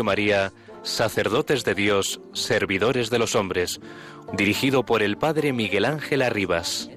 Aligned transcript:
María, 0.00 0.52
Sacerdotes 0.82 1.64
de 1.64 1.74
Dios, 1.74 2.20
Servidores 2.32 3.10
de 3.10 3.18
los 3.18 3.34
Hombres, 3.34 3.80
dirigido 4.32 4.84
por 4.84 5.02
el 5.02 5.18
Padre 5.18 5.52
Miguel 5.52 5.84
Ángel 5.84 6.22
Arribas. 6.22 6.88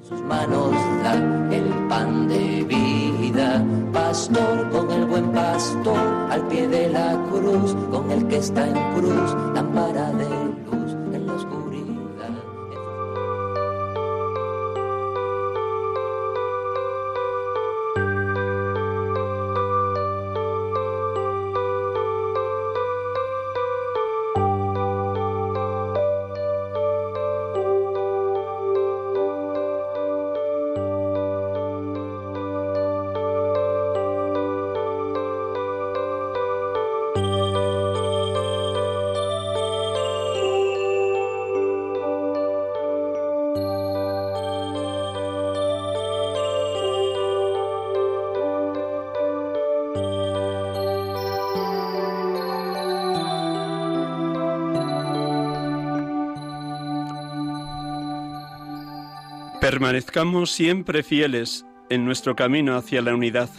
Permanezcamos 59.65 60.51
siempre 60.51 61.01
fieles 61.01 61.65
en 61.89 62.05
nuestro 62.05 62.35
camino 62.35 62.75
hacia 62.75 63.01
la 63.01 63.15
unidad. 63.15 63.49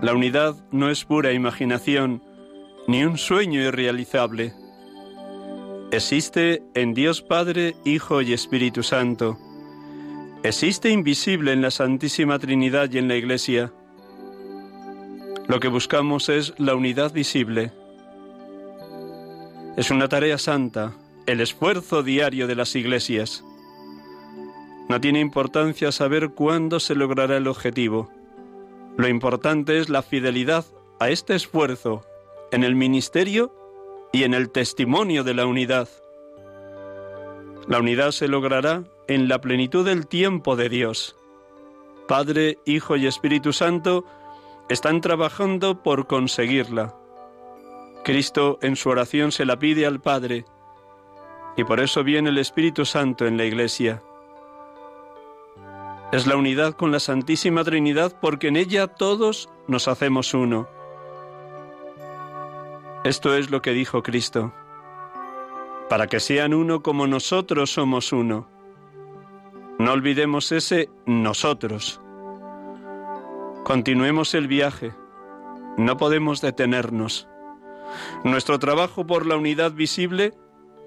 La 0.00 0.14
unidad 0.14 0.56
no 0.72 0.88
es 0.88 1.04
pura 1.04 1.34
imaginación 1.34 2.22
ni 2.86 3.04
un 3.04 3.18
sueño 3.18 3.60
irrealizable. 3.60 4.54
Existe 5.92 6.62
en 6.72 6.94
Dios 6.94 7.20
Padre, 7.20 7.76
Hijo 7.84 8.22
y 8.22 8.32
Espíritu 8.32 8.82
Santo. 8.82 9.38
Existe 10.42 10.88
invisible 10.88 11.52
en 11.52 11.60
la 11.60 11.70
Santísima 11.70 12.38
Trinidad 12.38 12.90
y 12.90 12.96
en 12.96 13.08
la 13.08 13.16
Iglesia. 13.16 13.70
Lo 15.48 15.60
que 15.60 15.68
buscamos 15.68 16.30
es 16.30 16.54
la 16.56 16.74
unidad 16.74 17.12
visible. 17.12 17.72
Es 19.76 19.90
una 19.90 20.08
tarea 20.08 20.38
santa, 20.38 20.94
el 21.26 21.42
esfuerzo 21.42 22.02
diario 22.02 22.46
de 22.46 22.54
las 22.54 22.74
iglesias. 22.74 23.44
No 24.88 25.00
tiene 25.00 25.20
importancia 25.20 25.92
saber 25.92 26.30
cuándo 26.30 26.80
se 26.80 26.94
logrará 26.94 27.36
el 27.36 27.46
objetivo. 27.46 28.10
Lo 28.96 29.06
importante 29.06 29.78
es 29.78 29.88
la 29.88 30.02
fidelidad 30.02 30.64
a 30.98 31.10
este 31.10 31.34
esfuerzo 31.34 32.02
en 32.50 32.64
el 32.64 32.74
ministerio 32.74 33.54
y 34.12 34.24
en 34.24 34.34
el 34.34 34.50
testimonio 34.50 35.24
de 35.24 35.34
la 35.34 35.46
unidad. 35.46 35.88
La 37.66 37.78
unidad 37.78 38.12
se 38.12 38.28
logrará 38.28 38.84
en 39.06 39.28
la 39.28 39.40
plenitud 39.40 39.84
del 39.84 40.06
tiempo 40.06 40.56
de 40.56 40.70
Dios. 40.70 41.16
Padre, 42.06 42.58
Hijo 42.64 42.96
y 42.96 43.06
Espíritu 43.06 43.52
Santo 43.52 44.04
están 44.70 45.02
trabajando 45.02 45.82
por 45.82 46.06
conseguirla. 46.06 46.94
Cristo 48.04 48.58
en 48.62 48.76
su 48.76 48.88
oración 48.88 49.32
se 49.32 49.44
la 49.44 49.58
pide 49.58 49.84
al 49.84 50.00
Padre 50.00 50.46
y 51.58 51.64
por 51.64 51.80
eso 51.80 52.04
viene 52.04 52.30
el 52.30 52.38
Espíritu 52.38 52.86
Santo 52.86 53.26
en 53.26 53.36
la 53.36 53.44
Iglesia. 53.44 54.02
Es 56.10 56.26
la 56.26 56.36
unidad 56.36 56.72
con 56.72 56.90
la 56.90 57.00
Santísima 57.00 57.64
Trinidad 57.64 58.14
porque 58.18 58.48
en 58.48 58.56
ella 58.56 58.86
todos 58.86 59.50
nos 59.66 59.88
hacemos 59.88 60.32
uno. 60.32 60.66
Esto 63.04 63.34
es 63.34 63.50
lo 63.50 63.60
que 63.60 63.72
dijo 63.72 64.02
Cristo, 64.02 64.54
para 65.90 66.06
que 66.06 66.18
sean 66.18 66.54
uno 66.54 66.82
como 66.82 67.06
nosotros 67.06 67.70
somos 67.70 68.12
uno. 68.14 68.48
No 69.78 69.92
olvidemos 69.92 70.50
ese 70.50 70.88
nosotros. 71.04 72.00
Continuemos 73.64 74.34
el 74.34 74.48
viaje. 74.48 74.94
No 75.76 75.98
podemos 75.98 76.40
detenernos. 76.40 77.28
Nuestro 78.24 78.58
trabajo 78.58 79.06
por 79.06 79.26
la 79.26 79.36
unidad 79.36 79.72
visible 79.72 80.32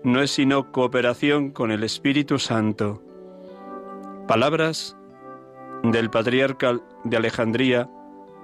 no 0.03 0.23
es 0.23 0.31
sino 0.31 0.71
cooperación 0.71 1.51
con 1.51 1.71
el 1.71 1.83
Espíritu 1.83 2.39
Santo. 2.39 3.03
Palabras 4.27 4.97
del 5.91 6.09
patriarca 6.09 6.79
de 7.03 7.17
Alejandría, 7.17 7.89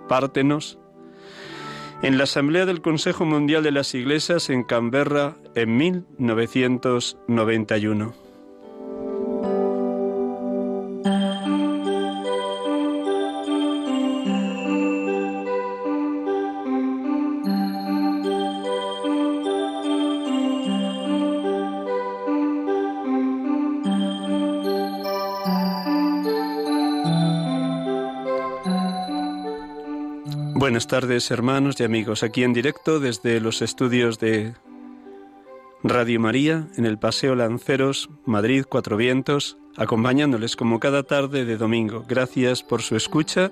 Pártenos, 0.07 0.77
en 2.01 2.17
la 2.17 2.23
Asamblea 2.25 2.65
del 2.65 2.81
Consejo 2.81 3.23
Mundial 3.25 3.63
de 3.63 3.71
las 3.71 3.95
Iglesias 3.95 4.49
en 4.49 4.63
Canberra 4.63 5.37
en 5.55 5.77
1991. 5.77 8.26
Tardes 30.87 31.31
hermanos 31.31 31.77
y 31.81 31.83
amigos, 31.83 32.23
aquí 32.23 32.43
en 32.43 32.53
directo 32.53 33.01
desde 33.01 33.41
los 33.41 33.61
estudios 33.61 34.19
de 34.19 34.53
Radio 35.83 36.17
María 36.21 36.67
en 36.77 36.85
el 36.85 36.97
Paseo 36.97 37.35
Lanceros, 37.35 38.09
Madrid, 38.25 38.63
Cuatro 38.67 38.95
Vientos, 38.95 39.57
acompañándoles 39.75 40.55
como 40.55 40.79
cada 40.79 41.03
tarde 41.03 41.43
de 41.43 41.57
domingo. 41.57 42.05
Gracias 42.07 42.63
por 42.63 42.81
su 42.81 42.95
escucha, 42.95 43.51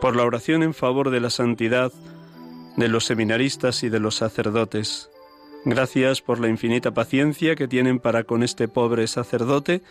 por 0.00 0.14
la 0.14 0.22
oración 0.22 0.62
en 0.62 0.74
favor 0.74 1.10
de 1.10 1.18
la 1.18 1.30
santidad 1.30 1.92
de 2.76 2.88
los 2.88 3.04
seminaristas 3.04 3.82
y 3.82 3.88
de 3.88 3.98
los 3.98 4.14
sacerdotes. 4.14 5.10
Gracias 5.64 6.22
por 6.22 6.38
la 6.38 6.48
infinita 6.48 6.92
paciencia 6.92 7.56
que 7.56 7.66
tienen 7.66 7.98
para 7.98 8.22
con 8.22 8.44
este 8.44 8.68
pobre 8.68 9.08
sacerdote 9.08 9.82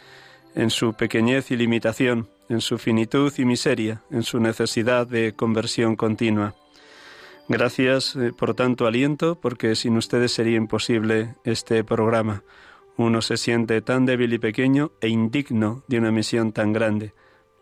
en 0.55 0.69
su 0.69 0.93
pequeñez 0.93 1.51
y 1.51 1.57
limitación, 1.57 2.29
en 2.53 2.61
su 2.61 2.77
finitud 2.77 3.33
y 3.37 3.45
miseria, 3.45 4.03
en 4.11 4.23
su 4.23 4.39
necesidad 4.39 5.07
de 5.07 5.33
conversión 5.33 5.95
continua. 5.95 6.55
Gracias 7.49 8.15
eh, 8.15 8.31
por 8.31 8.53
tanto 8.53 8.87
aliento, 8.87 9.35
porque 9.35 9.75
sin 9.75 9.97
ustedes 9.97 10.31
sería 10.31 10.57
imposible 10.57 11.35
este 11.43 11.83
programa. 11.83 12.43
Uno 12.95 13.21
se 13.21 13.37
siente 13.37 13.81
tan 13.81 14.05
débil 14.05 14.33
y 14.33 14.39
pequeño 14.39 14.91
e 15.01 15.09
indigno 15.09 15.83
de 15.87 15.97
una 15.97 16.11
misión 16.11 16.53
tan 16.53 16.71
grande. 16.71 17.13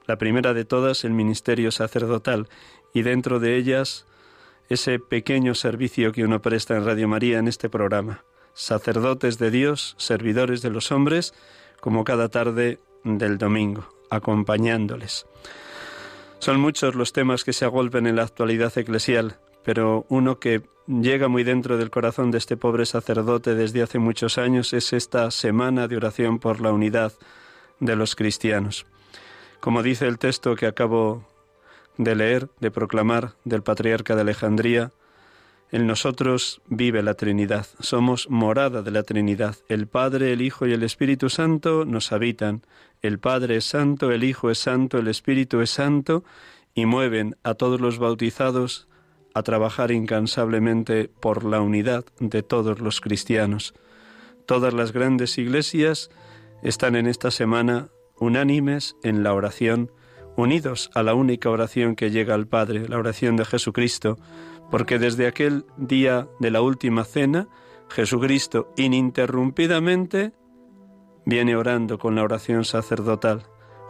La 0.05 0.17
primera 0.17 0.53
de 0.53 0.65
todas, 0.65 1.03
el 1.03 1.11
ministerio 1.13 1.71
sacerdotal, 1.71 2.47
y 2.93 3.01
dentro 3.01 3.39
de 3.39 3.55
ellas 3.55 4.05
ese 4.69 4.99
pequeño 4.99 5.55
servicio 5.55 6.11
que 6.11 6.23
uno 6.23 6.41
presta 6.41 6.77
en 6.77 6.85
Radio 6.85 7.07
María 7.07 7.39
en 7.39 7.47
este 7.47 7.69
programa. 7.69 8.23
Sacerdotes 8.53 9.37
de 9.37 9.51
Dios, 9.51 9.95
servidores 9.97 10.61
de 10.61 10.69
los 10.69 10.91
hombres, 10.91 11.33
como 11.79 12.03
cada 12.03 12.29
tarde 12.29 12.79
del 13.03 13.37
domingo, 13.37 14.00
acompañándoles. 14.11 15.25
Son 16.37 16.59
muchos 16.59 16.93
los 16.93 17.13
temas 17.13 17.43
que 17.43 17.53
se 17.53 17.65
agolpen 17.65 18.05
en 18.05 18.15
la 18.15 18.23
actualidad 18.23 18.77
eclesial, 18.77 19.39
pero 19.63 20.05
uno 20.09 20.39
que 20.39 20.61
llega 20.87 21.27
muy 21.27 21.43
dentro 21.43 21.77
del 21.77 21.89
corazón 21.89 22.29
de 22.31 22.37
este 22.37 22.57
pobre 22.57 22.85
sacerdote 22.85 23.55
desde 23.55 23.81
hace 23.81 23.99
muchos 23.99 24.37
años 24.37 24.73
es 24.73 24.93
esta 24.93 25.31
semana 25.31 25.87
de 25.87 25.97
oración 25.97 26.39
por 26.39 26.61
la 26.61 26.71
unidad 26.71 27.13
de 27.79 27.95
los 27.95 28.15
cristianos. 28.15 28.85
Como 29.59 29.83
dice 29.83 30.07
el 30.07 30.17
texto 30.17 30.55
que 30.55 30.65
acabo 30.65 31.27
de 31.97 32.15
leer, 32.15 32.49
de 32.59 32.71
proclamar 32.71 33.33
del 33.45 33.61
patriarca 33.61 34.15
de 34.15 34.21
Alejandría, 34.21 34.91
en 35.71 35.87
nosotros 35.87 36.61
vive 36.67 37.01
la 37.01 37.13
Trinidad, 37.13 37.65
somos 37.79 38.29
morada 38.29 38.81
de 38.81 38.91
la 38.91 39.03
Trinidad. 39.03 39.55
El 39.69 39.87
Padre, 39.87 40.33
el 40.33 40.41
Hijo 40.41 40.67
y 40.67 40.73
el 40.73 40.83
Espíritu 40.83 41.29
Santo 41.29 41.85
nos 41.85 42.11
habitan. 42.11 42.63
El 43.01 43.19
Padre 43.19 43.57
es 43.57 43.65
santo, 43.65 44.11
el 44.11 44.25
Hijo 44.25 44.51
es 44.51 44.59
santo, 44.59 44.97
el 44.97 45.07
Espíritu 45.07 45.61
es 45.61 45.69
santo, 45.69 46.25
y 46.73 46.85
mueven 46.85 47.37
a 47.43 47.53
todos 47.53 47.79
los 47.79 47.99
bautizados 47.99 48.89
a 49.33 49.43
trabajar 49.43 49.91
incansablemente 49.91 51.09
por 51.21 51.45
la 51.45 51.61
unidad 51.61 52.03
de 52.19 52.43
todos 52.43 52.81
los 52.81 52.99
cristianos. 52.99 53.73
Todas 54.45 54.73
las 54.73 54.91
grandes 54.91 55.37
iglesias 55.37 56.09
están 56.63 56.97
en 56.97 57.07
esta 57.07 57.31
semana 57.31 57.89
unánimes 58.19 58.97
en 59.03 59.23
la 59.23 59.33
oración, 59.33 59.89
unidos 60.35 60.89
a 60.93 61.01
la 61.01 61.13
única 61.13 61.49
oración 61.49 61.95
que 61.95 62.11
llega 62.11 62.35
al 62.35 62.47
Padre, 62.47 62.87
la 62.89 62.97
oración 62.97 63.37
de 63.37 63.45
Jesucristo, 63.45 64.17
porque 64.71 64.97
desde 64.97 65.27
aquel 65.27 65.65
día 65.77 66.27
de 66.39 66.49
la 66.49 66.61
última 66.61 67.03
cena, 67.03 67.47
Jesucristo 67.89 68.73
ininterrumpidamente 68.77 70.31
viene 71.25 71.55
orando 71.55 71.99
con 71.99 72.15
la 72.15 72.23
oración 72.23 72.63
sacerdotal. 72.63 73.43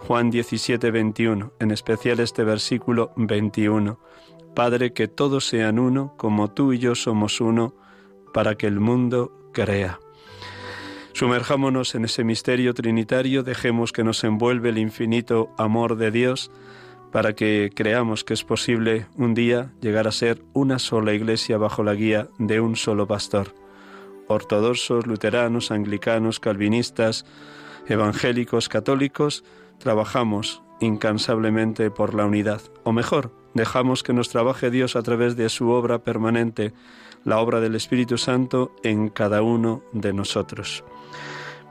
Juan 0.08 0.32
17, 0.32 0.90
21, 0.90 1.54
en 1.60 1.72
especial 1.72 2.20
este 2.20 2.44
versículo 2.44 3.14
21. 3.16 4.00
Padre, 4.56 4.92
que 4.94 5.08
todos 5.08 5.46
sean 5.46 5.78
uno, 5.78 6.16
como 6.18 6.52
tú 6.52 6.74
y 6.74 6.80
yo 6.80 6.96
somos 6.96 7.40
uno, 7.40 7.76
para 8.34 8.56
que 8.56 8.66
el 8.66 8.80
mundo 8.80 9.32
crea. 9.54 10.00
Sumerjámonos 11.14 11.94
en 11.94 12.06
ese 12.06 12.24
misterio 12.24 12.74
trinitario, 12.74 13.44
dejemos 13.44 13.92
que 13.92 14.04
nos 14.04 14.24
envuelve 14.24 14.70
el 14.70 14.80
infinito 14.80 15.54
amor 15.58 15.98
de 15.98 16.10
Dios, 16.10 16.52
para 17.12 17.34
que 17.34 17.72
creamos 17.76 18.24
que 18.24 18.34
es 18.34 18.44
posible 18.44 19.08
un 19.18 19.34
día 19.34 19.72
llegar 19.82 20.08
a 20.08 20.12
ser 20.12 20.42
una 20.54 20.80
sola 20.80 21.14
iglesia 21.14 21.58
bajo 21.58 21.84
la 21.84 21.94
guía 21.94 22.28
de 22.40 22.62
un 22.62 22.76
solo 22.76 23.08
pastor. 23.08 23.54
Ortodoxos, 24.28 25.08
luteranos, 25.08 25.72
anglicanos, 25.72 26.40
calvinistas, 26.40 27.26
evangélicos, 27.88 28.70
católicos, 28.70 29.44
trabajamos 29.78 30.64
incansablemente 30.80 31.92
por 31.92 32.14
la 32.14 32.26
unidad. 32.26 32.62
O 32.84 32.94
mejor, 32.94 33.32
dejamos 33.54 34.04
que 34.04 34.14
nos 34.14 34.30
trabaje 34.30 34.72
Dios 34.72 34.96
a 34.96 35.04
través 35.04 35.36
de 35.36 35.50
su 35.50 35.70
obra 35.70 36.00
permanente, 36.00 36.74
la 37.26 37.40
obra 37.40 37.60
del 37.60 37.76
Espíritu 37.76 38.18
Santo 38.18 38.74
en 38.84 39.10
cada 39.10 39.42
uno 39.42 39.84
de 39.92 40.14
nosotros. 40.14 40.84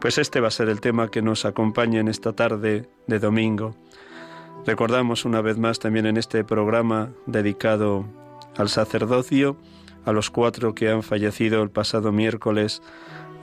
Pues 0.01 0.19
este 0.19 0.41
va 0.41 0.49
a 0.49 0.53
ser 0.53 0.69
el 0.69 0.81
tema 0.81 1.11
que 1.11 1.23
nos 1.23 1.45
acompaña 1.45 2.01
en 2.01 2.09
esta 2.09 2.33
tarde 2.33 2.89
de 3.07 3.19
domingo. 3.19 3.75
Recordamos 4.67 5.25
una 5.25 5.41
vez 5.41 5.59
más 5.59 5.79
también 5.79 6.07
en 6.07 6.17
este 6.17 6.45
programa 6.45 7.11
dedicado 7.27 8.05
al 8.57 8.69
sacerdocio 8.69 9.57
a 10.05 10.13
los 10.13 10.31
cuatro 10.31 10.75
que 10.75 10.91
han 10.91 11.03
fallecido 11.03 11.63
el 11.63 11.71
pasado 11.71 12.13
miércoles 12.13 12.83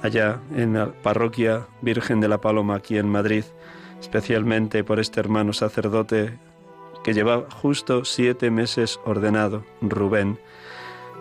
allá 0.02 0.40
en 0.56 0.74
la 0.74 0.92
parroquia 0.92 1.68
Virgen 1.81 2.19
de 2.22 2.28
la 2.28 2.40
Paloma 2.40 2.75
aquí 2.75 2.98
en 2.98 3.10
Madrid, 3.10 3.44
especialmente 4.00 4.84
por 4.84 5.00
este 5.00 5.19
hermano 5.19 5.54
sacerdote 5.54 6.38
que 7.04 7.14
lleva 7.14 7.46
justo 7.62 8.06
siete 8.06 8.52
meses 8.52 9.00
ordenado, 9.06 9.63
Rubén. 9.81 10.40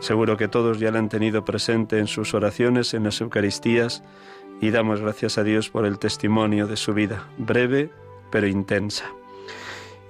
Seguro 0.00 0.37
que 0.37 0.49
todos 0.49 0.78
ya 0.78 0.90
lo 0.90 0.99
han 0.99 1.08
tenido 1.08 1.44
presente 1.44 1.99
en 1.99 2.06
sus 2.06 2.34
oraciones, 2.34 2.92
en 2.92 3.04
las 3.04 3.20
Eucaristías, 3.20 4.02
y 4.60 4.70
damos 4.70 5.00
gracias 5.00 5.38
a 5.38 5.42
Dios 5.42 5.70
por 5.70 5.87
el 5.87 5.99
testimonio 5.99 6.66
de 6.66 6.76
su 6.76 6.92
vida, 6.92 7.28
breve 7.38 7.90
pero 8.31 8.46
intensa. 8.46 9.06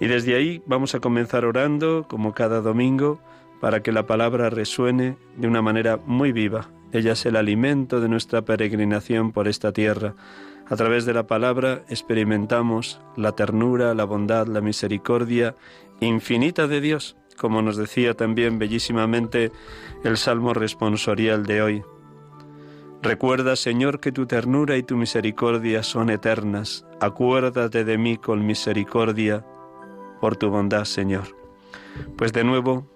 Y 0.00 0.06
desde 0.06 0.34
ahí 0.34 0.62
vamos 0.66 0.94
a 0.94 1.00
comenzar 1.00 1.44
orando, 1.44 2.06
como 2.08 2.34
cada 2.34 2.60
domingo, 2.60 3.19
para 3.60 3.82
que 3.82 3.93
la 3.93 4.06
palabra 4.06 4.50
resuene 4.50 5.16
de 5.37 5.48
una 5.48 5.62
manera 5.62 5.98
muy 6.04 6.32
viva. 6.32 6.69
Ella 6.93 7.12
es 7.12 7.26
el 7.26 7.37
alimento 7.37 8.00
de 8.00 8.08
nuestra 8.08 8.43
peregrinación 8.43 9.32
por 9.32 9.48
esta 9.48 9.72
tierra. 9.72 10.14
A 10.69 10.76
través 10.76 11.06
de 11.06 11.14
la 11.14 11.26
palabra 11.26 11.82
experimentamos 11.88 13.00
la 13.16 13.32
ternura, 13.32 13.94
la 13.94 14.04
bondad, 14.04 14.46
la 14.46 14.60
misericordia 14.60 15.56
infinita 16.00 16.66
de 16.66 16.81
Dios, 16.81 17.16
como 17.37 17.62
nos 17.62 17.76
decía 17.76 18.14
también 18.14 18.58
bellísimamente 18.58 19.52
el 20.04 20.16
Salmo 20.16 20.54
responsorial 20.54 21.46
de 21.46 21.62
hoy. 21.62 21.82
Recuerda, 23.02 23.56
Señor, 23.56 24.00
que 24.00 24.10
tu 24.10 24.26
ternura 24.26 24.76
y 24.76 24.82
tu 24.82 24.96
misericordia 24.96 25.82
son 25.82 26.10
eternas. 26.10 26.84
Acuérdate 27.00 27.84
de 27.84 27.98
mí 27.98 28.16
con 28.16 28.44
misericordia 28.44 29.44
por 30.21 30.37
tu 30.37 30.51
bondad, 30.51 30.85
Señor. 30.85 31.37
Pues 32.17 32.33
de 32.33 32.45
nuevo, 32.45 32.87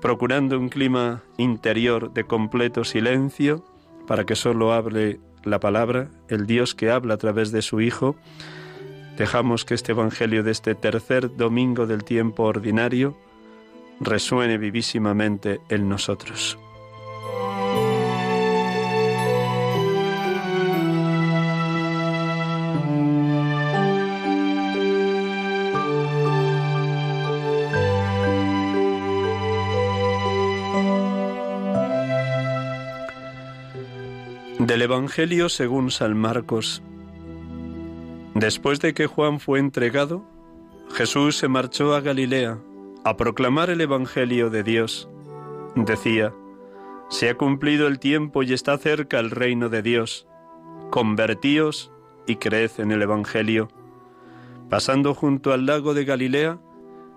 procurando 0.00 0.58
un 0.58 0.68
clima 0.68 1.22
interior 1.36 2.12
de 2.12 2.24
completo 2.24 2.84
silencio, 2.84 3.64
para 4.06 4.24
que 4.24 4.36
solo 4.36 4.72
hable 4.72 5.20
la 5.44 5.60
palabra, 5.60 6.08
el 6.28 6.46
Dios 6.46 6.74
que 6.74 6.90
habla 6.90 7.14
a 7.14 7.18
través 7.18 7.52
de 7.52 7.62
su 7.62 7.80
Hijo, 7.80 8.16
dejamos 9.16 9.64
que 9.64 9.74
este 9.74 9.92
Evangelio 9.92 10.42
de 10.42 10.52
este 10.52 10.74
tercer 10.74 11.36
domingo 11.36 11.86
del 11.86 12.04
tiempo 12.04 12.44
ordinario 12.44 13.16
resuene 14.00 14.58
vivísimamente 14.58 15.60
en 15.68 15.88
nosotros. 15.88 16.58
Del 34.68 34.82
Evangelio 34.82 35.48
según 35.48 35.90
San 35.90 36.14
Marcos. 36.14 36.82
Después 38.34 38.80
de 38.80 38.92
que 38.92 39.06
Juan 39.06 39.40
fue 39.40 39.60
entregado, 39.60 40.26
Jesús 40.92 41.38
se 41.38 41.48
marchó 41.48 41.94
a 41.94 42.02
Galilea 42.02 42.58
a 43.02 43.16
proclamar 43.16 43.70
el 43.70 43.80
Evangelio 43.80 44.50
de 44.50 44.62
Dios. 44.62 45.08
Decía, 45.74 46.34
Se 47.08 47.30
ha 47.30 47.34
cumplido 47.34 47.86
el 47.86 47.98
tiempo 47.98 48.42
y 48.42 48.52
está 48.52 48.76
cerca 48.76 49.18
el 49.20 49.30
reino 49.30 49.70
de 49.70 49.80
Dios. 49.80 50.26
Convertíos 50.90 51.90
y 52.26 52.36
creed 52.36 52.72
en 52.76 52.92
el 52.92 53.00
Evangelio. 53.00 53.68
Pasando 54.68 55.14
junto 55.14 55.54
al 55.54 55.64
lago 55.64 55.94
de 55.94 56.04
Galilea, 56.04 56.58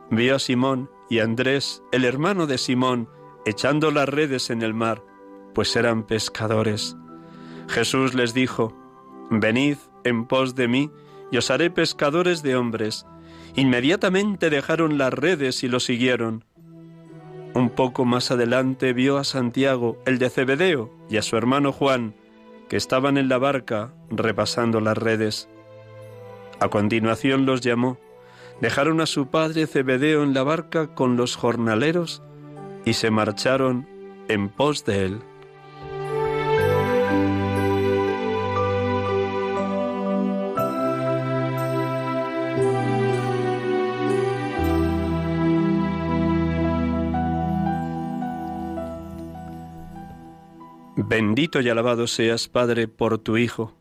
vio 0.09 0.37
a 0.37 0.39
Simón 0.39 0.89
y 1.09 1.19
a 1.19 1.25
Andrés, 1.25 1.83
el 1.91 2.05
hermano 2.05 2.47
de 2.47 2.57
Simón, 2.57 3.09
echando 3.45 3.91
las 3.91 4.07
redes 4.07 4.51
en 4.51 4.61
el 4.61 4.73
mar, 4.73 5.03
pues 5.53 5.75
eran 5.75 6.03
pescadores. 6.03 6.95
Jesús 7.71 8.13
les 8.13 8.33
dijo, 8.33 8.73
Venid 9.29 9.77
en 10.03 10.25
pos 10.25 10.55
de 10.55 10.67
mí, 10.67 10.91
y 11.31 11.37
os 11.37 11.49
haré 11.49 11.69
pescadores 11.69 12.43
de 12.43 12.57
hombres. 12.57 13.05
Inmediatamente 13.55 14.49
dejaron 14.49 14.97
las 14.97 15.13
redes 15.13 15.63
y 15.63 15.69
lo 15.69 15.79
siguieron. 15.79 16.43
Un 17.53 17.69
poco 17.69 18.03
más 18.03 18.29
adelante 18.29 18.91
vio 18.91 19.17
a 19.17 19.23
Santiago, 19.23 19.97
el 20.05 20.19
de 20.19 20.29
Cebedeo, 20.29 20.91
y 21.09 21.15
a 21.15 21.21
su 21.21 21.37
hermano 21.37 21.71
Juan, 21.71 22.13
que 22.67 22.75
estaban 22.75 23.17
en 23.17 23.29
la 23.29 23.37
barca 23.37 23.93
repasando 24.09 24.81
las 24.81 24.97
redes. 24.97 25.47
A 26.59 26.67
continuación 26.67 27.45
los 27.45 27.61
llamó. 27.61 27.97
Dejaron 28.59 28.99
a 28.99 29.05
su 29.05 29.27
padre 29.27 29.65
Cebedeo 29.65 30.23
en 30.23 30.33
la 30.33 30.43
barca 30.43 30.93
con 30.93 31.15
los 31.15 31.37
jornaleros 31.37 32.21
y 32.83 32.93
se 32.93 33.11
marcharon 33.11 33.87
en 34.27 34.49
pos 34.49 34.83
de 34.83 35.05
él. 35.05 35.19
Bendito 51.11 51.59
y 51.59 51.67
alabado 51.67 52.07
seas, 52.07 52.47
Padre, 52.47 52.87
por 52.87 53.17
tu 53.17 53.35
Hijo, 53.35 53.73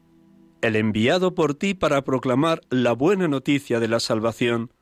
el 0.63 0.75
enviado 0.75 1.33
por 1.33 1.55
ti 1.55 1.75
para 1.75 2.03
proclamar 2.03 2.61
la 2.71 2.93
buena 2.93 3.29
noticia 3.29 3.79
de 3.79 3.87
la 3.87 4.01
salvación, 4.01 4.73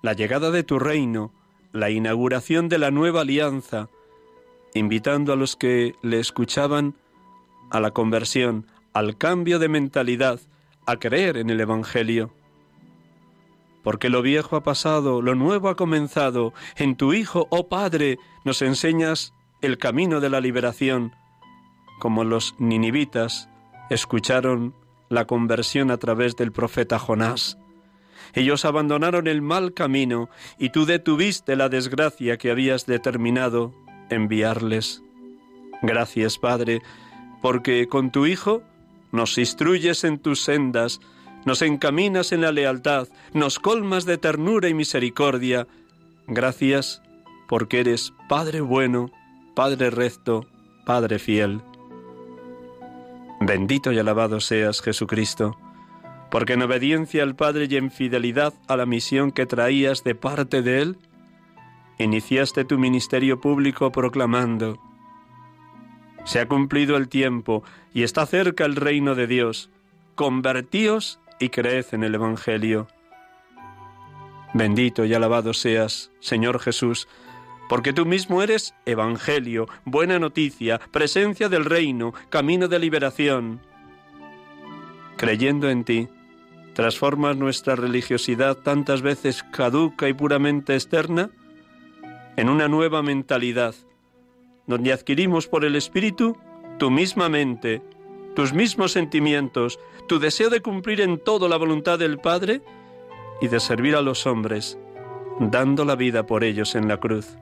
la 0.00 0.12
llegada 0.12 0.52
de 0.52 0.62
tu 0.62 0.78
reino, 0.78 1.34
la 1.72 1.90
inauguración 1.90 2.68
de 2.68 2.78
la 2.78 2.92
nueva 2.92 3.22
alianza, 3.22 3.88
invitando 4.72 5.32
a 5.32 5.36
los 5.36 5.56
que 5.56 5.96
le 6.00 6.20
escuchaban 6.20 6.94
a 7.72 7.80
la 7.80 7.90
conversión, 7.90 8.68
al 8.92 9.18
cambio 9.18 9.58
de 9.58 9.68
mentalidad, 9.68 10.38
a 10.86 10.96
creer 10.96 11.38
en 11.38 11.50
el 11.50 11.58
Evangelio. 11.58 12.32
Porque 13.82 14.10
lo 14.10 14.22
viejo 14.22 14.54
ha 14.54 14.62
pasado, 14.62 15.22
lo 15.22 15.34
nuevo 15.34 15.68
ha 15.68 15.74
comenzado, 15.74 16.54
en 16.76 16.94
tu 16.94 17.14
Hijo, 17.14 17.48
oh 17.50 17.68
Padre, 17.68 18.16
nos 18.44 18.62
enseñas 18.62 19.34
el 19.60 19.76
camino 19.76 20.20
de 20.20 20.30
la 20.30 20.40
liberación, 20.40 21.14
como 22.00 22.24
los 22.24 22.56
ninivitas 22.58 23.48
escucharon 23.90 24.74
la 25.08 25.26
conversión 25.26 25.92
a 25.92 25.98
través 25.98 26.34
del 26.34 26.50
profeta 26.50 26.98
Jonás. 26.98 27.58
Ellos 28.34 28.64
abandonaron 28.64 29.26
el 29.26 29.42
mal 29.42 29.74
camino 29.74 30.28
y 30.58 30.70
tú 30.70 30.86
detuviste 30.86 31.54
la 31.54 31.68
desgracia 31.68 32.36
que 32.38 32.50
habías 32.50 32.86
determinado 32.86 33.72
enviarles. 34.08 35.02
Gracias, 35.82 36.38
Padre, 36.38 36.82
porque 37.42 37.86
con 37.88 38.10
tu 38.10 38.26
Hijo 38.26 38.62
nos 39.12 39.38
instruyes 39.38 40.04
en 40.04 40.18
tus 40.18 40.40
sendas, 40.42 41.00
nos 41.44 41.62
encaminas 41.62 42.32
en 42.32 42.42
la 42.42 42.52
lealtad, 42.52 43.08
nos 43.32 43.58
colmas 43.58 44.04
de 44.04 44.18
ternura 44.18 44.68
y 44.68 44.74
misericordia. 44.74 45.66
Gracias 46.26 47.02
porque 47.48 47.80
eres 47.80 48.12
Padre 48.28 48.60
bueno, 48.60 49.10
Padre 49.56 49.90
recto, 49.90 50.46
Padre 50.86 51.18
fiel. 51.18 51.62
Bendito 53.40 53.90
y 53.92 53.98
alabado 53.98 54.40
seas, 54.40 54.80
Jesucristo, 54.80 55.58
porque 56.30 56.52
en 56.52 56.62
obediencia 56.62 57.22
al 57.22 57.34
Padre 57.34 57.66
y 57.68 57.76
en 57.76 57.90
fidelidad 57.90 58.54
a 58.68 58.76
la 58.76 58.86
misión 58.86 59.32
que 59.32 59.46
traías 59.46 60.04
de 60.04 60.14
parte 60.14 60.62
de 60.62 60.82
Él, 60.82 60.98
iniciaste 61.98 62.64
tu 62.64 62.78
ministerio 62.78 63.40
público 63.40 63.90
proclamando, 63.90 64.78
se 66.24 66.40
ha 66.40 66.46
cumplido 66.46 66.96
el 66.96 67.08
tiempo 67.08 67.64
y 67.94 68.02
está 68.02 68.26
cerca 68.26 68.64
el 68.64 68.76
reino 68.76 69.14
de 69.14 69.26
Dios. 69.26 69.70
Convertíos 70.14 71.18
y 71.38 71.48
creed 71.48 71.86
en 71.92 72.04
el 72.04 72.14
Evangelio. 72.14 72.88
Bendito 74.52 75.04
y 75.04 75.14
alabado 75.14 75.54
seas, 75.54 76.10
Señor 76.20 76.60
Jesús, 76.60 77.08
porque 77.70 77.92
tú 77.92 78.04
mismo 78.04 78.42
eres 78.42 78.74
Evangelio, 78.84 79.68
buena 79.84 80.18
noticia, 80.18 80.80
presencia 80.90 81.48
del 81.48 81.64
reino, 81.64 82.12
camino 82.28 82.66
de 82.66 82.80
liberación. 82.80 83.60
Creyendo 85.16 85.70
en 85.70 85.84
ti, 85.84 86.08
transformas 86.74 87.36
nuestra 87.36 87.76
religiosidad 87.76 88.56
tantas 88.56 89.02
veces 89.02 89.44
caduca 89.52 90.08
y 90.08 90.14
puramente 90.14 90.74
externa 90.74 91.30
en 92.36 92.48
una 92.48 92.66
nueva 92.66 93.04
mentalidad, 93.04 93.76
donde 94.66 94.92
adquirimos 94.92 95.46
por 95.46 95.64
el 95.64 95.76
Espíritu 95.76 96.36
tu 96.80 96.90
misma 96.90 97.28
mente, 97.28 97.82
tus 98.34 98.52
mismos 98.52 98.90
sentimientos, 98.90 99.78
tu 100.08 100.18
deseo 100.18 100.50
de 100.50 100.60
cumplir 100.60 101.00
en 101.00 101.22
todo 101.22 101.48
la 101.48 101.56
voluntad 101.56 102.00
del 102.00 102.18
Padre 102.18 102.62
y 103.40 103.46
de 103.46 103.60
servir 103.60 103.94
a 103.94 104.02
los 104.02 104.26
hombres, 104.26 104.76
dando 105.38 105.84
la 105.84 105.94
vida 105.94 106.26
por 106.26 106.42
ellos 106.42 106.74
en 106.74 106.88
la 106.88 106.96
cruz. 106.96 107.36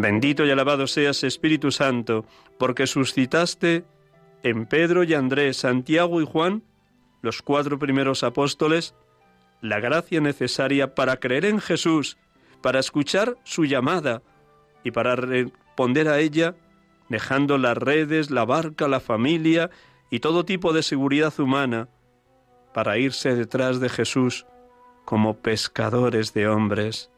Bendito 0.00 0.44
y 0.44 0.50
alabado 0.50 0.86
seas 0.86 1.24
Espíritu 1.24 1.70
Santo, 1.70 2.26
porque 2.58 2.86
suscitaste 2.86 3.84
en 4.42 4.66
Pedro 4.66 5.04
y 5.04 5.14
Andrés, 5.14 5.56
Santiago 5.56 6.20
y 6.20 6.26
Juan, 6.26 6.62
los 7.22 7.40
cuatro 7.40 7.78
primeros 7.78 8.22
apóstoles, 8.22 8.94
la 9.62 9.80
gracia 9.80 10.20
necesaria 10.20 10.94
para 10.94 11.16
creer 11.16 11.46
en 11.46 11.60
Jesús, 11.60 12.18
para 12.60 12.78
escuchar 12.78 13.38
su 13.44 13.64
llamada 13.64 14.22
y 14.84 14.90
para 14.90 15.16
responder 15.16 16.08
a 16.08 16.18
ella, 16.18 16.54
dejando 17.08 17.56
las 17.56 17.78
redes, 17.78 18.30
la 18.30 18.44
barca, 18.44 18.88
la 18.88 19.00
familia 19.00 19.70
y 20.10 20.20
todo 20.20 20.44
tipo 20.44 20.74
de 20.74 20.82
seguridad 20.82 21.32
humana, 21.40 21.88
para 22.74 22.98
irse 22.98 23.34
detrás 23.34 23.80
de 23.80 23.88
Jesús 23.88 24.44
como 25.06 25.38
pescadores 25.38 26.34
de 26.34 26.48
hombres. 26.48 27.10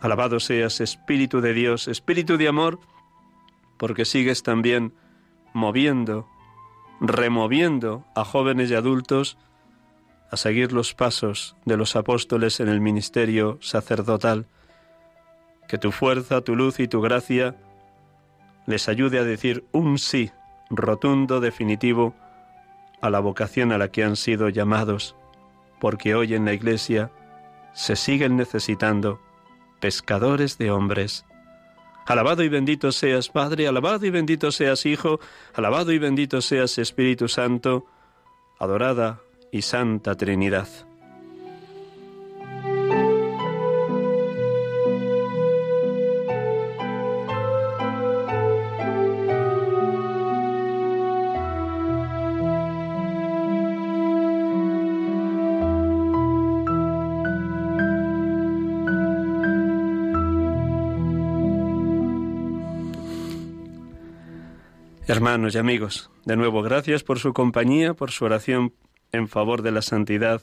Alabado 0.00 0.40
seas, 0.40 0.80
Espíritu 0.80 1.40
de 1.40 1.54
Dios, 1.54 1.88
Espíritu 1.88 2.36
de 2.36 2.48
amor, 2.48 2.78
porque 3.78 4.04
sigues 4.04 4.42
también 4.42 4.92
moviendo, 5.52 6.28
removiendo 7.00 8.04
a 8.14 8.24
jóvenes 8.24 8.70
y 8.70 8.74
adultos 8.74 9.38
a 10.30 10.36
seguir 10.36 10.72
los 10.72 10.94
pasos 10.94 11.56
de 11.64 11.76
los 11.76 11.96
apóstoles 11.96 12.60
en 12.60 12.68
el 12.68 12.80
ministerio 12.80 13.58
sacerdotal. 13.60 14.46
Que 15.68 15.78
tu 15.78 15.92
fuerza, 15.92 16.42
tu 16.42 16.56
luz 16.56 16.78
y 16.80 16.88
tu 16.88 17.00
gracia 17.00 17.56
les 18.66 18.88
ayude 18.88 19.18
a 19.18 19.24
decir 19.24 19.64
un 19.72 19.98
sí 19.98 20.30
rotundo, 20.70 21.40
definitivo, 21.40 22.14
a 23.00 23.10
la 23.10 23.20
vocación 23.20 23.72
a 23.72 23.78
la 23.78 23.88
que 23.88 24.04
han 24.04 24.16
sido 24.16 24.48
llamados, 24.48 25.14
porque 25.80 26.14
hoy 26.14 26.34
en 26.34 26.44
la 26.44 26.52
Iglesia 26.52 27.10
se 27.72 27.94
siguen 27.94 28.36
necesitando 28.36 29.20
pescadores 29.86 30.58
de 30.58 30.72
hombres. 30.72 31.24
Alabado 32.06 32.42
y 32.42 32.48
bendito 32.48 32.90
seas 32.90 33.28
Padre, 33.28 33.68
alabado 33.68 34.04
y 34.04 34.10
bendito 34.10 34.50
seas 34.50 34.84
Hijo, 34.84 35.20
alabado 35.54 35.92
y 35.92 35.98
bendito 36.00 36.40
seas 36.40 36.76
Espíritu 36.78 37.28
Santo, 37.28 37.86
adorada 38.58 39.20
y 39.52 39.62
santa 39.62 40.16
Trinidad. 40.16 40.66
Hermanos 65.16 65.54
y 65.54 65.58
amigos, 65.58 66.10
de 66.26 66.36
nuevo 66.36 66.60
gracias 66.60 67.02
por 67.02 67.18
su 67.18 67.32
compañía, 67.32 67.94
por 67.94 68.10
su 68.10 68.26
oración 68.26 68.74
en 69.12 69.28
favor 69.28 69.62
de 69.62 69.70
la 69.70 69.80
santidad 69.80 70.42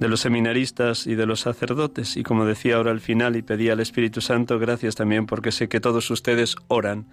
de 0.00 0.08
los 0.08 0.18
seminaristas 0.18 1.06
y 1.06 1.14
de 1.14 1.26
los 1.26 1.42
sacerdotes. 1.42 2.16
Y 2.16 2.24
como 2.24 2.44
decía 2.44 2.74
ahora 2.74 2.90
al 2.90 2.98
final 2.98 3.36
y 3.36 3.42
pedía 3.42 3.74
al 3.74 3.78
Espíritu 3.78 4.20
Santo, 4.20 4.58
gracias 4.58 4.96
también 4.96 5.26
porque 5.26 5.52
sé 5.52 5.68
que 5.68 5.78
todos 5.78 6.10
ustedes 6.10 6.56
oran 6.66 7.06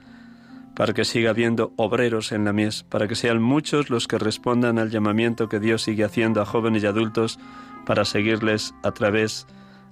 para 0.75 0.93
que 0.93 1.05
siga 1.05 1.29
habiendo 1.29 1.71
obreros 1.75 2.31
en 2.31 2.45
la 2.45 2.51
mies, 2.51 2.81
para 2.81 3.07
que 3.07 3.13
sean 3.13 3.43
muchos 3.43 3.91
los 3.91 4.07
que 4.07 4.17
respondan 4.17 4.79
al 4.79 4.89
llamamiento 4.89 5.49
que 5.49 5.59
Dios 5.59 5.83
sigue 5.83 6.03
haciendo 6.03 6.41
a 6.41 6.45
jóvenes 6.45 6.81
y 6.81 6.87
adultos 6.87 7.37
para 7.85 8.05
seguirles 8.05 8.73
a 8.81 8.89
través, 8.89 9.45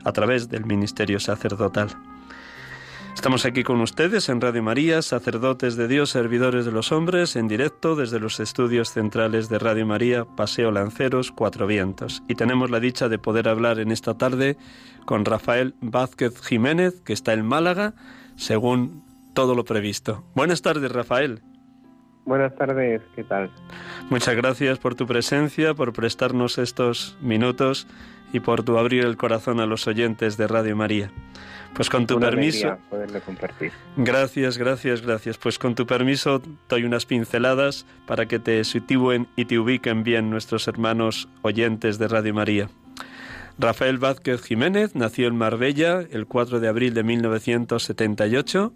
a 0.04 0.12
través 0.12 0.50
del 0.50 0.66
ministerio 0.66 1.20
sacerdotal. 1.20 1.90
Estamos 3.18 3.46
aquí 3.46 3.64
con 3.64 3.82
ustedes 3.82 4.30
en 4.30 4.40
Radio 4.40 4.62
María, 4.62 5.02
sacerdotes 5.02 5.76
de 5.76 5.88
Dios, 5.88 6.12
servidores 6.12 6.66
de 6.66 6.72
los 6.72 6.92
hombres, 6.92 7.36
en 7.36 7.48
directo 7.48 7.96
desde 7.96 8.20
los 8.20 8.40
estudios 8.40 8.92
centrales 8.92 9.50
de 9.50 9.58
Radio 9.58 9.88
María, 9.88 10.24
Paseo 10.24 10.70
Lanceros, 10.70 11.32
Cuatro 11.32 11.66
Vientos. 11.66 12.22
Y 12.28 12.36
tenemos 12.36 12.70
la 12.70 12.80
dicha 12.80 13.10
de 13.10 13.18
poder 13.18 13.50
hablar 13.50 13.80
en 13.80 13.90
esta 13.92 14.20
tarde 14.20 14.56
con 15.06 15.26
Rafael 15.26 15.74
Vázquez 15.82 16.40
Jiménez, 16.44 17.02
que 17.02 17.14
está 17.14 17.34
en 17.34 17.44
Málaga, 17.44 17.96
según 18.36 19.04
todo 19.34 19.56
lo 19.56 19.66
previsto. 19.66 20.24
Buenas 20.36 20.62
tardes, 20.62 20.92
Rafael. 20.92 21.42
Buenas 22.24 22.56
tardes, 22.56 23.02
¿qué 23.16 23.24
tal? 23.24 23.50
Muchas 24.12 24.36
gracias 24.36 24.78
por 24.78 24.94
tu 24.94 25.08
presencia, 25.08 25.74
por 25.74 25.92
prestarnos 25.92 26.60
estos 26.60 27.18
minutos 27.20 27.88
y 28.32 28.42
por 28.42 28.62
tu 28.62 28.78
abrir 28.78 29.06
el 29.06 29.18
corazón 29.18 29.60
a 29.60 29.66
los 29.66 29.88
oyentes 29.88 30.38
de 30.38 30.48
Radio 30.48 30.76
María. 30.76 31.12
Pues 31.78 31.92
con 31.92 32.08
tu 32.08 32.20
permiso. 32.20 32.76
compartir. 33.24 33.72
Gracias, 33.98 34.58
gracias, 34.58 35.02
gracias. 35.04 35.38
Pues 35.38 35.60
con 35.60 35.76
tu 35.76 35.86
permiso 35.86 36.42
doy 36.68 36.84
unas 36.84 37.06
pinceladas 37.06 37.86
para 38.08 38.26
que 38.26 38.40
te 38.40 38.64
sitúen 38.64 39.28
y 39.36 39.46
te 39.46 39.60
ubiquen 39.60 40.04
bien 40.04 40.32
nuestros 40.32 40.68
hermanos 40.68 41.30
oyentes 41.44 42.00
de 42.00 42.08
Radio 42.08 42.34
María. 42.34 42.70
Rafael 43.60 44.00
Vázquez 44.00 44.42
Jiménez 44.42 44.96
nació 44.96 45.28
en 45.28 45.38
Marbella 45.38 46.02
el 46.10 46.26
4 46.26 46.60
de 46.60 46.68
abril 46.68 46.96
de 46.96 47.04
1978. 47.04 48.74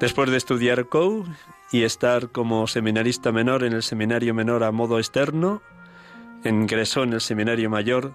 Después 0.00 0.30
de 0.32 0.36
estudiar 0.36 0.88
COU 0.88 1.26
y 1.70 1.84
estar 1.84 2.30
como 2.30 2.66
seminarista 2.66 3.30
menor 3.30 3.62
en 3.62 3.72
el 3.72 3.84
seminario 3.84 4.34
menor 4.34 4.64
a 4.64 4.72
modo 4.72 4.98
externo, 4.98 5.62
ingresó 6.44 7.04
en 7.04 7.12
el 7.12 7.20
seminario 7.20 7.70
mayor 7.70 8.14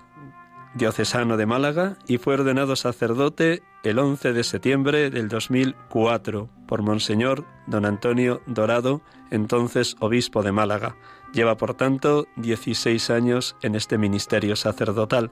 diocesano 0.74 1.38
de 1.38 1.46
Málaga 1.46 1.98
y 2.08 2.18
fue 2.18 2.36
ordenado 2.36 2.76
sacerdote 2.76 3.64
el 3.84 4.00
11 4.00 4.34
de 4.34 4.44
septiembre 4.44 5.10
del 5.10 5.28
2004 5.28 6.50
por 6.68 6.82
Monseñor 6.82 7.46
Don 7.68 7.86
Antonio 7.86 8.42
Dorado, 8.48 9.02
entonces 9.30 9.96
obispo 10.00 10.42
de 10.42 10.52
Málaga. 10.52 10.96
Lleva, 11.34 11.58
por 11.58 11.74
tanto, 11.74 12.28
16 12.38 13.10
años 13.10 13.56
en 13.62 13.76
este 13.76 13.98
ministerio 13.98 14.56
sacerdotal. 14.56 15.32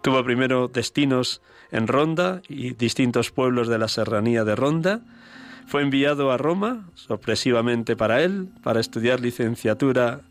Tuvo 0.00 0.24
primero 0.24 0.68
destinos 0.68 1.42
en 1.70 1.86
Ronda 1.86 2.42
y 2.48 2.74
distintos 2.74 3.30
pueblos 3.30 3.68
de 3.68 3.78
la 3.78 3.88
serranía 3.88 4.44
de 4.44 4.56
Ronda. 4.56 5.00
Fue 5.66 5.82
enviado 5.82 6.32
a 6.32 6.38
Roma, 6.38 6.88
sorpresivamente 6.94 7.96
para 7.96 8.22
él, 8.22 8.48
para 8.62 8.80
estudiar 8.80 9.20
licenciatura 9.20 10.22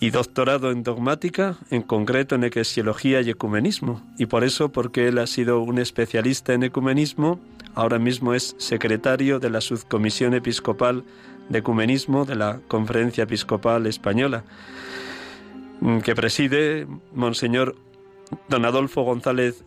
y 0.00 0.10
doctorado 0.10 0.70
en 0.70 0.82
dogmática, 0.82 1.56
en 1.70 1.82
concreto 1.82 2.34
en 2.34 2.44
eclesiología 2.44 3.20
y 3.20 3.30
ecumenismo. 3.30 4.02
Y 4.16 4.26
por 4.26 4.44
eso, 4.44 4.70
porque 4.70 5.08
él 5.08 5.18
ha 5.18 5.26
sido 5.26 5.60
un 5.60 5.78
especialista 5.78 6.52
en 6.52 6.62
ecumenismo, 6.62 7.40
ahora 7.74 7.98
mismo 7.98 8.34
es 8.34 8.54
secretario 8.58 9.40
de 9.40 9.50
la 9.50 9.60
Subcomisión 9.60 10.34
Episcopal 10.34 11.04
de 11.48 11.58
Ecumenismo 11.58 12.24
de 12.24 12.36
la 12.36 12.60
Conferencia 12.68 13.24
Episcopal 13.24 13.86
Española. 13.86 14.44
mm, 15.80 15.98
que 16.00 16.14
preside 16.16 16.88
Monseñor 17.14 17.76
Don 18.48 18.64
Adolfo 18.64 19.02
González 19.02 19.64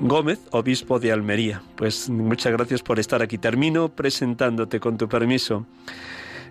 Gómez, 0.00 0.40
obispo 0.50 0.98
de 0.98 1.12
Almería. 1.12 1.62
Pues 1.76 2.08
muchas 2.08 2.52
gracias 2.52 2.82
por 2.82 2.98
estar 2.98 3.22
aquí. 3.22 3.38
Termino 3.38 3.90
presentándote 3.90 4.80
con 4.80 4.96
tu 4.96 5.08
permiso. 5.08 5.66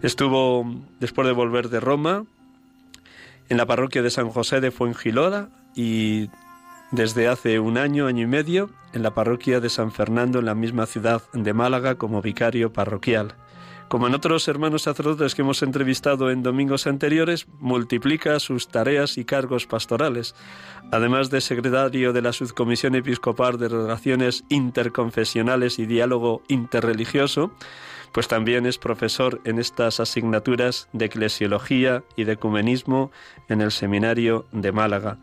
Estuvo, 0.01 0.65
después 0.99 1.27
de 1.27 1.33
volver 1.33 1.69
de 1.69 1.79
Roma, 1.79 2.25
en 3.49 3.57
la 3.57 3.65
parroquia 3.65 4.01
de 4.01 4.09
San 4.09 4.29
José 4.29 4.61
de 4.61 4.71
Fuengiloda 4.71 5.49
y 5.75 6.29
desde 6.91 7.27
hace 7.27 7.59
un 7.59 7.77
año, 7.77 8.07
año 8.07 8.23
y 8.23 8.27
medio, 8.27 8.69
en 8.93 9.01
la 9.03 9.13
parroquia 9.13 9.59
de 9.59 9.69
San 9.69 9.91
Fernando, 9.91 10.39
en 10.39 10.45
la 10.45 10.55
misma 10.55 10.85
ciudad 10.85 11.23
de 11.33 11.53
Málaga, 11.53 11.95
como 11.95 12.21
vicario 12.21 12.71
parroquial. 12.71 13.35
Como 13.87 14.07
en 14.07 14.15
otros 14.15 14.47
hermanos 14.47 14.83
sacerdotes 14.83 15.35
que 15.35 15.43
hemos 15.43 15.61
entrevistado 15.61 16.31
en 16.31 16.41
domingos 16.41 16.87
anteriores, 16.87 17.47
multiplica 17.59 18.39
sus 18.39 18.67
tareas 18.67 19.17
y 19.17 19.25
cargos 19.25 19.67
pastorales. 19.67 20.35
Además 20.91 21.29
de 21.29 21.41
secretario 21.41 22.13
de 22.13 22.21
la 22.21 22.33
Subcomisión 22.33 22.95
Episcopal 22.95 23.57
de 23.59 23.69
Relaciones 23.69 24.45
Interconfesionales 24.49 25.79
y 25.79 25.85
Diálogo 25.85 26.41
Interreligioso, 26.47 27.51
pues 28.13 28.27
también 28.27 28.65
es 28.65 28.77
profesor 28.77 29.41
en 29.43 29.59
estas 29.59 29.99
asignaturas 29.99 30.87
de 30.93 31.05
eclesiología 31.05 32.03
y 32.15 32.23
de 32.23 32.33
ecumenismo 32.33 33.11
en 33.49 33.59
el 33.59 33.71
Seminario 33.71 34.45
de 34.51 34.71
Málaga. 34.71 35.17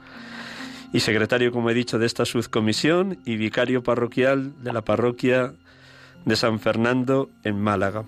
Y 0.93 1.01
secretario, 1.01 1.53
como 1.53 1.71
he 1.71 1.75
dicho, 1.75 2.01
de 2.01 2.07
esta 2.07 2.25
subcomisión 2.25 3.21
y 3.25 3.37
vicario 3.37 3.85
parroquial 3.85 4.61
de 4.63 4.73
la 4.73 4.83
parroquia 4.83 5.55
de 6.25 6.37
San 6.37 6.59
Fernando 6.59 7.31
en 7.45 7.61
Málaga. 7.61 8.05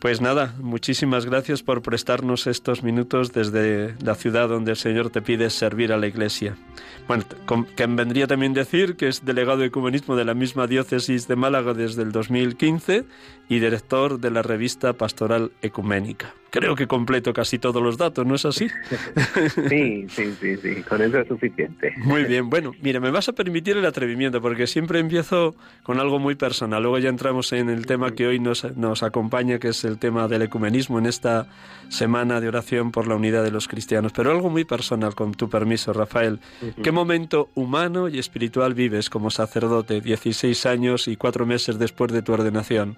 Pues 0.00 0.20
nada, 0.20 0.54
muchísimas 0.60 1.24
gracias 1.24 1.62
por 1.62 1.80
prestarnos 1.80 2.46
estos 2.46 2.82
minutos 2.82 3.32
desde 3.32 3.94
la 4.02 4.14
ciudad 4.14 4.48
donde 4.48 4.72
el 4.72 4.76
Señor 4.76 5.08
te 5.08 5.22
pide 5.22 5.48
servir 5.48 5.90
a 5.90 5.96
la 5.96 6.06
Iglesia. 6.06 6.56
Bueno, 7.08 7.24
que 7.74 7.86
vendría 7.86 8.26
también 8.26 8.52
decir 8.52 8.96
que 8.96 9.08
es 9.08 9.24
delegado 9.24 9.58
de 9.58 9.66
ecumenismo 9.66 10.14
de 10.14 10.26
la 10.26 10.34
misma 10.34 10.66
diócesis 10.66 11.28
de 11.28 11.36
Málaga 11.36 11.72
desde 11.72 12.02
el 12.02 12.12
2015 12.12 13.04
y 13.48 13.58
director 13.58 14.20
de 14.20 14.30
la 14.30 14.42
revista 14.42 14.92
Pastoral 14.92 15.52
Ecuménica. 15.62 16.34
Creo 16.58 16.74
que 16.74 16.86
completo 16.86 17.32
casi 17.32 17.58
todos 17.58 17.82
los 17.82 17.98
datos, 17.98 18.26
¿no 18.26 18.34
es 18.34 18.44
así? 18.44 18.68
Sí, 19.68 20.06
sí, 20.08 20.32
sí, 20.40 20.56
sí, 20.56 20.82
con 20.82 21.02
eso 21.02 21.18
es 21.18 21.28
suficiente. 21.28 21.92
Muy 21.98 22.24
bien, 22.24 22.48
bueno, 22.48 22.72
mira, 22.82 23.00
me 23.00 23.10
vas 23.10 23.28
a 23.28 23.32
permitir 23.32 23.76
el 23.76 23.84
atrevimiento 23.84 24.40
porque 24.40 24.66
siempre 24.66 24.98
empiezo 24.98 25.54
con 25.82 26.00
algo 26.00 26.18
muy 26.18 26.34
personal, 26.34 26.82
luego 26.82 26.98
ya 26.98 27.08
entramos 27.08 27.52
en 27.52 27.68
el 27.68 27.86
tema 27.86 28.12
que 28.12 28.26
hoy 28.26 28.38
nos, 28.38 28.64
nos 28.76 29.02
acompaña, 29.02 29.58
que 29.58 29.68
es 29.68 29.84
el 29.84 29.98
tema 29.98 30.28
del 30.28 30.42
ecumenismo 30.42 30.98
en 30.98 31.06
esta 31.06 31.48
semana 31.88 32.40
de 32.40 32.48
oración 32.48 32.90
por 32.90 33.06
la 33.06 33.16
unidad 33.16 33.44
de 33.44 33.50
los 33.50 33.68
cristianos, 33.68 34.12
pero 34.12 34.30
algo 34.30 34.50
muy 34.50 34.64
personal, 34.64 35.14
con 35.14 35.34
tu 35.34 35.48
permiso, 35.48 35.92
Rafael. 35.92 36.40
¿Qué 36.82 36.92
momento 36.92 37.50
humano 37.54 38.08
y 38.08 38.18
espiritual 38.18 38.74
vives 38.74 39.10
como 39.10 39.30
sacerdote, 39.30 40.00
16 40.00 40.66
años 40.66 41.08
y 41.08 41.16
cuatro 41.16 41.46
meses 41.46 41.78
después 41.78 42.12
de 42.12 42.22
tu 42.22 42.32
ordenación? 42.32 42.96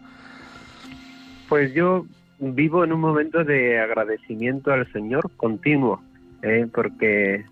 Pues 1.48 1.72
yo 1.72 2.04
vivo 2.40 2.84
en 2.84 2.92
un 2.92 3.00
momento 3.00 3.44
de 3.44 3.78
agradecimiento 3.78 4.72
al 4.72 4.90
Señor 4.92 5.30
continuo, 5.36 6.02
¿eh? 6.42 6.66
porque, 6.72 7.44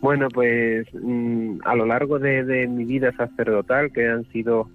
bueno, 0.00 0.28
pues 0.28 0.86
mm, 0.92 1.58
a 1.64 1.74
lo 1.74 1.86
largo 1.86 2.18
de, 2.18 2.66
mi 2.68 2.84
vida 2.84 3.12
sacerdotal, 3.12 3.92
que 3.92 4.08
han 4.08 4.24
sido 4.30 4.68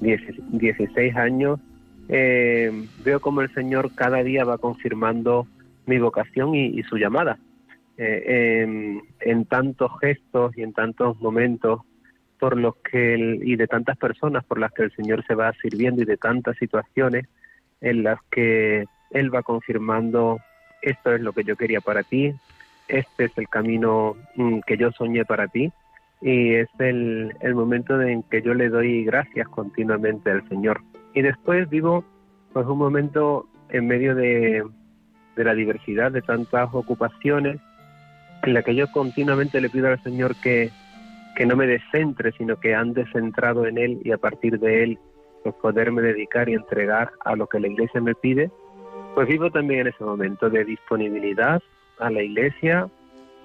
16 0.00 1.16
años, 1.16 1.60
eh, 2.08 2.72
veo 3.04 3.20
como 3.20 3.40
el 3.40 3.52
Señor 3.54 3.94
cada 3.94 4.22
día 4.22 4.44
va 4.44 4.58
confirmando 4.58 5.46
mi 5.86 5.98
vocación 5.98 6.54
y, 6.54 6.82
su 6.84 6.96
llamada. 6.96 7.38
Eh, 8.02 8.98
en, 9.20 9.44
tantos 9.44 9.90
gestos 10.00 10.56
y 10.56 10.62
en 10.62 10.72
tantos 10.72 11.20
momentos 11.20 11.82
por 12.38 12.56
los 12.56 12.76
que 12.76 13.38
y 13.42 13.56
de 13.56 13.66
tantas 13.66 13.98
personas 13.98 14.42
por 14.44 14.58
las 14.58 14.72
que 14.72 14.84
el 14.84 14.92
Señor 14.92 15.22
se 15.26 15.34
va 15.34 15.52
sirviendo 15.60 16.00
y 16.00 16.06
de 16.06 16.16
tantas 16.16 16.56
situaciones 16.56 17.26
en 17.82 18.02
las 18.02 18.18
que 18.30 18.86
él 19.10 19.34
va 19.34 19.42
confirmando, 19.42 20.38
esto 20.82 21.14
es 21.14 21.20
lo 21.20 21.32
que 21.32 21.44
yo 21.44 21.56
quería 21.56 21.80
para 21.80 22.02
ti, 22.02 22.34
este 22.88 23.24
es 23.24 23.38
el 23.38 23.48
camino 23.48 24.16
mm, 24.36 24.60
que 24.66 24.76
yo 24.76 24.90
soñé 24.92 25.24
para 25.24 25.48
ti 25.48 25.72
y 26.20 26.54
es 26.54 26.68
el, 26.78 27.34
el 27.40 27.54
momento 27.54 28.00
en 28.00 28.22
que 28.24 28.42
yo 28.42 28.52
le 28.54 28.68
doy 28.68 29.04
gracias 29.04 29.48
continuamente 29.48 30.30
al 30.30 30.46
Señor. 30.48 30.82
Y 31.14 31.22
después 31.22 31.68
vivo 31.70 32.04
pues 32.52 32.66
un 32.66 32.78
momento 32.78 33.46
en 33.70 33.86
medio 33.86 34.14
de, 34.14 34.64
de 35.36 35.44
la 35.44 35.54
diversidad 35.54 36.12
de 36.12 36.22
tantas 36.22 36.68
ocupaciones 36.72 37.60
en 38.42 38.54
la 38.54 38.62
que 38.62 38.74
yo 38.74 38.90
continuamente 38.90 39.60
le 39.60 39.70
pido 39.70 39.88
al 39.88 40.02
Señor 40.02 40.34
que, 40.36 40.70
que 41.36 41.46
no 41.46 41.56
me 41.56 41.66
descentre, 41.66 42.32
sino 42.32 42.56
que 42.56 42.74
ande 42.74 43.06
centrado 43.12 43.66
en 43.66 43.78
Él 43.78 44.00
y 44.04 44.12
a 44.12 44.18
partir 44.18 44.58
de 44.58 44.82
Él 44.82 44.98
pues 45.42 45.54
poderme 45.56 46.02
dedicar 46.02 46.48
y 46.48 46.54
entregar 46.54 47.12
a 47.24 47.34
lo 47.34 47.46
que 47.46 47.60
la 47.60 47.68
Iglesia 47.68 48.00
me 48.00 48.14
pide 48.14 48.50
pues 49.14 49.28
vivo 49.28 49.50
también 49.50 49.80
en 49.80 49.86
ese 49.88 50.04
momento 50.04 50.50
de 50.50 50.64
disponibilidad 50.64 51.62
a 51.98 52.10
la 52.10 52.22
iglesia, 52.22 52.88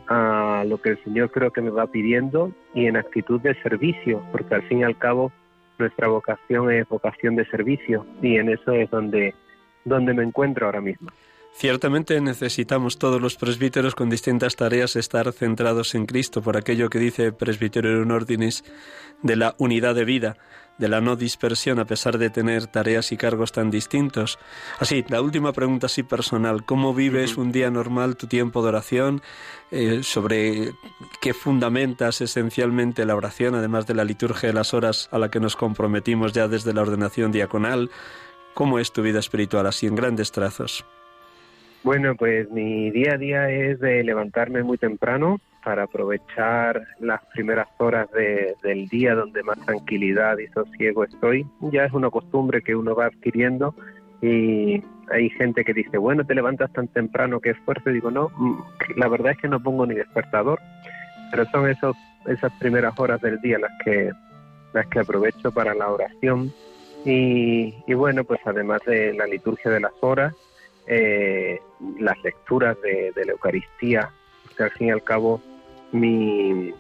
a 0.07 0.63
lo 0.67 0.77
que 0.79 0.89
el 0.89 1.03
Señor 1.03 1.31
creo 1.31 1.51
que 1.51 1.61
me 1.61 1.69
va 1.69 1.87
pidiendo 1.87 2.51
y 2.73 2.85
en 2.85 2.97
actitud 2.97 3.41
de 3.41 3.55
servicio, 3.61 4.23
porque 4.31 4.55
al 4.55 4.63
fin 4.63 4.79
y 4.79 4.83
al 4.83 4.97
cabo 4.97 5.31
nuestra 5.77 6.07
vocación 6.07 6.71
es 6.71 6.87
vocación 6.87 7.35
de 7.35 7.45
servicio 7.47 8.05
y 8.21 8.37
en 8.37 8.49
eso 8.49 8.71
es 8.71 8.89
donde, 8.89 9.33
donde 9.83 10.13
me 10.13 10.23
encuentro 10.23 10.65
ahora 10.65 10.81
mismo. 10.81 11.09
Ciertamente 11.53 12.19
necesitamos 12.19 12.99
todos 12.99 13.21
los 13.21 13.37
presbíteros 13.37 13.95
con 13.95 14.09
distintas 14.09 14.57
tareas 14.57 14.97
estar 14.97 15.31
centrados 15.31 15.95
en 15.95 16.05
Cristo, 16.05 16.41
por 16.41 16.57
aquello 16.57 16.89
que 16.89 16.99
dice 16.99 17.31
Presbiterio 17.31 18.01
un 18.01 18.11
Ordinis 18.11 18.63
de 19.21 19.37
la 19.37 19.55
unidad 19.57 19.95
de 19.95 20.03
vida 20.03 20.35
de 20.77 20.89
la 20.89 21.01
no 21.01 21.15
dispersión 21.15 21.79
a 21.79 21.85
pesar 21.85 22.17
de 22.17 22.29
tener 22.29 22.67
tareas 22.67 23.11
y 23.11 23.17
cargos 23.17 23.51
tan 23.51 23.71
distintos. 23.71 24.39
Así, 24.79 25.05
la 25.09 25.21
última 25.21 25.53
pregunta 25.53 25.85
así 25.85 26.03
personal, 26.03 26.65
¿cómo 26.65 26.93
vives 26.93 27.37
un 27.37 27.51
día 27.51 27.69
normal 27.69 28.17
tu 28.17 28.27
tiempo 28.27 28.61
de 28.61 28.69
oración? 28.69 29.21
Eh, 29.71 30.03
sobre 30.03 30.71
qué 31.21 31.33
fundamentas 31.33 32.21
esencialmente 32.21 33.05
la 33.05 33.15
oración, 33.15 33.55
además 33.55 33.87
de 33.87 33.95
la 33.95 34.03
liturgia 34.03 34.49
de 34.49 34.53
las 34.53 34.73
horas 34.73 35.09
a 35.11 35.17
la 35.17 35.29
que 35.29 35.39
nos 35.39 35.55
comprometimos 35.55 36.33
ya 36.33 36.47
desde 36.47 36.73
la 36.73 36.81
ordenación 36.81 37.31
diaconal. 37.31 37.89
¿Cómo 38.53 38.79
es 38.79 38.93
tu 38.93 39.01
vida 39.01 39.19
espiritual 39.19 39.65
así 39.67 39.87
en 39.87 39.95
grandes 39.95 40.31
trazos? 40.31 40.85
Bueno, 41.83 42.15
pues 42.15 42.49
mi 42.49 42.89
día 42.89 43.13
a 43.13 43.17
día 43.17 43.49
es 43.49 43.79
de 43.79 44.03
levantarme 44.03 44.63
muy 44.63 44.77
temprano, 44.77 45.39
para 45.65 45.83
aprovechar 45.83 46.87
las 46.99 47.25
primeras 47.33 47.67
horas 47.79 48.07
del 48.11 48.87
día 48.87 49.15
donde 49.15 49.41
más 49.41 49.59
tranquilidad 49.65 50.37
y 50.37 50.47
sosiego 50.49 51.03
estoy. 51.03 51.47
Ya 51.59 51.85
es 51.85 51.91
una 51.91 52.11
costumbre 52.11 52.61
que 52.61 52.75
uno 52.75 52.95
va 52.95 53.07
adquiriendo 53.07 53.73
y 54.21 54.83
hay 55.11 55.29
gente 55.31 55.65
que 55.65 55.73
dice, 55.73 55.97
bueno, 55.97 56.23
te 56.23 56.35
levantas 56.35 56.71
tan 56.71 56.87
temprano, 56.87 57.39
qué 57.39 57.49
esfuerzo. 57.49 57.89
Y 57.89 57.93
digo, 57.93 58.11
no, 58.11 58.29
mm, 58.37 58.59
la 58.97 59.07
verdad 59.07 59.31
es 59.31 59.39
que 59.39 59.47
no 59.47 59.59
pongo 59.59 59.87
ni 59.87 59.95
despertador, 59.95 60.59
pero 61.31 61.45
son 61.45 61.67
esos, 61.67 61.97
esas 62.27 62.53
primeras 62.59 62.97
horas 62.99 63.19
del 63.21 63.41
día 63.41 63.57
las 63.57 63.71
que, 63.83 64.11
las 64.71 64.85
que 64.85 64.99
aprovecho 64.99 65.51
para 65.51 65.73
la 65.73 65.89
oración. 65.89 66.53
Y, 67.05 67.91
bueno, 67.93 68.23
pues 68.23 68.39
además 68.45 68.81
de 68.85 69.13
la 69.13 69.25
liturgia 69.25 69.71
de 69.71 69.79
las 69.79 69.93
horas, 70.01 70.35
eh, 70.85 71.59
las 71.99 72.23
lecturas 72.23 72.79
de, 72.81 73.11
de 73.15 73.25
la 73.25 73.31
Eucaristía, 73.31 74.11
que 74.55 74.63
al 74.63 74.71
fin 74.71 74.87
y 74.87 74.91
al 74.91 75.03
cabo 75.03 75.41
mi, 75.91 76.73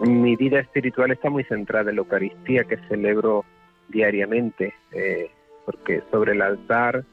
mi 0.00 0.36
vida 0.36 0.60
espiritual 0.60 1.10
está 1.10 1.30
muy 1.30 1.44
centrada 1.44 1.90
en 1.90 1.96
la 1.96 2.02
Eucaristía 2.02 2.64
que 2.64 2.76
celebro 2.88 3.44
diariamente, 3.88 4.74
eh, 4.92 5.30
porque 5.64 6.02
sobre 6.10 6.32
el 6.32 6.42
altar 6.42 7.04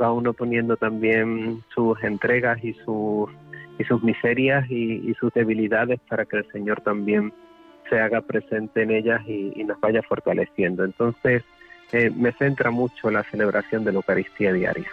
va 0.00 0.12
uno 0.12 0.32
poniendo 0.32 0.76
también 0.76 1.62
sus 1.74 2.02
entregas 2.02 2.62
y 2.62 2.74
sus, 2.74 3.30
y 3.78 3.84
sus 3.84 4.02
miserias 4.02 4.70
y, 4.70 5.14
sus 5.14 5.32
debilidades 5.32 6.00
para 6.08 6.24
que 6.24 6.38
el 6.38 6.50
Señor 6.52 6.80
también 6.82 7.32
se 7.88 8.00
haga 8.00 8.20
presente 8.20 8.82
en 8.82 8.90
ellas 8.90 9.22
y, 9.26 9.64
nos 9.64 9.80
vaya 9.80 10.02
fortaleciendo. 10.02 10.84
Entonces, 10.84 11.42
eh, 11.92 12.10
me 12.10 12.32
centra 12.32 12.70
mucho 12.70 13.10
la 13.10 13.22
celebración 13.24 13.84
de 13.84 13.92
la 13.92 13.98
Eucaristía 13.98 14.52
diaria. 14.52 14.90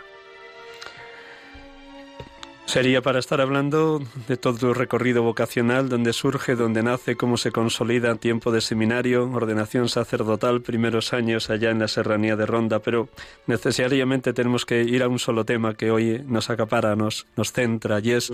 Sería 2.65 3.01
para 3.01 3.19
estar 3.19 3.39
hablando 3.39 4.01
de 4.27 4.37
todo 4.37 4.57
tu 4.57 4.73
recorrido 4.73 5.21
vocacional, 5.21 5.89
donde 5.89 6.11
surge, 6.11 6.55
donde 6.55 6.81
nace, 6.81 7.15
cómo 7.15 7.37
se 7.37 7.51
consolida, 7.51 8.15
tiempo 8.15 8.51
de 8.51 8.61
seminario, 8.61 9.29
ordenación 9.31 9.89
sacerdotal, 9.89 10.61
primeros 10.61 11.13
años 11.13 11.49
allá 11.49 11.69
en 11.69 11.79
la 11.79 11.87
serranía 11.87 12.35
de 12.35 12.45
Ronda, 12.45 12.79
pero 12.79 13.09
necesariamente 13.45 14.33
tenemos 14.33 14.65
que 14.65 14.81
ir 14.81 15.03
a 15.03 15.07
un 15.07 15.19
solo 15.19 15.45
tema 15.45 15.75
que 15.75 15.91
hoy 15.91 16.23
nos 16.25 16.49
acapara, 16.49 16.95
nos, 16.95 17.27
nos 17.35 17.51
centra, 17.51 17.99
y 17.99 18.11
es 18.11 18.31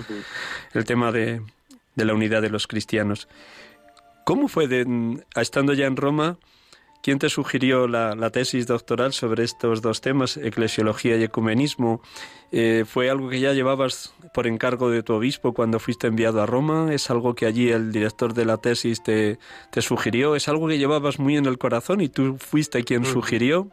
el 0.73 0.85
tema 0.85 1.11
de, 1.11 1.41
de 1.95 2.05
la 2.05 2.13
unidad 2.13 2.41
de 2.41 2.49
los 2.49 2.65
cristianos. 2.67 3.27
¿Cómo 4.23 4.47
fue, 4.47 4.67
de, 4.67 5.21
estando 5.35 5.73
ya 5.73 5.87
en 5.87 5.97
Roma, 5.97 6.37
¿Quién 7.01 7.17
te 7.17 7.29
sugirió 7.29 7.87
la, 7.87 8.29
tesis 8.29 8.67
doctoral 8.67 9.13
sobre 9.13 9.43
estos 9.43 9.81
dos 9.81 10.01
temas, 10.01 10.35
eclesiología 10.35 11.15
y 11.15 11.23
ecumenismo? 11.23 12.01
Eh, 12.51 12.83
¿Fue 12.85 13.09
algo 13.09 13.29
que 13.29 13.39
ya 13.39 13.53
llevabas 13.53 14.13
por 14.33 14.47
encargo 14.47 14.89
de 14.89 15.01
tu 15.01 15.13
obispo 15.13 15.53
cuando 15.53 15.79
fuiste 15.79 16.07
enviado 16.07 16.41
a 16.41 16.45
Roma? 16.45 16.93
¿Es 16.93 17.09
algo 17.09 17.35
que 17.35 17.45
allí 17.45 17.71
el 17.71 17.93
director 17.93 18.33
de 18.33 18.45
la 18.45 18.57
tesis 18.57 19.01
te, 19.01 19.37
te 19.71 19.81
sugirió? 19.81 20.35
¿Es 20.35 20.49
algo 20.49 20.67
que 20.67 20.77
llevabas 20.77 21.19
muy 21.19 21.37
en 21.37 21.45
el 21.45 21.57
corazón 21.57 22.01
y 22.01 22.09
tú 22.09 22.37
fuiste 22.37 22.83
quien 22.83 23.05
sugirió? 23.05 23.69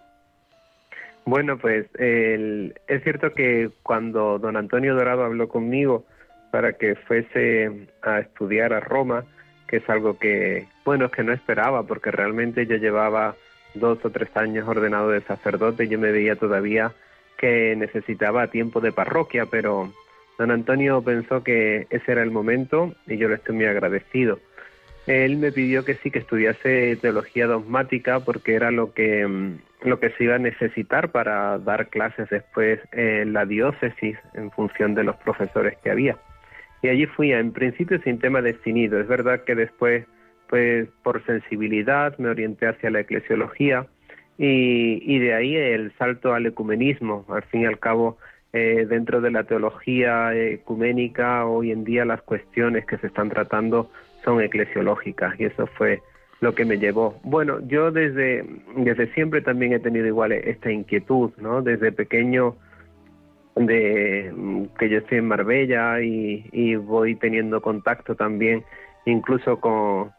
Bueno, 1.24 1.58
pues 1.58 1.86
es 1.98 3.02
cierto 3.02 3.32
que 3.32 3.70
cuando 3.82 4.38
don 4.38 4.56
Antonio 4.56 4.94
Dorado 4.94 5.24
habló 5.24 5.48
conmigo 5.48 6.04
para 6.52 6.74
que 6.74 6.94
fuese 6.94 7.88
a 8.02 8.20
estudiar 8.20 8.72
a 8.72 8.78
Roma, 8.78 9.24
que 9.66 9.78
es 9.78 9.90
algo 9.90 10.18
que, 10.18 10.66
bueno, 10.84 11.06
es 11.06 11.12
que 11.12 11.24
no 11.24 11.32
esperaba, 11.32 11.82
porque 11.84 12.10
realmente 12.10 12.66
yo 12.66 12.76
llevaba 12.76 13.36
dos 13.74 13.98
o 14.04 14.10
tres 14.10 14.28
años 14.36 14.66
ordenado 14.68 15.10
de 15.10 15.20
sacerdote 15.22 15.84
y 15.84 15.88
yo 15.88 15.98
me 15.98 16.12
veía 16.12 16.36
todavía 16.36 16.92
que 17.36 17.74
necesitaba 17.76 18.48
tiempo 18.48 18.80
de 18.80 18.92
parroquia, 18.92 19.46
pero 19.46 19.92
don 20.38 20.50
Antonio 20.50 21.02
pensó 21.02 21.42
que 21.42 21.86
ese 21.90 22.12
era 22.12 22.22
el 22.22 22.30
momento 22.30 22.94
y 23.06 23.16
yo 23.18 23.28
le 23.28 23.36
estoy 23.36 23.56
muy 23.56 23.66
agradecido. 23.66 24.38
Él 25.06 25.36
me 25.36 25.52
pidió 25.52 25.84
que 25.84 25.94
sí, 25.94 26.10
que 26.10 26.18
estudiase 26.18 26.96
teología 26.96 27.46
dogmática 27.46 28.20
porque 28.20 28.54
era 28.54 28.72
lo 28.72 28.92
que, 28.92 29.26
mm, 29.26 29.58
lo 29.82 30.00
que 30.00 30.10
se 30.10 30.24
iba 30.24 30.34
a 30.34 30.38
necesitar 30.38 31.12
para 31.12 31.58
dar 31.58 31.88
clases 31.88 32.28
después 32.28 32.80
en 32.92 33.32
la 33.32 33.46
diócesis 33.46 34.18
en 34.34 34.50
función 34.50 34.94
de 34.94 35.04
los 35.04 35.16
profesores 35.16 35.76
que 35.82 35.90
había. 35.90 36.16
Y 36.82 36.88
allí 36.88 37.06
fui 37.06 37.32
en 37.32 37.52
principio 37.52 38.00
sin 38.02 38.18
tema 38.18 38.42
definido. 38.42 39.00
Es 39.00 39.08
verdad 39.08 39.44
que 39.44 39.54
después, 39.54 40.06
pues 40.48 40.88
por 41.02 41.24
sensibilidad, 41.24 42.16
me 42.18 42.28
orienté 42.28 42.66
hacia 42.66 42.90
la 42.90 43.00
eclesiología 43.00 43.86
y, 44.38 45.00
y 45.02 45.18
de 45.18 45.34
ahí 45.34 45.56
el 45.56 45.92
salto 45.98 46.34
al 46.34 46.46
ecumenismo. 46.46 47.24
Al 47.28 47.42
fin 47.44 47.62
y 47.62 47.66
al 47.66 47.78
cabo, 47.78 48.18
eh, 48.52 48.86
dentro 48.88 49.20
de 49.20 49.30
la 49.30 49.44
teología 49.44 50.34
ecuménica, 50.34 51.44
hoy 51.46 51.72
en 51.72 51.84
día 51.84 52.04
las 52.04 52.22
cuestiones 52.22 52.86
que 52.86 52.96
se 52.98 53.08
están 53.08 53.28
tratando 53.28 53.90
son 54.24 54.40
eclesiológicas 54.40 55.38
y 55.38 55.44
eso 55.44 55.66
fue 55.66 56.00
lo 56.40 56.54
que 56.54 56.64
me 56.64 56.78
llevó. 56.78 57.20
Bueno, 57.22 57.60
yo 57.66 57.90
desde, 57.90 58.44
desde 58.76 59.12
siempre 59.14 59.40
también 59.40 59.72
he 59.72 59.78
tenido 59.78 60.06
igual 60.06 60.32
esta 60.32 60.70
inquietud, 60.70 61.32
¿no? 61.38 61.60
Desde 61.60 61.92
pequeño 61.92 62.56
de 63.56 64.32
que 64.78 64.88
yo 64.90 64.98
estoy 64.98 65.18
en 65.18 65.28
Marbella 65.28 66.00
y, 66.00 66.76
voy 66.76 67.16
teniendo 67.16 67.62
contacto 67.62 68.14
también 68.14 68.62
incluso 69.06 69.58
con, 69.60 70.12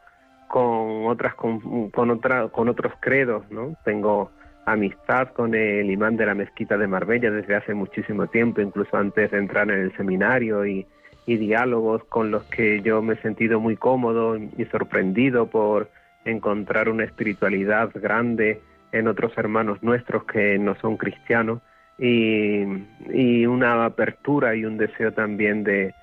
con 0.47 1.06
otras 1.08 1.36
con, 1.36 1.91
con 1.91 2.10
otra, 2.10 2.47
con 2.50 2.67
otros 2.67 2.93
credos 3.00 3.50
no 3.52 3.76
tengo 3.86 4.32
amistad 4.65 5.30
con 5.30 5.54
el 5.54 5.89
imán 5.89 6.17
de 6.17 6.26
la 6.26 6.34
mezquita 6.34 6.78
de 6.78 6.88
Marbella 6.88 7.30
desde 7.30 7.56
hace 7.56 7.73
muchísimo 7.76 8.28
tiempo 8.28 8.60
incluso 8.60 8.97
antes 8.97 9.30
de 9.30 9.38
entrar 9.38 9.69
en 9.69 9.82
el 9.82 9.95
seminario 9.95 10.65
y, 10.65 10.88
y 11.28 11.38
diálogos 11.38 12.04
con 12.06 12.32
los 12.32 12.43
que 12.45 12.82
yo 12.82 13.04
me 13.04 13.13
he 13.13 13.21
sentido 13.21 13.60
muy 13.60 13.78
cómodo 13.78 14.36
y 14.36 14.65
sorprendido 14.71 15.47
por 15.47 15.89
encontrar 16.26 16.89
una 16.89 17.04
espiritualidad 17.04 17.91
grande 17.93 18.62
en 18.91 19.08
otros 19.08 19.38
hermanos 19.38 19.84
nuestros 19.84 20.23
que 20.26 20.58
no 20.58 20.76
son 20.82 20.97
cristianos 20.97 21.62
y, 21.97 23.45
una 23.45 23.86
apertura 23.86 24.55
y 24.55 24.65
un 24.65 24.77
deseo 24.77 25.13
también 25.13 25.63
de, 25.63 25.93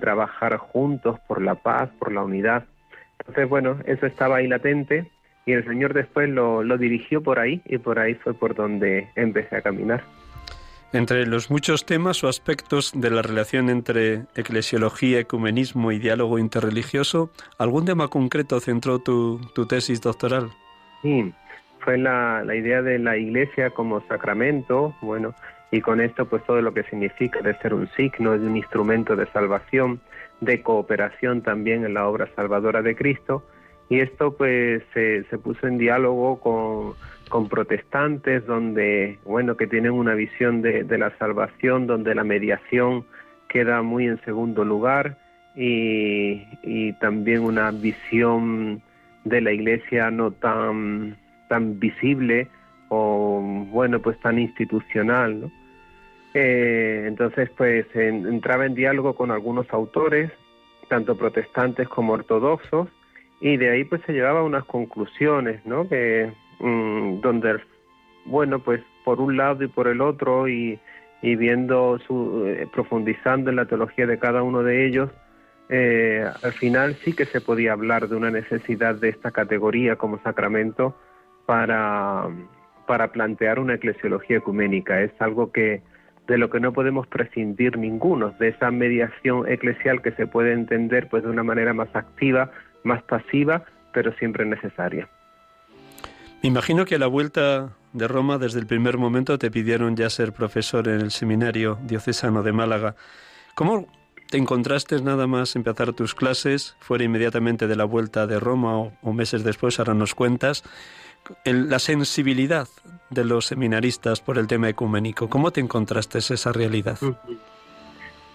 trabajar 0.00 0.56
juntos 0.56 1.18
por 1.26 1.42
la 1.42 1.56
paz, 1.56 1.90
por 1.98 2.12
la 2.12 2.22
unidad. 2.22 2.64
Entonces, 3.18 3.48
bueno, 3.48 3.78
eso 3.86 4.06
estaba 4.06 4.36
ahí 4.36 4.46
latente 4.46 5.10
y 5.44 5.52
el 5.52 5.64
Señor 5.64 5.94
después 5.94 6.28
lo, 6.28 6.62
lo 6.62 6.78
dirigió 6.78 7.20
por 7.24 7.40
ahí 7.40 7.60
y 7.64 7.78
por 7.78 7.98
ahí 7.98 8.14
fue 8.14 8.32
por 8.32 8.54
donde 8.54 9.08
empecé 9.16 9.56
a 9.56 9.62
caminar. 9.62 10.04
Entre 10.92 11.26
los 11.26 11.50
muchos 11.50 11.86
temas 11.86 12.22
o 12.24 12.28
aspectos 12.28 12.92
de 12.94 13.10
la 13.10 13.22
relación 13.22 13.68
entre 13.68 14.26
eclesiología, 14.34 15.20
ecumenismo 15.20 15.92
y 15.92 15.98
diálogo 15.98 16.38
interreligioso, 16.38 17.30
¿algún 17.58 17.84
tema 17.84 18.08
concreto 18.08 18.60
centró 18.60 19.00
tu, 19.00 19.40
tu 19.54 19.66
tesis 19.66 20.00
doctoral? 20.00 20.50
Sí, 21.02 21.32
fue 21.80 21.98
la, 21.98 22.42
la 22.44 22.54
idea 22.54 22.82
de 22.82 22.98
la 22.98 23.16
iglesia 23.16 23.70
como 23.70 24.00
sacramento, 24.06 24.94
bueno, 25.02 25.34
y 25.70 25.80
con 25.80 26.00
esto 26.00 26.26
pues 26.26 26.44
todo 26.44 26.60
lo 26.62 26.74
que 26.74 26.82
significa 26.84 27.40
de 27.40 27.56
ser 27.58 27.74
un 27.74 27.88
signo, 27.96 28.38
de 28.38 28.46
un 28.46 28.56
instrumento 28.56 29.16
de 29.16 29.26
salvación, 29.26 30.00
de 30.40 30.62
cooperación 30.62 31.42
también 31.42 31.84
en 31.84 31.94
la 31.94 32.08
obra 32.08 32.28
salvadora 32.34 32.82
de 32.82 32.96
Cristo, 32.96 33.44
y 33.88 34.00
esto 34.00 34.36
pues 34.36 34.82
se, 34.94 35.24
se 35.24 35.38
puso 35.38 35.66
en 35.66 35.78
diálogo 35.78 36.40
con, 36.40 36.94
con, 37.28 37.48
protestantes 37.48 38.46
donde, 38.46 39.18
bueno, 39.24 39.56
que 39.56 39.66
tienen 39.66 39.92
una 39.92 40.14
visión 40.14 40.62
de, 40.62 40.84
de 40.84 40.98
la 40.98 41.16
salvación, 41.18 41.86
donde 41.86 42.14
la 42.14 42.24
mediación 42.24 43.04
queda 43.48 43.82
muy 43.82 44.06
en 44.06 44.20
segundo 44.24 44.64
lugar, 44.64 45.18
y, 45.56 46.46
y 46.62 46.92
también 47.00 47.42
una 47.42 47.72
visión 47.72 48.82
de 49.24 49.40
la 49.40 49.52
iglesia 49.52 50.10
no 50.10 50.30
tan 50.30 51.16
tan 51.50 51.80
visible 51.80 52.48
o 52.90 53.40
bueno 53.70 54.00
pues 54.00 54.18
tan 54.20 54.38
institucional. 54.38 55.50
Eh, 56.32 57.04
entonces 57.08 57.50
pues 57.56 57.86
entraba 57.94 58.64
en 58.66 58.74
diálogo 58.76 59.14
con 59.14 59.32
algunos 59.32 59.66
autores 59.72 60.30
tanto 60.88 61.16
protestantes 61.16 61.88
como 61.88 62.12
ortodoxos 62.12 62.88
y 63.40 63.56
de 63.56 63.70
ahí 63.70 63.84
pues 63.84 64.00
se 64.06 64.12
llevaba 64.12 64.44
unas 64.44 64.64
conclusiones 64.64 65.64
no 65.66 65.88
que 65.88 66.30
mm, 66.60 67.20
donde 67.20 67.60
bueno 68.26 68.60
pues 68.60 68.80
por 69.04 69.20
un 69.20 69.36
lado 69.36 69.64
y 69.64 69.68
por 69.68 69.88
el 69.88 70.00
otro 70.00 70.48
y, 70.48 70.78
y 71.20 71.34
viendo 71.34 71.98
eh, 72.46 72.66
profundizando 72.72 73.50
en 73.50 73.56
la 73.56 73.66
teología 73.66 74.06
de 74.06 74.20
cada 74.20 74.44
uno 74.44 74.62
de 74.62 74.86
ellos 74.86 75.10
eh, 75.68 76.24
al 76.44 76.52
final 76.52 76.94
sí 77.04 77.12
que 77.12 77.24
se 77.24 77.40
podía 77.40 77.72
hablar 77.72 78.08
de 78.08 78.14
una 78.14 78.30
necesidad 78.30 78.94
de 78.94 79.08
esta 79.08 79.32
categoría 79.32 79.96
como 79.96 80.22
sacramento 80.22 80.96
para, 81.50 82.28
para 82.86 83.10
plantear 83.10 83.58
una 83.58 83.74
eclesiología 83.74 84.36
ecuménica. 84.36 85.02
Es 85.02 85.10
algo 85.18 85.50
que 85.50 85.82
de 86.28 86.38
lo 86.38 86.48
que 86.48 86.60
no 86.60 86.72
podemos 86.72 87.08
prescindir 87.08 87.76
ninguno, 87.76 88.30
de 88.38 88.50
esa 88.50 88.70
mediación 88.70 89.50
eclesial 89.50 90.00
que 90.00 90.12
se 90.12 90.28
puede 90.28 90.52
entender 90.52 91.08
pues 91.08 91.24
de 91.24 91.28
una 91.28 91.42
manera 91.42 91.74
más 91.74 91.88
activa, 91.92 92.52
más 92.84 93.02
pasiva, 93.02 93.64
pero 93.92 94.12
siempre 94.12 94.46
necesaria. 94.46 95.08
Me 96.40 96.50
imagino 96.50 96.84
que 96.84 96.94
a 96.94 96.98
la 97.00 97.08
vuelta 97.08 97.70
de 97.94 98.06
Roma, 98.06 98.38
desde 98.38 98.60
el 98.60 98.68
primer 98.68 98.96
momento, 98.96 99.36
te 99.36 99.50
pidieron 99.50 99.96
ya 99.96 100.08
ser 100.08 100.32
profesor 100.32 100.86
en 100.86 101.00
el 101.00 101.10
seminario 101.10 101.80
diocesano 101.82 102.44
de 102.44 102.52
Málaga. 102.52 102.94
¿Cómo 103.56 103.88
te 104.30 104.38
encontraste 104.38 105.02
nada 105.02 105.26
más 105.26 105.56
empezar 105.56 105.94
tus 105.94 106.14
clases, 106.14 106.76
fuera 106.78 107.02
inmediatamente 107.02 107.66
de 107.66 107.74
la 107.74 107.86
vuelta 107.86 108.28
de 108.28 108.38
Roma 108.38 108.78
o, 108.78 108.92
o 109.02 109.12
meses 109.12 109.42
después, 109.42 109.80
ahora 109.80 109.94
nos 109.94 110.14
cuentas? 110.14 110.62
La 111.44 111.78
sensibilidad 111.78 112.68
de 113.10 113.24
los 113.24 113.46
seminaristas 113.46 114.20
por 114.20 114.38
el 114.38 114.46
tema 114.46 114.68
ecuménico. 114.68 115.28
¿Cómo 115.28 115.50
te 115.50 115.60
encontraste 115.60 116.18
esa 116.18 116.52
realidad? 116.52 116.98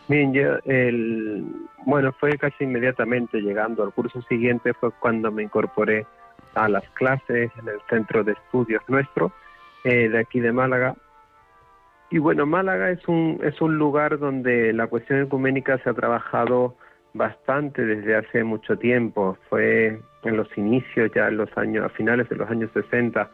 Bien, 0.08 0.34
yo, 0.34 0.58
el, 0.65 1.43
bueno, 1.86 2.13
fue 2.19 2.38
casi 2.38 2.63
inmediatamente 2.63 3.41
llegando 3.41 3.84
al 3.84 3.91
curso 3.91 4.21
siguiente, 4.24 4.74
fue 4.74 4.91
cuando 4.91 5.32
me 5.32 5.43
incorporé 5.43 6.06
a 6.54 6.69
las 6.69 6.88
clases 6.91 7.52
en 7.60 7.67
el 7.67 7.80
centro 7.89 8.24
de 8.24 8.34
estudios 8.34 8.84
nuestro, 8.88 9.32
eh, 9.84 10.10
de 10.10 10.19
aquí 10.19 10.39
de 10.39 10.52
Málaga. 10.52 10.95
Y 12.12 12.19
bueno, 12.19 12.45
Málaga 12.45 12.91
es 12.91 13.08
un, 13.08 13.39
es 13.43 13.60
un 13.62 13.78
lugar 13.78 14.19
donde 14.19 14.74
la 14.74 14.88
cuestión 14.88 15.24
ecuménica 15.24 15.78
se 15.80 15.89
ha 15.89 15.93
trabajado 15.93 16.76
bastante 17.13 17.84
desde 17.84 18.15
hace 18.15 18.43
mucho 18.43 18.78
tiempo. 18.78 19.38
Fue 19.50 20.00
en 20.26 20.38
los 20.38 20.48
inicios, 20.58 21.12
ya 21.16 21.28
en 21.28 21.38
los 21.38 21.56
años, 21.58 21.86
a 21.86 21.90
finales 21.90 22.28
de 22.30 22.36
los 22.36 22.50
años 22.50 22.70
60, 22.74 23.30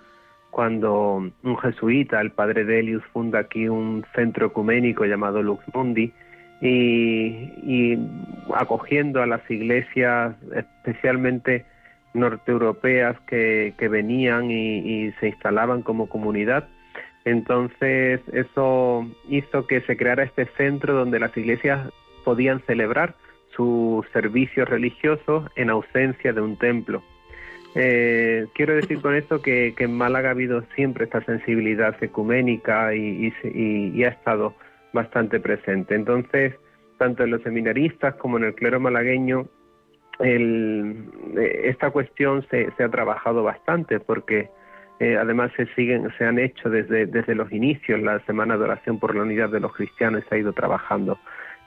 cuando 0.52 1.32
un 1.44 1.58
jesuita, 1.58 2.22
el 2.22 2.32
padre 2.32 2.66
Delius, 2.66 3.04
funda 3.14 3.40
aquí 3.40 3.68
un 3.68 4.06
centro 4.14 4.48
ecuménico 4.48 5.06
llamado 5.06 5.42
Lux 5.42 5.64
Mundi 5.74 6.14
y, 6.62 7.98
acogiendo 8.54 9.24
a 9.24 9.26
las 9.26 9.50
iglesias, 9.50 10.36
especialmente 10.54 11.66
norteeuropeas 12.14 13.20
que, 13.22 13.74
que 13.78 13.88
venían 13.88 14.52
y, 14.52 15.12
se 15.20 15.30
instalaban 15.30 15.82
como 15.82 16.08
comunidad. 16.08 16.68
Entonces 17.24 18.20
eso 18.34 19.08
hizo 19.30 19.68
que 19.68 19.82
se 19.82 19.96
creara 19.96 20.24
este 20.24 20.46
centro 20.58 20.94
donde 20.94 21.20
las 21.20 21.36
iglesias 21.38 21.90
podían 22.26 22.60
celebrar 22.62 23.16
sus 23.56 24.06
servicios 24.10 24.68
religiosos 24.68 25.50
en 25.56 25.70
ausencia 25.70 26.34
de 26.34 26.42
un 26.42 26.58
templo. 26.58 27.04
Eh, 27.74 28.48
quiero 28.54 28.76
decir 28.76 29.02
con 29.02 29.16
esto 29.16 29.42
que, 29.42 29.74
en 29.78 29.98
Málaga 29.98 30.30
ha 30.30 30.32
habido 30.32 30.64
siempre 30.76 31.06
esta 31.06 31.24
sensibilidad 31.24 31.96
ecuménica 32.04 32.94
y, 32.94 33.34
ha 34.04 34.10
estado 34.10 34.54
bastante 34.94 35.40
presente. 35.40 35.96
Entonces, 35.96 36.56
tanto 36.98 37.24
en 37.24 37.32
los 37.32 37.42
seminaristas 37.44 38.16
como 38.16 38.38
en 38.38 38.46
el 38.46 38.56
clero 38.56 38.80
malagueño, 38.80 39.48
eh, 40.20 40.96
esta 41.64 41.92
cuestión 41.92 42.46
se, 42.50 42.72
ha 42.78 42.90
trabajado 42.90 43.44
bastante 43.44 44.00
porque 44.00 44.50
eh, 45.00 45.18
además 45.18 45.52
se 45.56 45.66
siguen, 45.74 46.12
se 46.18 46.26
han 46.26 46.38
hecho 46.38 46.70
desde, 46.70 47.08
desde 47.08 47.34
los 47.34 47.52
inicios, 47.52 48.02
la 48.02 48.20
Semana 48.26 48.58
de 48.58 48.66
Oración 48.66 49.00
por 49.00 49.16
la 49.16 49.24
Unidad 49.24 49.50
de 49.50 49.62
los 49.62 49.74
Cristianos 49.74 50.24
se 50.30 50.36
ha 50.36 50.38
ido 50.38 50.54
trabajando 50.54 51.18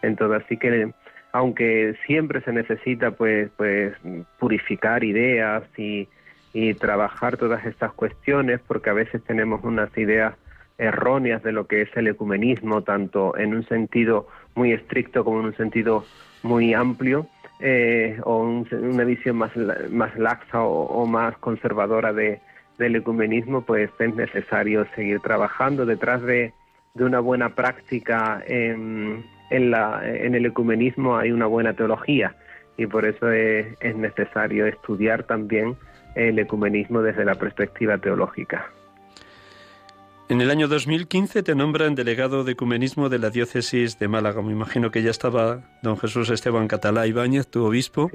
en 0.04 0.32
así 0.34 0.56
que 0.56 0.92
aunque 1.34 1.96
siempre 2.06 2.40
se 2.42 2.52
necesita 2.52 3.10
pues, 3.10 3.50
pues 3.56 3.92
purificar 4.38 5.02
ideas 5.02 5.64
y, 5.76 6.08
y 6.52 6.74
trabajar 6.74 7.36
todas 7.36 7.66
estas 7.66 7.92
cuestiones, 7.92 8.60
porque 8.66 8.90
a 8.90 8.94
veces 8.94 9.20
tenemos 9.24 9.62
unas 9.64 9.90
ideas 9.98 10.34
erróneas 10.78 11.42
de 11.42 11.50
lo 11.50 11.66
que 11.66 11.82
es 11.82 11.88
el 11.96 12.06
ecumenismo, 12.06 12.82
tanto 12.82 13.36
en 13.36 13.52
un 13.54 13.66
sentido 13.66 14.28
muy 14.54 14.72
estricto 14.72 15.24
como 15.24 15.40
en 15.40 15.46
un 15.46 15.56
sentido 15.56 16.04
muy 16.44 16.72
amplio, 16.72 17.26
eh, 17.58 18.16
o 18.22 18.38
una 18.70 19.04
visión 19.04 19.36
más, 19.36 19.50
más 19.90 20.16
laxa 20.16 20.62
o 20.62 21.04
más 21.04 21.36
conservadora 21.38 22.12
de, 22.12 22.40
del 22.78 22.96
ecumenismo, 22.96 23.62
pues 23.62 23.90
es 23.98 24.14
necesario 24.14 24.86
seguir 24.94 25.20
trabajando 25.20 25.86
detrás 25.86 26.22
de, 26.22 26.52
una 26.94 27.18
buena 27.18 27.56
práctica 27.56 28.40
en, 28.46 29.24
en, 29.50 29.70
la, 29.70 30.00
en 30.04 30.34
el 30.34 30.46
ecumenismo 30.46 31.16
hay 31.16 31.32
una 31.32 31.46
buena 31.46 31.74
teología 31.74 32.34
y 32.76 32.86
por 32.86 33.04
eso 33.04 33.30
es, 33.30 33.66
es 33.80 33.96
necesario 33.96 34.66
estudiar 34.66 35.24
también 35.24 35.76
el 36.14 36.38
ecumenismo 36.38 37.02
desde 37.02 37.24
la 37.24 37.34
perspectiva 37.34 37.98
teológica. 37.98 38.70
En 40.28 40.40
el 40.40 40.50
año 40.50 40.68
2015 40.68 41.42
te 41.42 41.54
nombran 41.54 41.94
delegado 41.94 42.44
de 42.44 42.52
ecumenismo 42.52 43.10
de 43.10 43.18
la 43.18 43.28
diócesis 43.28 43.98
de 43.98 44.08
Málaga. 44.08 44.40
Me 44.40 44.52
imagino 44.52 44.90
que 44.90 45.02
ya 45.02 45.10
estaba 45.10 45.60
don 45.82 45.98
Jesús 45.98 46.30
Esteban 46.30 46.66
Catalá 46.66 47.06
Ibáñez, 47.06 47.46
tu 47.46 47.62
obispo. 47.64 48.10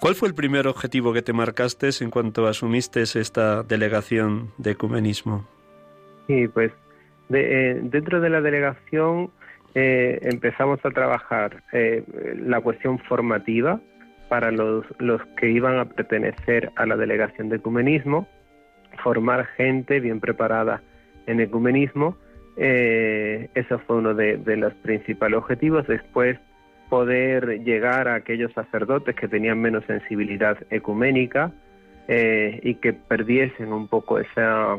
¿Cuál 0.00 0.14
fue 0.14 0.28
el 0.28 0.34
primer 0.34 0.68
objetivo 0.68 1.12
que 1.12 1.20
te 1.20 1.32
marcaste 1.32 1.90
en 2.00 2.10
cuanto 2.10 2.46
asumiste 2.46 3.02
esta 3.02 3.64
delegación 3.64 4.52
de 4.56 4.70
ecumenismo? 4.70 5.46
Sí, 6.28 6.46
pues 6.46 6.70
eh, 7.30 7.80
dentro 7.82 8.20
de 8.20 8.30
la 8.30 8.40
delegación 8.40 9.30
eh, 9.74 10.18
empezamos 10.22 10.84
a 10.84 10.90
trabajar 10.90 11.62
eh, 11.72 12.04
la 12.36 12.60
cuestión 12.60 12.98
formativa 13.00 13.80
para 14.28 14.50
los, 14.50 14.84
los 14.98 15.20
que 15.36 15.50
iban 15.50 15.78
a 15.78 15.86
pertenecer 15.86 16.70
a 16.76 16.86
la 16.86 16.96
delegación 16.96 17.48
de 17.48 17.56
ecumenismo, 17.56 18.28
formar 19.02 19.46
gente 19.56 20.00
bien 20.00 20.20
preparada 20.20 20.82
en 21.26 21.40
ecumenismo. 21.40 22.16
eso 22.56 23.78
fue 23.86 23.96
uno 23.96 24.14
de, 24.14 24.36
de 24.36 24.56
los 24.56 24.74
principales 24.74 25.38
objetivos. 25.38 25.86
Después 25.86 26.38
poder 26.90 27.62
llegar 27.64 28.08
a 28.08 28.16
aquellos 28.16 28.52
sacerdotes 28.52 29.14
que 29.14 29.28
tenían 29.28 29.60
menos 29.60 29.84
sensibilidad 29.86 30.58
ecuménica 30.68 31.52
eh, 32.08 32.60
y 32.62 32.74
que 32.74 32.92
perdiesen 32.92 33.72
un 33.72 33.86
poco 33.88 34.18
esa, 34.18 34.76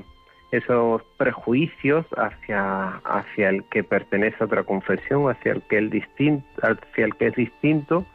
esos 0.52 1.02
prejuicios 1.18 2.06
hacia, 2.18 2.98
hacia 3.06 3.50
el 3.50 3.64
que 3.66 3.84
pertenece 3.84 4.38
a 4.40 4.46
otra 4.46 4.64
confesión, 4.64 5.30
hacia 5.30 5.54
el 5.54 5.62
que, 5.64 5.78
el 5.78 7.16
que 7.16 7.28
es 7.28 7.36
distinto 7.36 8.06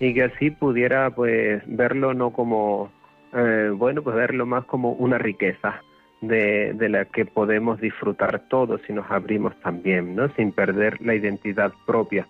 y 0.00 0.12
que 0.14 0.24
así 0.24 0.50
pudiera 0.50 1.10
pues 1.10 1.62
verlo 1.66 2.12
no 2.12 2.32
como, 2.32 2.90
eh, 3.32 3.70
bueno, 3.72 4.02
pues 4.02 4.16
verlo 4.16 4.46
más 4.46 4.64
como 4.64 4.92
una 4.92 5.18
riqueza 5.18 5.80
de, 6.20 6.72
de, 6.74 6.88
la 6.88 7.04
que 7.04 7.24
podemos 7.24 7.80
disfrutar 7.80 8.48
todos 8.48 8.80
si 8.86 8.92
nos 8.92 9.08
abrimos 9.10 9.58
también, 9.60 10.16
¿no? 10.16 10.28
Sin 10.30 10.52
perder 10.52 11.00
la 11.02 11.14
identidad 11.14 11.72
propia. 11.86 12.26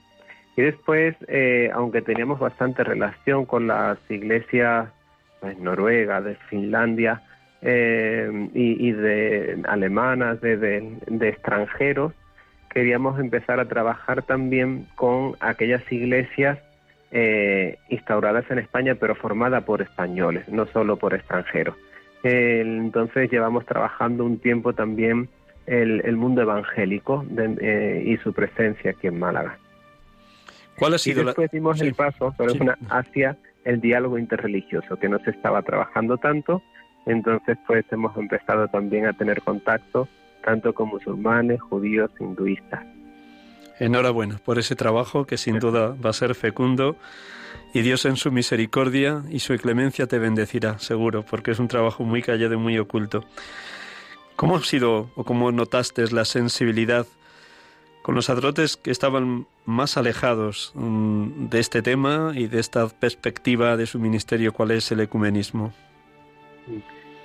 Y 0.56 0.62
después, 0.62 1.14
eh, 1.28 1.70
aunque 1.72 2.02
teníamos 2.02 2.38
bastante 2.38 2.82
relación 2.82 3.46
con 3.46 3.66
las 3.66 3.98
iglesias 4.10 4.88
pues, 5.40 5.58
noruegas, 5.58 6.24
de 6.24 6.34
Finlandia 6.48 7.22
eh, 7.62 8.48
y, 8.54 8.92
de 8.92 9.62
alemanas, 9.68 10.40
de, 10.40 10.98
extranjeros, 11.22 12.12
queríamos 12.70 13.18
empezar 13.18 13.60
a 13.60 13.68
trabajar 13.68 14.22
también 14.22 14.86
con 14.94 15.36
aquellas 15.40 15.82
iglesias 15.90 16.58
eh, 17.10 17.78
instauradas 17.88 18.50
en 18.50 18.58
España, 18.58 18.94
pero 18.94 19.14
formadas 19.14 19.64
por 19.64 19.82
españoles, 19.82 20.48
no 20.48 20.66
solo 20.66 20.96
por 20.96 21.14
extranjeros. 21.14 21.76
entonces 22.22 23.30
llevamos 23.30 23.64
trabajando 23.64 24.24
un 24.24 24.38
tiempo 24.38 24.72
también 24.72 25.28
el, 25.66 26.16
mundo 26.16 26.42
evangélico 26.42 27.24
y 27.62 28.16
su 28.18 28.32
presencia 28.32 28.92
aquí 28.92 29.06
en 29.06 29.18
Málaga. 29.18 29.58
¿Cuál 30.78 30.94
ha 30.94 30.98
sido 30.98 31.22
y 31.22 31.24
después 31.24 31.50
dimos 31.50 31.80
el 31.80 31.94
paso 31.94 32.34
hacia 32.90 33.36
el 33.64 33.80
diálogo 33.80 34.18
interreligioso, 34.18 34.96
que 34.96 35.08
no 35.08 35.18
se 35.20 35.30
estaba 35.30 35.62
trabajando 35.62 36.18
tanto, 36.18 36.62
entonces 37.06 37.56
pues 37.66 37.84
hemos 37.90 38.16
empezado 38.16 38.68
también 38.68 39.06
a 39.06 39.12
tener 39.12 39.42
contacto 39.42 40.08
tanto 40.44 40.72
con 40.74 40.88
musulmanes, 40.88 41.60
judíos, 41.60 42.10
hinduistas. 42.20 42.84
Enhorabuena 43.80 44.38
por 44.44 44.58
ese 44.58 44.76
trabajo 44.76 45.26
que 45.26 45.36
sin 45.36 45.58
duda 45.58 45.96
va 46.04 46.10
a 46.10 46.12
ser 46.12 46.34
fecundo 46.34 46.96
y 47.74 47.82
Dios 47.82 48.04
en 48.04 48.16
su 48.16 48.30
misericordia 48.30 49.22
y 49.28 49.40
su 49.40 49.56
clemencia 49.58 50.06
te 50.06 50.18
bendecirá, 50.18 50.78
seguro, 50.78 51.24
porque 51.24 51.50
es 51.50 51.58
un 51.58 51.68
trabajo 51.68 52.04
muy 52.04 52.22
callado 52.22 52.54
y 52.54 52.58
muy 52.58 52.78
oculto. 52.78 53.24
¿Cómo 54.36 54.56
ha 54.56 54.62
sido 54.62 55.10
o 55.14 55.24
cómo 55.24 55.50
notaste 55.52 56.10
la 56.12 56.24
sensibilidad 56.24 57.06
con 58.02 58.14
los 58.14 58.26
sacerdotes 58.26 58.76
que 58.76 58.92
estaban 58.92 59.46
más 59.64 59.96
alejados 59.96 60.70
mm, 60.74 61.48
de 61.48 61.58
este 61.58 61.82
tema 61.82 62.32
y 62.36 62.46
de 62.46 62.60
esta 62.60 62.88
perspectiva 62.88 63.76
de 63.76 63.86
su 63.86 63.98
ministerio, 63.98 64.52
cuál 64.52 64.70
es 64.70 64.92
el 64.92 65.00
ecumenismo. 65.00 65.72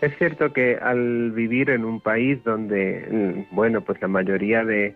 Es 0.01 0.17
cierto 0.17 0.51
que 0.51 0.77
al 0.81 1.31
vivir 1.31 1.69
en 1.69 1.85
un 1.85 2.01
país 2.01 2.43
donde, 2.43 3.07
mm, 3.49 3.55
bueno, 3.55 3.81
pues 3.81 4.01
la 4.01 4.07
mayoría 4.07 4.65
de, 4.65 4.95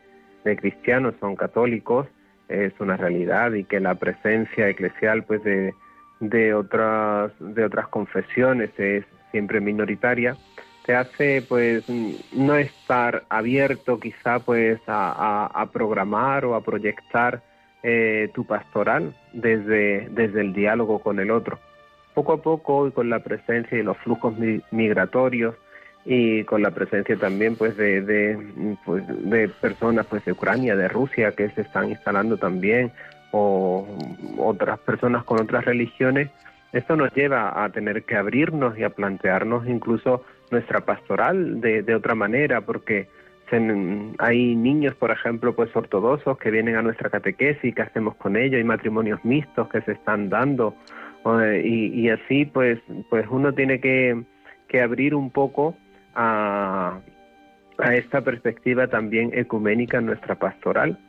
cristianos 0.59 1.15
son 1.19 1.35
católicos, 1.35 2.07
es 2.49 2.71
una 2.79 2.97
realidad 2.97 3.53
y 3.53 3.63
que 3.63 3.79
la 3.79 3.95
presencia 3.95 4.69
eclesial 4.69 5.23
pues 5.23 5.43
de, 5.43 5.73
de 6.19 6.53
otras 6.53 7.31
de 7.39 7.65
otras 7.65 7.87
confesiones 7.87 8.69
es 8.77 9.03
siempre 9.31 9.59
minoritaria 9.59 10.37
te 10.85 10.95
hace 10.95 11.41
pues 11.41 11.83
no 12.31 12.55
estar 12.55 13.25
abierto 13.29 13.99
quizá 13.99 14.39
pues 14.39 14.79
a, 14.87 15.67
programar 15.73 16.45
o 16.45 16.53
a 16.53 16.61
proyectar 16.61 17.41
eh, 17.81 18.29
tu 18.35 18.45
pastoral 18.45 19.15
desde 19.33 20.05
el 20.15 20.53
diálogo 20.53 20.99
con 20.99 21.19
el 21.19 21.31
otro. 21.31 21.59
Poco 22.15 22.33
a 22.33 22.41
poco 22.41 22.87
y 22.87 22.91
con 22.91 23.09
la 23.11 23.19
presencia 23.19 23.77
y 23.77 23.83
los 23.83 23.97
flujos 23.97 24.33
migratorios 24.71 25.53
y 26.05 26.43
con 26.45 26.63
la 26.63 26.71
presencia 26.71 27.15
también 27.17 27.55
pues 27.55 27.77
de, 27.77 28.01
de, 28.01 28.75
pues, 28.85 29.03
de 29.07 29.49
personas 29.49 30.07
pues 30.07 30.25
de 30.25 30.31
Ucrania, 30.31 30.75
de 30.75 30.87
Rusia 30.87 31.33
que 31.33 31.49
se 31.49 31.61
están 31.61 31.89
instalando 31.89 32.37
también 32.37 32.91
o 33.31 33.85
otras 34.37 34.79
personas 34.79 35.23
con 35.25 35.41
otras 35.41 35.65
religiones, 35.65 36.29
esto 36.71 36.95
nos 36.95 37.13
lleva 37.13 37.63
a 37.63 37.69
tener 37.69 38.03
que 38.03 38.15
abrirnos 38.15 38.77
y 38.77 38.83
a 38.83 38.89
plantearnos 38.89 39.67
incluso 39.67 40.23
nuestra 40.51 40.81
pastoral 40.81 41.59
de, 41.59 41.83
de 41.83 41.95
otra 41.95 42.15
manera, 42.15 42.61
porque 42.61 43.07
hay 44.17 44.55
niños, 44.55 44.95
por 44.95 45.11
ejemplo, 45.11 45.55
pues 45.55 45.75
ortodoxos 45.75 46.37
que 46.37 46.51
vienen 46.51 46.75
a 46.75 46.81
nuestra 46.81 47.09
catequesis, 47.09 47.75
que 47.75 47.81
hacemos 47.81 48.15
con 48.15 48.35
ellos, 48.35 48.57
hay 48.57 48.63
matrimonios 48.63 49.23
mixtos 49.23 49.69
que 49.69 49.81
se 49.81 49.93
están 49.93 50.29
dando, 50.29 50.75
y, 51.63 51.87
y, 51.87 52.09
así 52.09 52.45
pues, 52.45 52.79
pues 53.09 53.25
uno 53.29 53.53
tiene 53.53 53.79
que, 53.79 54.23
que 54.67 54.81
abrir 54.81 55.15
un 55.15 55.31
poco 55.31 55.75
a, 56.13 56.99
a 57.77 57.95
esta 57.95 58.21
perspectiva 58.21 58.87
también 58.87 59.31
ecuménica 59.33 59.97
en 59.97 60.05
nuestra 60.05 60.35
pastoral 60.35 60.99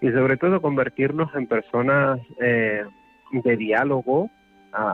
y 0.00 0.10
sobre 0.10 0.36
todo 0.36 0.60
convertirnos 0.60 1.34
en 1.34 1.46
personas 1.46 2.20
eh, 2.40 2.84
de 3.32 3.56
diálogo, 3.56 4.30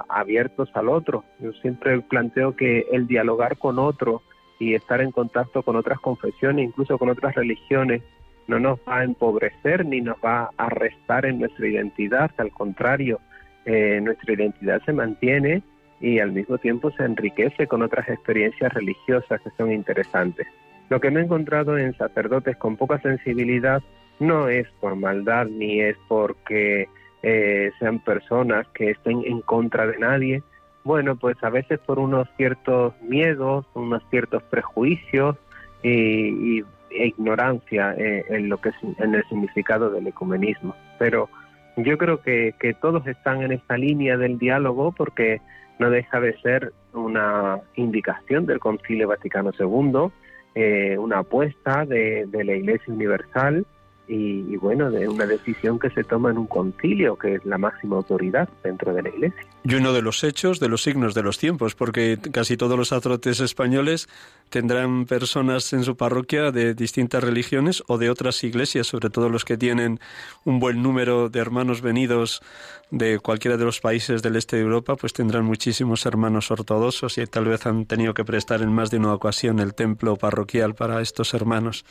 abiertos 0.08 0.70
al 0.74 0.88
otro. 0.88 1.24
Yo 1.38 1.52
siempre 1.54 2.00
planteo 2.02 2.54
que 2.54 2.86
el 2.92 3.06
dialogar 3.06 3.56
con 3.56 3.78
otro 3.78 4.22
y 4.58 4.74
estar 4.74 5.00
en 5.00 5.10
contacto 5.10 5.62
con 5.62 5.74
otras 5.74 5.98
confesiones, 6.00 6.66
incluso 6.66 6.98
con 6.98 7.08
otras 7.08 7.34
religiones, 7.34 8.02
no 8.46 8.60
nos 8.60 8.78
va 8.80 8.98
a 8.98 9.04
empobrecer 9.04 9.86
ni 9.86 10.00
nos 10.00 10.16
va 10.24 10.50
a 10.56 10.68
restar 10.68 11.24
en 11.24 11.40
nuestra 11.40 11.66
identidad, 11.66 12.30
al 12.36 12.50
contrario, 12.50 13.20
eh, 13.64 14.00
nuestra 14.02 14.32
identidad 14.32 14.82
se 14.84 14.92
mantiene 14.92 15.62
y 16.00 16.18
al 16.18 16.32
mismo 16.32 16.58
tiempo 16.58 16.90
se 16.92 17.04
enriquece 17.04 17.66
con 17.66 17.82
otras 17.82 18.08
experiencias 18.08 18.72
religiosas 18.72 19.40
que 19.42 19.50
son 19.56 19.72
interesantes. 19.72 20.46
Lo 20.88 21.00
que 21.00 21.10
me 21.10 21.20
he 21.20 21.24
encontrado 21.24 21.78
en 21.78 21.96
sacerdotes 21.96 22.56
con 22.56 22.76
poca 22.76 23.00
sensibilidad 23.00 23.82
no 24.18 24.48
es 24.48 24.66
por 24.80 24.96
maldad 24.96 25.46
ni 25.46 25.80
es 25.80 25.96
porque 26.08 26.88
eh, 27.22 27.70
sean 27.78 27.98
personas 28.00 28.66
que 28.68 28.90
estén 28.90 29.22
en 29.24 29.40
contra 29.42 29.86
de 29.86 29.98
nadie, 29.98 30.42
bueno, 30.84 31.16
pues 31.16 31.36
a 31.42 31.50
veces 31.50 31.78
por 31.80 31.98
unos 31.98 32.28
ciertos 32.36 32.94
miedos, 33.02 33.66
unos 33.74 34.02
ciertos 34.10 34.42
prejuicios 34.44 35.36
y, 35.82 36.60
e 36.90 37.06
ignorancia 37.06 37.94
eh, 37.96 38.24
en 38.30 38.48
lo 38.48 38.58
que 38.60 38.70
es, 38.70 38.74
en 38.98 39.14
el 39.14 39.22
significado 39.28 39.90
del 39.90 40.06
ecumenismo. 40.06 40.74
Pero 40.98 41.28
yo 41.76 41.98
creo 41.98 42.20
que, 42.20 42.54
que 42.58 42.74
todos 42.74 43.06
están 43.06 43.42
en 43.42 43.52
esta 43.52 43.76
línea 43.76 44.16
del 44.16 44.38
diálogo 44.38 44.92
porque 44.92 45.40
no 45.78 45.90
deja 45.90 46.20
de 46.20 46.38
ser 46.40 46.72
una 46.92 47.60
indicación 47.76 48.46
del 48.46 48.58
Concilio 48.58 49.08
Vaticano 49.08 49.50
II, 49.58 50.10
eh, 50.54 50.98
una 50.98 51.18
apuesta 51.18 51.84
de, 51.86 52.26
de 52.26 52.44
la 52.44 52.54
Iglesia 52.54 52.92
Universal 52.92 53.66
y, 54.12 54.56
bueno, 54.56 54.90
de 54.90 55.08
una 55.08 55.24
decisión 55.24 55.78
que 55.78 55.88
se 55.90 56.02
toma 56.02 56.30
en 56.30 56.38
un 56.38 56.48
concilio, 56.48 57.16
que 57.16 57.36
es 57.36 57.44
la 57.44 57.58
máxima 57.58 57.96
autoridad 57.96 58.48
dentro 58.64 58.92
de 58.92 59.02
la 59.02 59.08
Iglesia. 59.08 59.46
Y 59.62 59.74
uno 59.76 59.92
de 59.92 60.02
los 60.02 60.24
hechos, 60.24 60.58
de 60.58 60.68
los 60.68 60.82
signos 60.82 61.14
de 61.14 61.22
los 61.22 61.38
tiempos, 61.38 61.76
porque 61.76 62.18
casi 62.32 62.56
todos 62.56 62.76
los 62.76 62.88
sacerdotes 62.88 63.38
españoles 63.38 64.08
tendrán 64.48 65.06
personas 65.06 65.72
en 65.72 65.84
su 65.84 65.96
parroquia 65.96 66.50
de 66.50 66.74
distintas 66.74 67.22
religiones 67.22 67.84
o 67.86 67.98
de 67.98 68.10
otras 68.10 68.42
iglesias, 68.42 68.88
sobre 68.88 69.10
todo 69.10 69.28
los 69.28 69.44
que 69.44 69.56
tienen 69.56 70.00
un 70.44 70.58
buen 70.58 70.82
número 70.82 71.28
de 71.28 71.38
hermanos 71.38 71.80
venidos 71.80 72.42
de 72.90 73.20
cualquiera 73.20 73.56
de 73.58 73.64
los 73.64 73.80
países 73.80 74.22
del 74.22 74.34
este 74.34 74.56
de 74.56 74.62
Europa, 74.62 74.96
pues 74.96 75.12
tendrán 75.12 75.44
muchísimos 75.44 76.04
hermanos 76.04 76.50
ortodoxos 76.50 77.16
y 77.18 77.26
tal 77.26 77.44
vez 77.44 77.64
han 77.64 77.86
tenido 77.86 78.12
que 78.12 78.24
prestar 78.24 78.60
en 78.62 78.72
más 78.72 78.90
de 78.90 78.96
una 78.96 79.14
ocasión 79.14 79.60
el 79.60 79.72
templo 79.74 80.16
parroquial 80.16 80.74
para 80.74 81.00
estos 81.00 81.32
hermanos. 81.32 81.84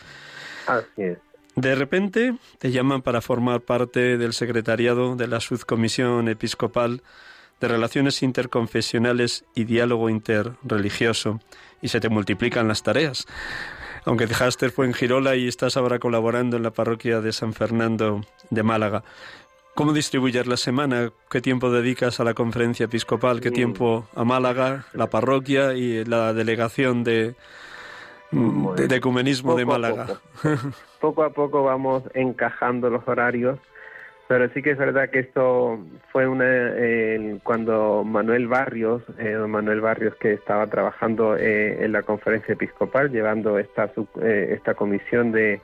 Así 0.67 1.03
es. 1.03 1.28
De 1.59 1.75
repente 1.75 2.37
te 2.57 2.71
llaman 2.71 3.01
para 3.01 3.19
formar 3.19 3.59
parte 3.59 4.17
del 4.17 4.31
secretariado 4.31 5.17
de 5.17 5.27
la 5.27 5.41
Subcomisión 5.41 6.29
Episcopal 6.29 7.03
de 7.59 7.67
Relaciones 7.67 8.23
Interconfesionales 8.23 9.43
y 9.55 9.65
Diálogo 9.65 10.09
Interreligioso 10.09 11.41
y 11.81 11.89
se 11.89 11.99
te 11.99 12.07
multiplican 12.07 12.69
las 12.69 12.81
tareas. 12.81 13.25
Aunque 14.05 14.25
dejaste 14.25 14.69
fue 14.69 14.85
en 14.85 14.93
Girola 14.93 15.35
y 15.35 15.49
estás 15.49 15.75
ahora 15.75 15.99
colaborando 15.99 16.55
en 16.55 16.63
la 16.63 16.71
parroquia 16.71 17.19
de 17.19 17.33
San 17.33 17.51
Fernando 17.51 18.21
de 18.49 18.63
Málaga. 18.63 19.03
¿Cómo 19.75 19.91
distribuyes 19.91 20.47
la 20.47 20.55
semana? 20.55 21.11
¿Qué 21.29 21.41
tiempo 21.41 21.69
dedicas 21.71 22.21
a 22.21 22.23
la 22.23 22.35
conferencia 22.35 22.85
episcopal? 22.85 23.41
¿Qué 23.41 23.51
mm. 23.51 23.53
tiempo 23.53 24.07
a 24.15 24.23
Málaga, 24.23 24.85
la 24.93 25.09
parroquia 25.09 25.73
y 25.73 26.05
la 26.05 26.31
delegación 26.31 27.03
de, 27.03 27.35
de, 28.31 28.95
ecumenismo 28.95 29.55
de 29.55 29.65
Málaga? 29.65 30.19
poco 30.99 31.23
a 31.23 31.31
poco 31.31 31.63
vamos 31.63 32.03
encajando 32.13 32.89
los 32.89 33.07
horarios, 33.07 33.59
pero 34.27 34.47
sí 34.53 34.61
que 34.61 34.71
es 34.71 34.77
verdad 34.77 35.09
que 35.09 35.19
esto 35.19 35.79
fue 36.11 36.27
una 36.27 36.45
cuando 37.43 38.03
Manuel 38.03 38.47
Barrios, 38.47 39.01
eh, 39.17 39.35
Manuel 39.35 39.81
Barrios 39.81 40.15
que 40.15 40.33
estaba 40.33 40.67
trabajando 40.67 41.35
eh, 41.35 41.83
en 41.83 41.91
la 41.91 42.03
conferencia 42.03 42.53
episcopal, 42.53 43.09
llevando 43.09 43.57
esta 43.57 43.91
eh, 44.21 44.49
esta 44.51 44.75
comisión 44.75 45.31
de, 45.31 45.59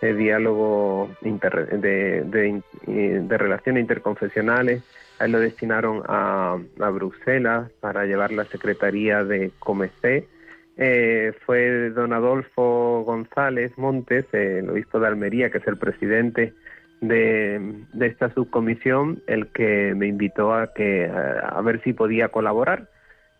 diálogo 0.00 1.10
de, 1.20 2.62
de, 2.86 3.38
relaciones 3.38 3.82
interconfesionales, 3.82 4.82
a 5.18 5.24
él 5.24 5.32
lo 5.32 5.40
destinaron 5.40 6.02
a, 6.06 6.58
a 6.80 6.90
Bruselas 6.90 7.70
para 7.80 8.04
llevar 8.04 8.32
la 8.32 8.44
secretaría 8.44 9.24
de 9.24 9.50
Comecé 9.58 10.26
eh, 10.76 11.32
fue 11.44 11.90
don 11.90 12.12
Adolfo 12.12 13.02
González 13.04 13.72
Montes, 13.78 14.26
el 14.32 14.68
obispo 14.68 15.00
de 15.00 15.06
Almería, 15.06 15.50
que 15.50 15.58
es 15.58 15.66
el 15.66 15.78
presidente 15.78 16.52
de, 17.00 17.60
esta 18.00 18.32
subcomisión, 18.34 19.22
el 19.26 19.48
que 19.48 19.94
me 19.94 20.06
invitó 20.06 20.54
a 20.54 20.72
que 20.74 21.10
a, 21.10 21.60
ver 21.62 21.82
si 21.82 21.92
podía 21.92 22.28
colaborar. 22.28 22.88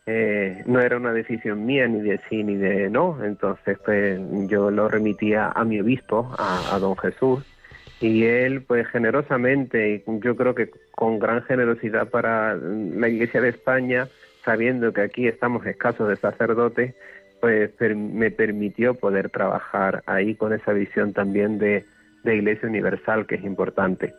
Eh, 0.09 0.63
no 0.67 0.81
era 0.81 0.97
una 0.97 1.13
decisión 1.13 1.67
mía 1.67 1.89
ni 1.89 2.01
de 2.01 2.21
sí 2.29 2.45
ni 2.45 2.55
de 2.55 2.89
no, 2.89 3.19
entonces 3.25 3.77
pues 3.85 4.21
yo 4.49 4.71
lo 4.71 4.89
remitía 4.89 5.49
a 5.49 5.65
mi 5.65 5.81
obispo, 5.81 6.33
a, 6.39 6.75
a 6.75 6.79
don 6.79 6.97
Jesús, 6.97 7.45
y 8.01 8.25
él 8.25 8.63
pues 8.63 8.87
generosamente, 8.89 10.05
yo 10.07 10.37
creo 10.37 10.55
que 10.55 10.71
con 10.93 11.19
gran 11.19 11.43
generosidad 11.43 12.09
para 12.09 12.55
la 12.55 13.09
Iglesia 13.09 13.41
de 13.41 13.49
España, 13.49 14.07
sabiendo 14.45 14.93
que 14.93 15.01
aquí 15.01 15.27
estamos 15.27 15.67
escasos 15.67 16.09
de 16.09 16.17
sacerdotes, 16.17 16.95
pues 17.41 17.71
me 17.95 18.31
permitió 18.31 18.95
poder 18.95 19.31
trabajar 19.31 20.03
ahí 20.07 20.35
con 20.35 20.53
esa 20.53 20.73
visión 20.73 21.13
también 21.13 21.59
de, 21.59 21.85
Iglesia 22.25 22.69
Universal 22.69 23.25
que 23.27 23.37
es 23.37 23.45
importante. 23.45 24.13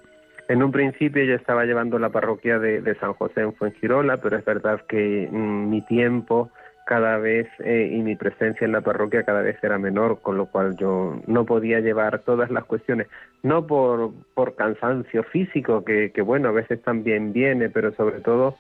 En 0.48 0.64
un 0.64 0.72
principio 0.72 1.26
yo 1.26 1.36
estaba 1.36 1.66
llevando 1.66 2.00
la 2.00 2.10
parroquia 2.10 2.58
de, 2.58 2.96
San 3.02 3.14
José 3.14 3.42
en 3.42 3.54
Fuengirola, 3.54 4.18
pero 4.22 4.38
es 4.38 4.46
verdad 4.46 4.82
que 4.88 5.28
mm, 5.30 5.70
mi 5.70 5.82
tiempo 5.82 6.50
cada 6.86 7.18
vez 7.18 7.50
eh, 7.60 7.90
y 7.92 8.02
mi 8.02 8.16
presencia 8.16 8.64
en 8.64 8.72
la 8.72 8.80
parroquia 8.80 9.24
cada 9.24 9.42
vez 9.42 9.62
era 9.62 9.78
menor, 9.78 10.22
con 10.22 10.38
lo 10.38 10.46
cual 10.46 10.78
yo 10.78 11.22
no 11.28 11.46
podía 11.46 11.82
llevar 11.82 12.20
todas 12.20 12.50
las 12.50 12.64
cuestiones, 12.64 13.08
no 13.44 13.68
por, 13.68 14.14
por 14.34 14.56
cansancio 14.56 15.24
físico, 15.24 15.84
que, 15.84 16.14
que 16.14 16.22
bueno, 16.22 16.48
a 16.48 16.54
veces 16.54 16.82
también 16.82 17.34
viene, 17.34 17.70
pero 17.70 17.94
sobre 17.94 18.22
todo 18.22 18.56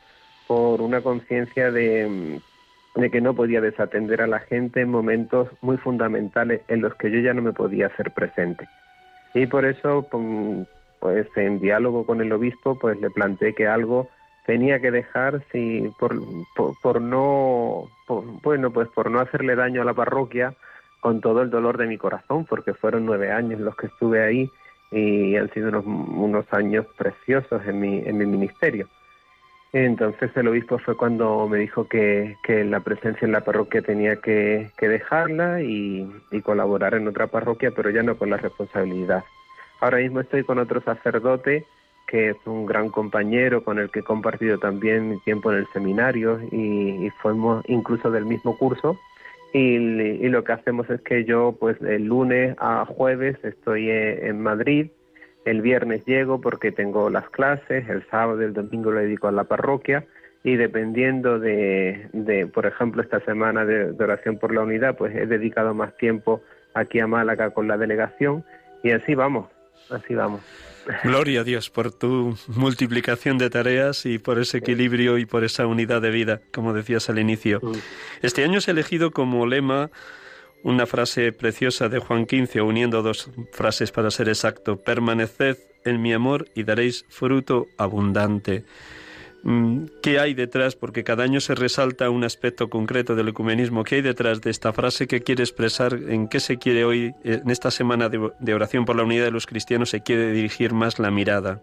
por 0.45 0.81
una 0.81 0.99
conciencia 0.99 1.71
de 1.71 2.05
mm, 2.05 2.56
de 2.97 3.11
que 3.11 3.21
no 3.21 3.35
podía 3.35 3.61
desatender 3.61 4.21
a 4.21 4.27
la 4.27 4.39
gente 4.39 4.81
en 4.81 4.89
momentos 4.89 5.49
muy 5.61 5.77
fundamentales 5.77 6.61
en 6.67 6.81
los 6.81 6.95
que 6.95 7.11
yo 7.11 7.19
ya 7.19 7.33
no 7.33 7.41
me 7.41 7.53
podía 7.53 7.87
hacer 7.87 8.11
presente. 8.11 8.67
Y 9.33 9.45
por 9.45 9.65
eso, 9.65 10.07
pues 10.99 11.27
en 11.35 11.59
diálogo 11.59 12.05
con 12.05 12.21
el 12.21 12.31
obispo, 12.33 12.77
pues 12.79 12.99
le 12.99 13.11
planteé 13.11 13.53
que 13.53 13.67
algo 13.67 14.09
tenía 14.47 14.79
que 14.79 14.91
dejar 14.91 15.43
si 15.51 15.91
por, 15.99 16.15
por, 16.81 17.01
no 17.01 17.89
bueno 18.41 18.71
pues 18.71 18.87
por 18.89 19.11
no 19.11 19.19
hacerle 19.19 19.55
daño 19.55 19.81
a 19.81 19.85
la 19.85 19.93
parroquia 19.93 20.53
con 21.01 21.19
todo 21.19 21.41
el 21.41 21.49
dolor 21.49 21.77
de 21.77 21.85
mi 21.85 21.97
corazón 21.97 22.45
porque 22.45 22.73
fueron 22.73 23.05
nueve 23.05 23.29
años 23.29 23.59
los 23.59 23.75
que 23.75 23.87
estuve 23.87 24.23
ahí 24.23 24.49
y 24.89 25.35
han 25.35 25.51
sido 25.51 25.67
unos, 25.67 25.85
unos 25.85 26.45
años 26.53 26.85
preciosos 26.97 27.61
en 27.67 27.79
mi 27.81 27.99
en 27.99 28.17
mi 28.17 28.25
ministerio 28.25 28.87
entonces 29.73 30.31
el 30.35 30.47
obispo 30.47 30.79
fue 30.79 30.95
cuando 30.95 31.47
me 31.47 31.57
dijo 31.57 31.87
que, 31.87 32.37
la 32.47 32.79
presencia 32.79 33.25
en 33.25 33.33
la 33.33 33.41
parroquia 33.41 33.81
tenía 33.81 34.17
que, 34.17 34.69
dejarla 34.79 35.61
y, 35.61 36.07
colaborar 36.43 36.95
en 36.95 37.07
otra 37.07 37.27
parroquia, 37.27 37.71
pero 37.71 37.89
ya 37.89 38.03
no 38.03 38.17
con 38.17 38.29
la 38.29 38.37
responsabilidad. 38.37 39.23
Ahora 39.81 39.97
mismo 39.97 40.21
estoy 40.21 40.43
con 40.43 40.59
otro 40.59 40.81
sacerdote 40.81 41.65
que 42.07 42.29
es 42.29 42.37
un 42.45 42.65
gran 42.65 42.87
compañero 42.87 43.65
con 43.65 43.79
el 43.79 43.89
que 43.91 43.99
he 43.99 44.03
compartido 44.03 44.57
también 44.57 45.09
mi 45.09 45.19
tiempo 45.19 45.51
en 45.51 45.57
el 45.57 45.67
seminario 45.73 46.39
y, 46.51 47.09
fuimos 47.21 47.65
incluso 47.67 48.09
del 48.09 48.25
mismo 48.25 48.57
curso. 48.57 48.97
Y, 49.53 49.75
y, 49.75 50.29
lo 50.29 50.45
que 50.45 50.53
hacemos 50.53 50.89
es 50.89 51.01
que 51.01 51.25
yo 51.25 51.57
pues 51.59 51.81
el 51.81 52.05
lunes 52.05 52.55
a 52.59 52.85
jueves 52.85 53.37
estoy 53.43 53.89
en 53.89 54.41
Madrid 54.41 54.89
el 55.49 55.61
viernes 55.61 56.05
llego 56.05 56.41
porque 56.41 56.71
tengo 56.71 57.09
las 57.09 57.29
clases, 57.29 57.87
el 57.87 58.05
sábado 58.09 58.41
y 58.41 58.45
el 58.45 58.53
domingo 58.53 58.91
lo 58.91 58.99
dedico 58.99 59.27
a 59.27 59.31
la 59.31 59.45
parroquia 59.45 60.05
y 60.43 60.55
dependiendo 60.55 61.39
de, 61.39 62.09
de 62.11 62.47
por 62.47 62.65
ejemplo, 62.65 63.01
esta 63.01 63.21
semana 63.21 63.65
de, 63.65 63.91
oración 64.01 64.37
por 64.39 64.53
la 64.53 64.61
unidad, 64.61 64.97
pues 64.97 65.15
he 65.15 65.25
dedicado 65.25 65.73
más 65.73 65.95
tiempo 65.97 66.41
aquí 66.73 66.99
a 66.99 67.07
Málaga 67.07 67.51
con 67.51 67.67
la 67.67 67.77
delegación 67.77 68.43
y 68.83 68.91
así 68.91 69.15
vamos, 69.15 69.47
así 69.89 70.15
vamos. 70.15 70.41
Gloria 71.03 71.41
a 71.41 71.43
Dios 71.43 71.69
por 71.69 71.91
tu 71.91 72.37
multiplicación 72.47 73.37
de 73.37 73.49
tareas 73.49 74.05
y 74.05 74.19
por 74.19 74.39
ese 74.39 74.59
equilibrio 74.59 75.17
y 75.17 75.25
por 75.25 75.43
esa 75.43 75.65
unidad 75.65 76.01
de 76.01 76.11
vida, 76.11 76.41
como 76.53 76.73
decías 76.73 77.09
al 77.09 77.19
inicio. 77.19 77.59
Mm. 77.61 77.71
Este 78.21 78.43
año 78.43 78.61
se 78.61 78.71
ha 78.71 78.73
elegido 78.73 79.11
como 79.11 79.45
lema 79.45 79.89
una 80.67 80.85
frase 80.85 81.31
preciosa 81.31 81.87
de 81.87 81.99
Juan 81.99 82.27
XV, 82.27 82.61
uniendo 82.61 83.01
dos 83.01 83.31
frases 83.53 83.93
para 83.93 84.11
ser 84.11 84.27
exacto, 84.27 84.75
permaneced 84.75 85.57
en 85.85 86.01
mi 86.01 86.11
amor 86.11 86.49
y 86.55 86.63
daréis 86.63 87.05
fruto 87.07 87.67
abundante. 87.77 88.65
Mm, 89.43 89.85
¿Qué 90.03 90.19
hay 90.19 90.33
detrás? 90.33 90.75
Porque 90.75 91.05
cada 91.05 91.23
año 91.23 91.39
se 91.39 91.55
resalta 91.55 92.09
un 92.09 92.25
aspecto 92.25 92.69
concreto 92.69 93.15
del 93.15 93.29
ecumenismo. 93.29 93.85
¿Qué 93.85 93.95
hay 93.95 94.01
detrás 94.01 94.41
de 94.41 94.49
esta 94.49 94.73
frase 94.73 95.07
que 95.07 95.21
quiere 95.21 95.41
expresar? 95.41 95.93
¿En 95.93 96.27
qué 96.27 96.41
se 96.41 96.57
quiere 96.57 96.83
hoy, 96.83 97.13
en 97.23 97.49
esta 97.49 97.71
semana 97.71 98.09
de, 98.09 98.53
oración 98.53 98.83
por 98.83 98.97
la 98.97 99.03
unidad 99.03 99.23
de 99.23 99.31
los 99.31 99.45
cristianos, 99.45 99.89
se 99.89 100.01
quiere 100.01 100.33
dirigir 100.33 100.73
más 100.73 100.99
la 100.99 101.11
mirada? 101.11 101.61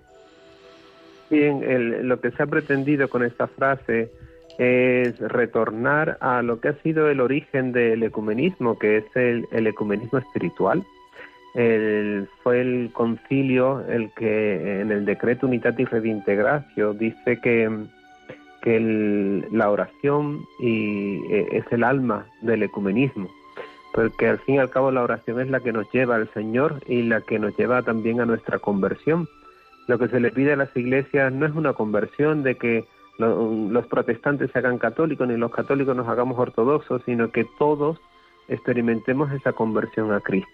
Bien, 1.29 2.09
lo 2.09 2.19
que 2.21 2.31
se 2.31 2.43
ha 2.43 2.47
pretendido 2.47 3.09
con 3.09 3.23
esta 3.23 3.49
frase 3.49 4.11
es 4.59 5.19
retornar 5.19 6.17
a 6.21 6.43
lo 6.43 6.61
que 6.61 6.69
ha 6.69 6.83
sido 6.83 7.09
el 7.11 7.21
origen 7.21 7.73
del 7.73 8.03
ecumenismo, 8.03 8.79
que 8.79 8.99
es 8.99 9.05
el, 9.15 9.47
ecumenismo 9.67 10.19
espiritual. 10.19 10.85
fue 11.55 12.61
el 12.61 12.91
concilio 12.93 13.85
el 13.89 14.11
que 14.13 14.81
en 14.81 14.91
el 14.91 15.05
decreto 15.05 15.47
Unitatis 15.47 15.91
Redintegratio 15.91 16.95
dice 16.95 17.41
que, 17.43 17.71
que 18.63 19.47
la 19.51 19.71
oración 19.71 20.45
y, 20.61 21.21
e, 21.31 21.59
es 21.59 21.65
el 21.71 21.85
alma 21.85 22.27
del 22.43 22.63
ecumenismo, 22.63 23.29
porque 23.93 24.29
al 24.29 24.39
fin 24.41 24.57
y 24.57 24.59
al 24.59 24.71
cabo 24.71 24.91
la 24.91 25.03
oración 25.03 25.41
es 25.41 25.51
la 25.51 25.61
que 25.61 25.73
nos 25.73 25.91
lleva 25.93 26.17
al 26.17 26.33
Señor 26.33 26.81
y 26.87 27.03
la 27.03 27.21
que 27.21 27.39
nos 27.39 27.57
lleva 27.57 27.83
también 27.83 28.21
a 28.21 28.27
nuestra 28.27 28.59
conversión. 28.59 29.29
Lo 29.87 29.99
que 29.99 30.09
se 30.09 30.19
le 30.19 30.31
pide 30.31 30.55
a 30.55 30.57
las 30.57 30.75
iglesias 30.77 31.33
no 31.33 31.45
es 31.45 31.53
una 31.55 31.75
conversión 31.75 32.43
de 32.43 32.55
que 32.55 32.85
los 33.19 33.87
protestantes 33.87 34.51
se 34.51 34.59
hagan 34.59 34.79
católicos 34.79 35.29
ni 35.29 35.37
los 35.37 35.53
católicos 35.53 35.97
nos 35.97 36.09
hagamos 36.09 36.39
ortodoxos, 36.39 37.03
sino 37.05 37.31
que 37.31 37.47
todos 37.59 38.01
experimentemos 38.49 39.33
esa 39.33 39.53
conversión 39.53 40.13
a 40.13 40.21
Cristo. 40.21 40.51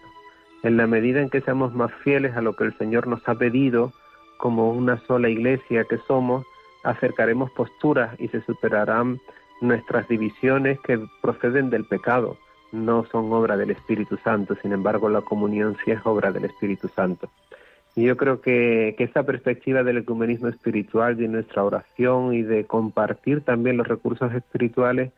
En 0.63 0.77
la 0.77 0.87
medida 0.87 1.21
en 1.21 1.31
que 1.31 1.41
seamos 1.41 1.75
más 1.75 1.93
fieles 2.05 2.37
a 2.37 2.43
lo 2.43 2.55
que 2.55 2.65
el 2.65 2.77
Señor 2.77 3.07
nos 3.07 3.27
ha 3.29 3.35
pedido, 3.35 3.93
como 4.37 4.71
una 4.71 4.99
sola 5.07 5.29
iglesia 5.29 5.85
que 5.85 5.99
somos, 6.07 6.45
acercaremos 6.83 7.51
posturas 7.51 8.15
y 8.19 8.29
se 8.29 8.43
superarán 8.43 9.21
nuestras 9.61 10.09
divisiones 10.09 10.79
que 10.81 10.99
proceden 11.21 11.71
del 11.71 11.85
pecado, 11.85 12.37
no 12.73 13.05
son 13.07 13.33
obra 13.33 13.57
del 13.57 13.71
Espíritu 13.71 14.17
Santo, 14.19 14.55
sin 14.63 14.73
embargo 14.73 15.09
la 15.09 15.21
comunión 15.21 15.77
sí 15.85 15.91
es 15.91 16.01
obra 16.05 16.33
del 16.33 16.45
Espíritu 16.45 16.89
Santo. 16.89 17.29
Y 17.97 18.05
yo 18.05 18.17
creo 18.17 18.41
que, 18.41 18.95
que 18.97 19.05
esta 19.05 19.25
perspectiva 19.25 19.83
del 19.83 19.99
ecumenismo 19.99 20.49
espiritual 20.49 21.17
de 21.17 21.29
nuestra 21.29 21.65
oración 21.65 22.35
y 22.35 22.43
de 22.43 22.65
compartir 22.65 23.41
también 23.43 23.77
los 23.77 23.89
recursos 23.89 24.33
espirituales 24.33 25.13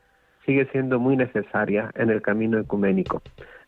sigue 0.47 0.67
siendo 0.73 0.99
muy 0.99 1.17
necesaria 1.17 1.91
en 1.95 2.11
el 2.11 2.23
camino 2.23 2.59
ecuménico. 2.59 3.23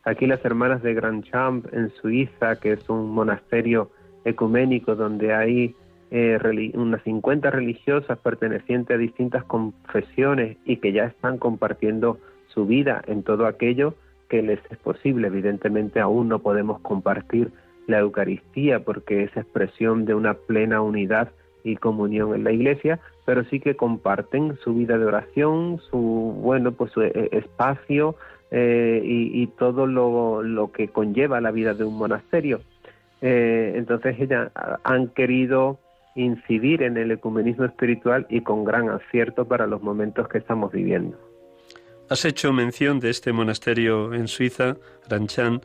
Aquí 0.05 0.27
las 0.27 0.45
hermanas 0.45 0.83
de 0.83 0.95
Grand 0.95 1.25
Champ 1.25 1.67
en 1.73 1.91
Suiza, 1.91 2.57
que 2.57 2.73
es 2.73 2.89
un 2.89 3.11
monasterio 3.11 3.91
ecuménico 4.25 4.95
donde 4.95 5.35
hay 5.35 5.75
eh, 6.11 6.39
unas 6.75 7.03
50 7.03 7.51
religiosas 7.51 8.19
pertenecientes 8.19 8.95
a 8.95 8.99
distintas 8.99 9.45
confesiones 9.45 10.59
y 10.65 10.77
que 10.77 10.93
ya 10.93 11.05
están 11.05 11.39
compartiendo 11.39 12.19
su 12.49 12.67
vida 12.67 13.03
en 13.07 13.23
todo 13.23 13.47
aquello 13.47 13.95
que 14.29 14.43
les 14.43 14.61
es 14.71 14.79
posible. 14.79 15.29
Evidentemente 15.29 16.01
aún 16.01 16.29
no 16.29 16.41
podemos 16.41 16.81
compartir 16.81 17.51
la 17.87 17.99
Eucaristía 17.99 18.85
porque 18.85 19.25
es 19.25 19.37
expresión 19.37 20.05
de 20.05 20.15
una 20.15 20.35
plena 20.35 20.81
unidad 20.81 21.31
y 21.65 21.77
comunión 21.77 22.35
en 22.35 22.45
la 22.45 22.53
iglesia, 22.53 23.01
pero 23.25 23.45
sí 23.45 23.59
que 23.59 23.75
comparten 23.75 24.57
su 24.63 24.75
vida 24.75 24.99
de 24.99 25.07
oración, 25.07 25.81
su 25.91 25.99
bueno 25.99 26.73
pues 26.73 26.93
su 26.93 27.03
eh, 27.03 27.31
espacio 27.33 28.17
eh, 28.51 29.01
y, 29.03 29.47
todo 29.59 29.87
lo, 29.87 30.43
lo, 30.43 30.71
que 30.71 30.89
conlleva 30.89 31.41
la 31.41 31.51
vida 31.51 31.75
de 31.75 31.85
un 31.85 31.97
monasterio. 31.97 32.61
Eh, 33.21 33.73
entonces 33.77 34.17
ellas 34.21 34.53
han 34.85 35.09
querido 35.09 35.81
incidir 36.15 36.83
en 36.83 36.97
el 36.97 37.11
ecumenismo 37.11 37.65
espiritual 37.65 38.27
y 38.29 38.43
con 38.43 38.65
gran 38.65 38.91
acierto 38.91 39.47
para 39.47 39.67
los 39.67 39.83
momentos 39.83 40.29
que 40.29 40.39
estamos 40.39 40.71
viviendo. 40.71 41.19
Has 42.11 42.25
hecho 42.27 42.53
mención 42.53 43.01
de 43.01 43.11
este 43.11 43.33
monasterio 43.33 44.13
en 44.13 44.29
Suiza, 44.29 44.77
Ranchan, 45.09 45.63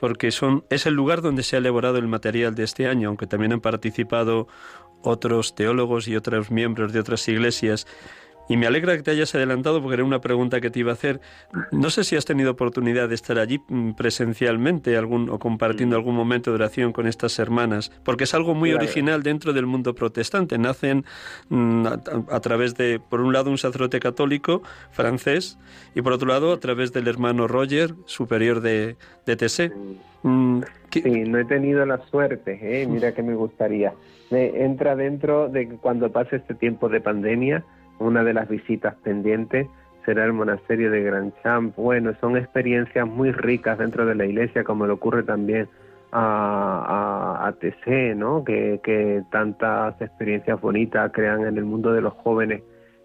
porque 0.00 0.30
son, 0.30 0.64
es 0.70 0.86
el 0.86 0.94
lugar 0.94 1.22
donde 1.22 1.42
se 1.42 1.56
ha 1.56 1.58
elaborado 1.58 1.98
el 1.98 2.08
material 2.08 2.54
de 2.54 2.64
este 2.64 2.86
año, 2.88 3.08
aunque 3.08 3.26
también 3.26 3.52
han 3.52 3.60
participado 3.60 4.48
otros 5.02 5.54
teólogos 5.54 6.08
y 6.08 6.16
otros 6.16 6.50
miembros 6.50 6.92
de 6.92 7.00
otras 7.00 7.26
iglesias. 7.28 7.86
Y 8.48 8.56
me 8.56 8.66
alegra 8.66 8.96
que 8.96 9.02
te 9.02 9.10
hayas 9.10 9.34
adelantado 9.34 9.82
porque 9.82 9.94
era 9.94 10.04
una 10.04 10.20
pregunta 10.20 10.60
que 10.60 10.70
te 10.70 10.80
iba 10.80 10.90
a 10.90 10.94
hacer. 10.94 11.20
No 11.70 11.90
sé 11.90 12.04
si 12.04 12.16
has 12.16 12.24
tenido 12.24 12.50
oportunidad 12.50 13.08
de 13.08 13.14
estar 13.14 13.38
allí 13.38 13.60
mm, 13.68 13.92
presencialmente 13.92 14.96
algún, 14.96 15.28
o 15.28 15.38
compartiendo 15.38 15.96
algún 15.96 16.14
momento 16.14 16.50
de 16.50 16.56
oración 16.56 16.92
con 16.92 17.06
estas 17.06 17.38
hermanas, 17.38 17.92
porque 18.04 18.24
es 18.24 18.34
algo 18.34 18.54
muy 18.54 18.72
original 18.72 19.22
dentro 19.22 19.52
del 19.52 19.66
mundo 19.66 19.94
protestante. 19.94 20.56
Nacen 20.58 21.04
mm, 21.50 21.86
a, 21.86 22.40
través 22.40 22.74
de, 22.74 23.00
por 23.00 23.20
un 23.20 23.32
lado, 23.32 23.50
un 23.50 23.58
sacerdote 23.58 24.00
católico 24.00 24.62
francés 24.92 25.58
y 25.94 26.02
por 26.02 26.12
otro 26.12 26.28
lado, 26.28 26.52
a 26.52 26.60
través 26.60 26.92
del 26.92 27.06
hermano 27.08 27.48
Roger, 27.48 27.94
superior 28.06 28.60
de, 28.60 28.96
de 29.26 29.36
TC. 29.36 29.72
Mm, 30.22 30.62
sí, 30.90 31.02
no 31.02 31.38
he 31.38 31.44
tenido 31.44 31.84
la 31.84 31.98
suerte, 32.06 32.58
¿eh? 32.62 32.86
mira 32.86 33.12
que 33.12 33.22
me 33.22 33.34
gustaría. 33.34 33.92
Me 34.30 34.64
entra 34.64 34.96
dentro 34.96 35.48
de 35.48 35.68
cuando 35.80 36.10
pase 36.10 36.36
este 36.36 36.54
tiempo 36.54 36.88
de 36.88 37.00
pandemia, 37.00 37.64
una 37.98 38.24
de 38.24 38.34
las 38.34 38.48
visitas 38.48 38.94
pendientes 39.02 39.68
será 40.04 40.24
el 40.24 40.32
monasterio 40.32 40.90
de 40.90 41.02
Grand 41.02 41.32
Champ. 41.42 41.76
Bueno, 41.76 42.14
son 42.20 42.36
experiencias 42.36 43.06
muy 43.06 43.30
ricas 43.32 43.78
dentro 43.78 44.06
de 44.06 44.14
la 44.14 44.24
iglesia, 44.24 44.64
como 44.64 44.86
le 44.86 44.92
ocurre 44.92 45.22
también 45.22 45.68
a, 46.12 47.46
a, 47.46 47.52
TC, 47.52 48.16
¿no? 48.16 48.42
Que, 48.42 48.80
que, 48.82 49.22
tantas 49.30 50.00
experiencias 50.00 50.60
bonitas 50.60 51.12
crean 51.12 51.46
en 51.46 51.58
el 51.58 51.64
mundo 51.64 51.92
de 51.92 52.00
los 52.00 52.14
jóvenes 52.14 52.62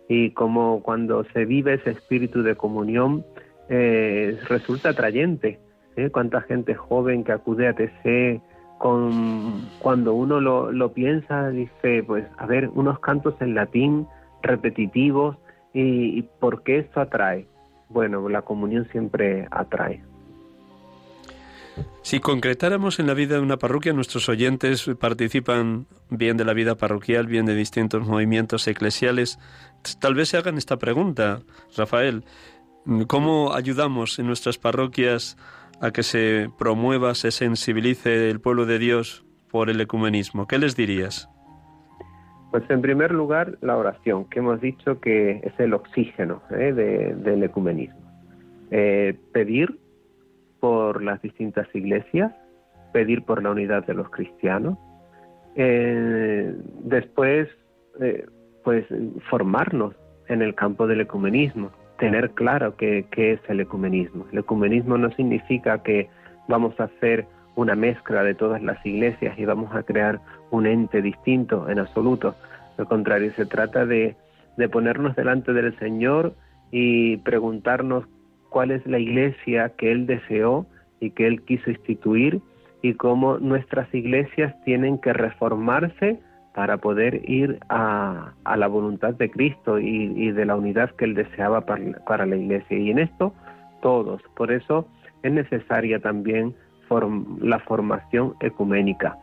y 0.07 0.31
como 0.31 0.81
cuando 0.81 1.23
se 1.33 1.45
vive 1.45 1.75
ese 1.75 1.91
espíritu 1.91 2.43
de 2.43 2.55
comunión 2.55 3.25
eh, 3.69 4.39
resulta 4.47 4.89
atrayente. 4.89 5.59
¿eh? 5.95 6.09
Cuánta 6.09 6.41
gente 6.41 6.75
joven 6.75 7.23
que 7.23 7.31
acude 7.31 7.67
a 7.67 7.73
TC 7.73 8.41
con 8.77 9.61
cuando 9.79 10.13
uno 10.13 10.41
lo, 10.41 10.71
lo 10.71 10.93
piensa 10.93 11.49
dice 11.49 12.03
pues 12.05 12.25
a 12.37 12.45
ver 12.45 12.69
unos 12.69 12.99
cantos 12.99 13.35
en 13.39 13.55
latín 13.55 14.07
repetitivos 14.43 15.37
y, 15.73 16.21
por 16.39 16.63
qué 16.63 16.79
esto 16.79 17.01
atrae. 17.01 17.47
Bueno, 17.89 18.29
la 18.29 18.43
comunión 18.43 18.87
siempre 18.91 19.47
atrae. 19.49 20.03
Si 22.03 22.19
concretáramos 22.19 22.99
en 22.99 23.07
la 23.07 23.15
vida 23.15 23.35
de 23.35 23.41
una 23.41 23.57
parroquia, 23.57 23.93
nuestros 23.93 24.29
oyentes 24.29 24.87
participan 24.99 25.87
bien 26.09 26.37
de 26.37 26.45
la 26.45 26.53
vida 26.53 26.75
parroquial, 26.75 27.25
bien 27.25 27.45
de 27.45 27.55
distintos 27.55 28.05
movimientos 28.05 28.67
eclesiales. 28.67 29.39
Tal 29.99 30.13
vez 30.13 30.29
se 30.29 30.37
hagan 30.37 30.57
esta 30.57 30.77
pregunta, 30.77 31.41
Rafael. 31.75 32.25
¿Cómo 33.07 33.53
ayudamos 33.53 34.19
en 34.19 34.27
nuestras 34.27 34.57
parroquias 34.57 35.37
a 35.81 35.91
que 35.91 36.03
se 36.03 36.49
promueva, 36.59 37.15
se 37.15 37.31
sensibilice 37.31 38.29
el 38.29 38.41
pueblo 38.41 38.65
de 38.65 38.77
Dios 38.77 39.25
por 39.49 39.69
el 39.69 39.79
ecumenismo? 39.81 40.45
¿Qué 40.45 40.59
les 40.59 40.75
dirías? 40.75 41.29
Pues 42.53 42.69
en 42.69 42.83
primer 42.83 43.11
lugar, 43.11 43.57
la 43.61 43.75
oración, 43.75 44.25
que 44.25 44.37
hemos 44.37 44.61
dicho 44.61 45.01
que 45.01 45.41
es 45.43 45.59
el 45.59 45.73
oxígeno 45.73 46.43
¿eh? 46.51 46.71
del 46.71 47.41
ecumenismo. 47.41 47.99
Eh, 48.69 49.17
pedir 49.31 49.79
por 50.59 51.01
las 51.01 51.19
distintas 51.23 51.67
iglesias, 51.73 52.31
pedir 52.91 53.23
por 53.25 53.41
la 53.41 53.49
unidad 53.49 53.87
de 53.87 53.95
los 53.95 54.07
cristianos. 54.11 54.77
Eh, 55.55 56.55
después, 56.83 57.49
pues 58.63 58.85
formarnos 59.31 59.95
en 60.27 60.43
el 60.43 60.53
campo 60.53 60.85
del 60.85 61.01
ecumenismo, 61.01 61.71
tener 61.97 62.29
claro 62.35 62.75
qué 62.77 63.07
es 63.15 63.39
el 63.47 63.61
ecumenismo. 63.61 64.27
El 64.31 64.37
ecumenismo 64.37 64.95
no 64.99 65.09
significa 65.15 65.81
que 65.81 66.07
vamos 66.47 66.79
a 66.79 66.83
hacer 66.83 67.25
una 67.55 67.75
mezcla 67.75 68.23
de 68.23 68.33
todas 68.33 68.61
las 68.61 68.83
iglesias 68.85 69.37
y 69.37 69.45
vamos 69.45 69.73
a 69.75 69.83
crear 69.83 70.19
un 70.51 70.65
ente 70.65 71.01
distinto 71.01 71.69
en 71.69 71.79
absoluto. 71.79 72.35
Al 72.77 72.87
contrario, 72.87 73.31
se 73.35 73.45
trata 73.45 73.85
de, 73.85 74.15
de 74.57 74.69
ponernos 74.69 75.15
delante 75.15 75.53
del 75.53 75.77
Señor 75.79 76.33
y 76.71 77.17
preguntarnos 77.17 78.05
cuál 78.49 78.71
es 78.71 78.85
la 78.87 78.99
iglesia 78.99 79.69
que 79.77 79.91
Él 79.91 80.07
deseó 80.07 80.65
y 80.99 81.11
que 81.11 81.27
Él 81.27 81.43
quiso 81.43 81.69
instituir 81.69 82.41
y 82.81 82.93
cómo 82.95 83.37
nuestras 83.37 83.93
iglesias 83.93 84.55
tienen 84.65 84.97
que 84.99 85.13
reformarse 85.13 86.19
para 86.53 86.77
poder 86.77 87.27
ir 87.29 87.59
a, 87.69 88.33
a 88.43 88.57
la 88.57 88.67
voluntad 88.67 89.13
de 89.15 89.29
Cristo 89.29 89.79
y, 89.79 90.13
y, 90.15 90.31
de 90.31 90.45
la 90.45 90.55
unidad 90.55 90.91
que 90.91 91.05
Él 91.05 91.15
deseaba 91.15 91.61
para, 91.61 91.93
para, 92.05 92.25
la 92.25 92.35
iglesia. 92.35 92.77
Y 92.77 92.91
en 92.91 92.99
esto 92.99 93.33
todos. 93.81 94.21
Por 94.35 94.51
eso 94.51 94.87
es 95.23 95.31
necesaria 95.31 95.99
también 95.99 96.55
la 97.39 97.59
formación 97.59 98.35
ecuménica. 98.39 99.17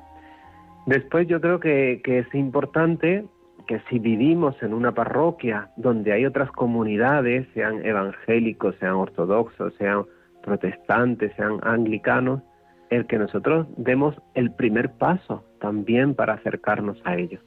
Después 0.86 1.28
yo 1.28 1.40
creo 1.40 1.60
que, 1.60 2.00
es 2.04 2.34
importante 2.34 3.24
que 3.66 3.80
si 3.88 3.98
vivimos 3.98 4.60
en 4.62 4.72
una 4.74 4.92
parroquia 4.92 5.70
donde 5.76 6.12
hay 6.12 6.26
otras 6.26 6.50
comunidades, 6.50 7.46
sean 7.54 7.84
evangélicos, 7.84 8.74
sean 8.80 8.94
ortodoxos, 8.94 9.74
sean 9.74 10.04
protestantes, 10.42 11.32
sean 11.36 11.60
anglicanos, 11.62 12.42
el 12.88 13.06
que 13.06 13.18
nosotros 13.18 13.68
demos 13.76 14.16
el 14.34 14.50
primer 14.52 14.90
paso 14.92 15.44
también 15.60 16.14
para 16.14 16.34
acercarnos 16.34 17.00
a 17.04 17.16
ellos. 17.16 17.40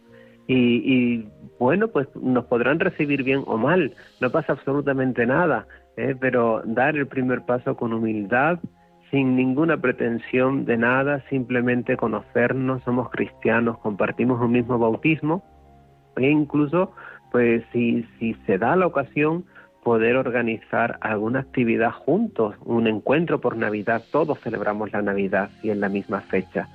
Y, 0.48 1.26
bueno, 1.60 1.88
pues 1.88 2.08
nos 2.16 2.46
podrán 2.46 2.80
recibir 2.80 3.24
bien 3.24 3.44
o 3.46 3.58
mal, 3.58 3.94
no 4.20 4.30
pasa 4.30 4.54
absolutamente 4.54 5.26
nada, 5.26 5.68
¿eh? 5.96 6.16
pero 6.20 6.62
dar 6.66 6.98
el 6.98 7.08
primer 7.08 7.42
paso 7.46 7.76
con 7.78 7.94
humildad, 7.94 8.60
sin 9.14 9.36
ninguna 9.36 9.78
pretensión 9.78 10.66
de 10.66 10.76
nada, 10.76 11.24
simplemente 11.30 11.98
conocernos, 11.98 12.82
somos 12.82 13.12
cristianos, 13.12 13.78
compartimos 13.78 14.42
un 14.42 14.52
mismo 14.52 14.80
bautismo 14.80 15.44
e 16.16 16.32
incluso, 16.32 16.94
pues 17.32 17.64
si, 17.72 18.08
si 18.18 18.34
se 18.48 18.58
da 18.58 18.76
la 18.76 18.88
ocasión, 18.88 19.46
poder 19.84 20.16
organizar 20.16 20.98
alguna 21.02 21.42
actividad 21.42 21.92
juntos, 21.92 22.56
un 22.66 22.88
encuentro 22.88 23.40
por 23.40 23.56
Navidad, 23.56 24.02
todos 24.12 24.40
celebramos 24.40 24.92
la 24.92 25.04
Navidad 25.04 25.52
y 25.62 25.70
en 25.70 25.80
la 25.80 25.90
misma 25.90 26.22
fecha. 26.22 26.68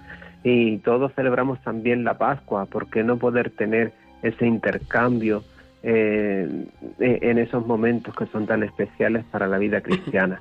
Y 0.45 0.79
todos 0.79 1.13
celebramos 1.15 1.61
también 1.63 2.05
la 2.05 2.19
Pascua, 2.19 2.67
¿por 2.67 2.89
qué 2.89 3.03
no 3.03 3.17
poder 3.17 3.51
tener 3.51 3.93
ese 4.23 4.47
intercambio 4.47 5.43
eh, 5.83 6.67
en 7.01 7.39
esos 7.39 7.67
momentos 7.67 8.15
que 8.15 8.27
son 8.27 8.47
tan 8.47 8.63
especiales 8.63 9.25
para 9.25 9.49
la 9.49 9.59
vida 9.59 9.81
cristiana? 9.83 10.41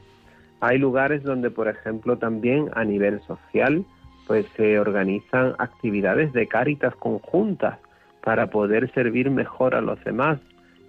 Hay 0.60 0.78
lugares 0.78 1.24
donde, 1.24 1.52
por 1.52 1.68
ejemplo, 1.68 2.18
también 2.18 2.70
a 2.74 2.84
nivel 2.84 3.22
social, 3.22 3.86
pues 4.26 4.46
se 4.56 4.80
organizan 4.80 5.54
actividades 5.60 6.34
de 6.34 6.48
cáritas 6.48 6.96
conjuntas 6.96 7.80
para 8.24 8.50
poder 8.50 8.92
servir 8.94 9.30
mejor 9.30 9.76
a 9.76 9.82
los 9.82 10.04
demás. 10.04 10.40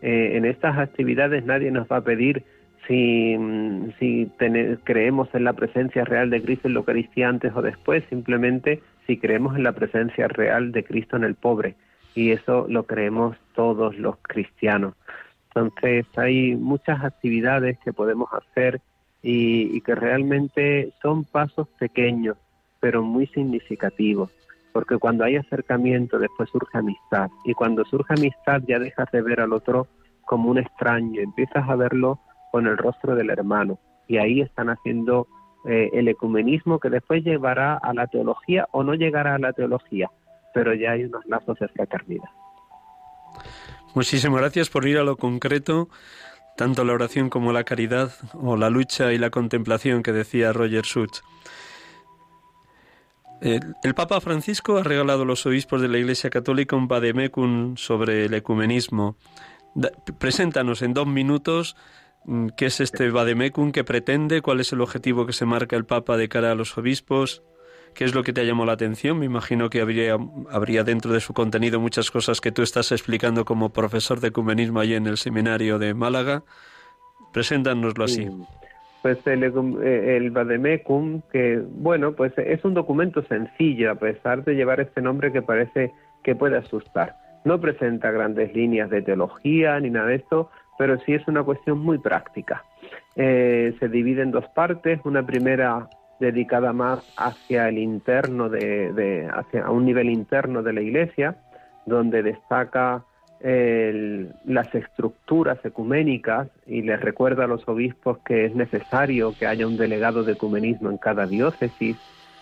Eh, 0.02 0.36
en 0.36 0.44
estas 0.44 0.78
actividades 0.78 1.44
nadie 1.44 1.70
nos 1.70 1.86
va 1.86 1.98
a 1.98 2.04
pedir 2.04 2.44
si, 2.86 3.36
si 3.98 4.30
creemos 4.84 5.28
en 5.34 5.44
la 5.44 5.52
presencia 5.52 6.04
real 6.04 6.30
de 6.30 6.42
Cristo 6.42 6.68
en 6.68 6.74
la 6.74 6.80
Eucaristía 6.80 7.28
antes 7.28 7.52
o 7.54 7.62
después, 7.62 8.02
simplemente 8.08 8.80
si 9.06 9.18
creemos 9.18 9.56
en 9.56 9.64
la 9.64 9.72
presencia 9.72 10.28
real 10.28 10.72
de 10.72 10.84
Cristo 10.84 11.16
en 11.16 11.24
el 11.24 11.34
pobre. 11.34 11.76
y 12.14 12.32
eso 12.32 12.66
lo 12.68 12.84
creemos 12.84 13.36
todos 13.54 13.96
los 13.96 14.16
cristianos. 14.22 14.94
Entonces 15.48 16.06
hay 16.16 16.56
muchas 16.56 17.04
actividades 17.04 17.78
que 17.84 17.92
podemos 17.92 18.28
hacer 18.32 18.80
y, 19.22 19.80
que 19.80 19.94
realmente 19.94 20.92
son 21.02 21.24
pasos 21.24 21.68
pequeños, 21.78 22.36
pero 22.80 23.02
muy 23.02 23.26
significativos, 23.28 24.30
porque 24.72 24.98
cuando 24.98 25.24
hay 25.24 25.36
acercamiento 25.36 26.18
después 26.18 26.48
surge 26.50 26.78
amistad 26.78 27.30
y 27.44 27.54
cuando 27.54 27.84
surge 27.84 28.14
amistad 28.14 28.62
ya 28.66 28.78
dejas 28.78 29.10
de 29.10 29.22
ver 29.22 29.40
al 29.40 29.52
otro 29.52 29.88
como 30.26 30.50
un 30.50 30.58
extraño, 30.58 31.20
empiezas 31.20 31.68
a 31.68 31.76
verlo 31.76 32.20
con 32.52 32.66
el 32.66 32.76
rostro 32.76 33.14
del 33.14 33.30
hermano 33.30 33.78
y 34.06 34.18
ahí 34.18 34.40
están 34.40 34.68
haciendo 34.68 35.26
eh, 35.66 35.90
el 35.92 36.08
ecumenismo 36.08 36.78
que 36.78 36.90
después 36.90 37.24
llevará 37.24 37.76
a 37.76 37.92
la 37.92 38.06
teología 38.06 38.68
o 38.70 38.84
no 38.84 38.94
llegará 38.94 39.34
a 39.34 39.38
la 39.38 39.52
teología, 39.52 40.10
pero 40.54 40.74
ya 40.74 40.92
hay 40.92 41.04
unos 41.04 41.26
lazos 41.26 41.58
de 41.58 41.68
fraternidad. 41.68 42.28
Muchísimas 43.94 44.40
gracias 44.40 44.70
por 44.70 44.86
ir 44.86 44.98
a 44.98 45.02
lo 45.02 45.16
concreto, 45.16 45.88
tanto 46.58 46.84
la 46.84 46.92
oración 46.92 47.30
como 47.30 47.52
la 47.52 47.62
caridad, 47.62 48.10
o 48.34 48.56
la 48.56 48.68
lucha 48.68 49.12
y 49.12 49.18
la 49.18 49.30
contemplación 49.30 50.02
que 50.02 50.10
decía 50.10 50.52
Roger 50.52 50.84
Schutz. 50.84 51.22
El, 53.40 53.94
Papa 53.94 54.20
Francisco 54.20 54.76
ha 54.76 54.82
regalado 54.82 55.22
a 55.22 55.24
los 55.24 55.46
obispos 55.46 55.80
de 55.80 55.86
la 55.86 55.98
Iglesia 55.98 56.30
Católica 56.30 56.74
un 56.74 56.88
vademecum 56.88 57.76
sobre 57.76 58.24
el 58.24 58.34
ecumenismo. 58.34 59.16
preséntanos 60.18 60.82
en 60.82 60.94
dos 60.94 61.06
minutos 61.06 61.76
mm, 62.24 62.48
qué 62.56 62.66
es 62.66 62.80
este 62.80 63.08
vademecum, 63.08 63.70
qué 63.70 63.84
pretende, 63.84 64.42
cuál 64.42 64.58
es 64.58 64.72
el 64.72 64.80
objetivo 64.80 65.26
que 65.26 65.32
se 65.32 65.46
marca 65.46 65.76
el 65.76 65.84
Papa 65.84 66.16
de 66.16 66.28
cara 66.28 66.50
a 66.50 66.56
los 66.56 66.76
obispos 66.76 67.44
¿Qué 67.94 68.04
es 68.04 68.14
lo 68.14 68.22
que 68.22 68.32
te 68.32 68.40
ha 68.40 68.44
llamado 68.44 68.66
la 68.66 68.72
atención? 68.72 69.18
Me 69.18 69.26
imagino 69.26 69.70
que 69.70 69.80
habría, 69.80 70.16
habría 70.50 70.84
dentro 70.84 71.12
de 71.12 71.20
su 71.20 71.34
contenido 71.34 71.80
muchas 71.80 72.10
cosas 72.10 72.40
que 72.40 72.52
tú 72.52 72.62
estás 72.62 72.92
explicando 72.92 73.44
como 73.44 73.70
profesor 73.70 74.20
de 74.20 74.28
ecumenismo 74.28 74.80
allí 74.80 74.94
en 74.94 75.06
el 75.06 75.16
seminario 75.16 75.78
de 75.78 75.94
Málaga. 75.94 76.42
Preséntanoslo 77.32 78.04
así. 78.04 78.28
Pues 79.02 79.18
el, 79.26 79.44
eh, 79.44 80.16
el 80.16 80.30
Vademecum, 80.30 81.22
que 81.32 81.62
bueno, 81.70 82.12
pues 82.12 82.32
es 82.36 82.64
un 82.64 82.74
documento 82.74 83.22
sencillo 83.24 83.92
a 83.92 83.94
pesar 83.94 84.44
de 84.44 84.54
llevar 84.54 84.80
este 84.80 85.00
nombre 85.00 85.32
que 85.32 85.42
parece 85.42 85.92
que 86.24 86.34
puede 86.34 86.56
asustar. 86.56 87.16
No 87.44 87.60
presenta 87.60 88.10
grandes 88.10 88.52
líneas 88.54 88.90
de 88.90 89.02
teología 89.02 89.78
ni 89.80 89.90
nada 89.90 90.08
de 90.08 90.16
esto, 90.16 90.50
pero 90.78 90.98
sí 91.00 91.14
es 91.14 91.26
una 91.28 91.42
cuestión 91.42 91.78
muy 91.78 91.98
práctica. 91.98 92.64
Eh, 93.16 93.74
se 93.78 93.88
divide 93.88 94.22
en 94.22 94.30
dos 94.30 94.46
partes. 94.54 95.00
Una 95.04 95.24
primera 95.24 95.88
dedicada 96.20 96.72
más 96.72 97.00
hacia 97.16 97.68
el 97.68 97.78
interno 97.78 98.48
de, 98.48 99.28
hacia 99.32 99.70
un 99.70 99.84
nivel 99.84 100.10
interno 100.10 100.62
de 100.62 100.72
la 100.72 100.80
iglesia 100.80 101.36
donde 101.86 102.22
destaca 102.22 103.04
las 103.40 104.74
estructuras 104.74 105.64
ecuménicas 105.64 106.48
y 106.66 106.82
les 106.82 107.00
recuerda 107.00 107.44
a 107.44 107.46
los 107.46 107.66
obispos 107.68 108.18
que 108.24 108.46
es 108.46 108.54
necesario 108.56 109.32
que 109.38 109.46
haya 109.46 109.64
un 109.64 109.76
delegado 109.76 110.24
de 110.24 110.32
ecumenismo 110.32 110.90
en 110.90 110.98
cada 110.98 111.24
diócesis, 111.26 111.96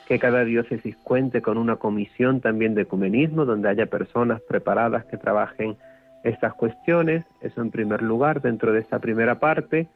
que 0.08 0.18
cada 0.18 0.44
diócesis 0.44 0.96
cuente 0.96 1.42
con 1.42 1.58
una 1.58 1.76
comisión 1.76 2.40
también 2.40 2.74
de 2.74 2.82
ecumenismo 2.82 3.44
donde 3.44 3.68
haya 3.68 3.86
personas 3.86 4.40
preparadas 4.48 5.04
que 5.04 5.18
trabajen 5.18 5.76
estas 6.24 6.54
cuestiones, 6.54 7.24
eso 7.40 7.60
en 7.60 7.70
primer 7.70 8.02
lugar. 8.02 8.40
Dentro 8.40 8.72
de 8.72 8.80
esta 8.80 8.98
primera 8.98 9.38
parte, 9.38 9.88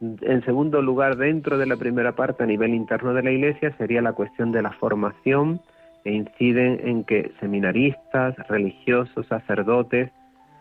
en 0.00 0.44
segundo 0.44 0.80
lugar, 0.80 1.16
dentro 1.16 1.58
de 1.58 1.66
la 1.66 1.76
primera 1.76 2.12
parte 2.12 2.44
a 2.44 2.46
nivel 2.46 2.74
interno 2.74 3.14
de 3.14 3.22
la 3.22 3.32
Iglesia 3.32 3.74
sería 3.78 4.00
la 4.00 4.12
cuestión 4.12 4.52
de 4.52 4.62
la 4.62 4.72
formación. 4.72 5.60
E 6.04 6.12
inciden 6.12 6.80
en 6.84 7.04
que 7.04 7.32
seminaristas, 7.40 8.36
religiosos, 8.48 9.26
sacerdotes 9.26 10.10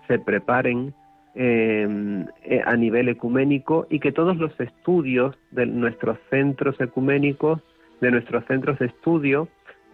se 0.08 0.18
preparen 0.20 0.94
em, 1.36 2.26
eh, 2.44 2.62
a 2.66 2.76
nivel 2.76 3.08
ecuménico 3.10 3.86
y 3.90 4.00
que 4.00 4.12
todos 4.12 4.38
los 4.38 4.60
estudios 4.60 5.38
de 5.52 5.68
nuestros 5.68 6.18
centros 6.32 6.80
ecuménicos, 6.82 7.62
de 8.02 8.12
nuestros 8.12 8.44
centros 8.46 8.80
de 8.80 8.88
estudio, 8.88 9.48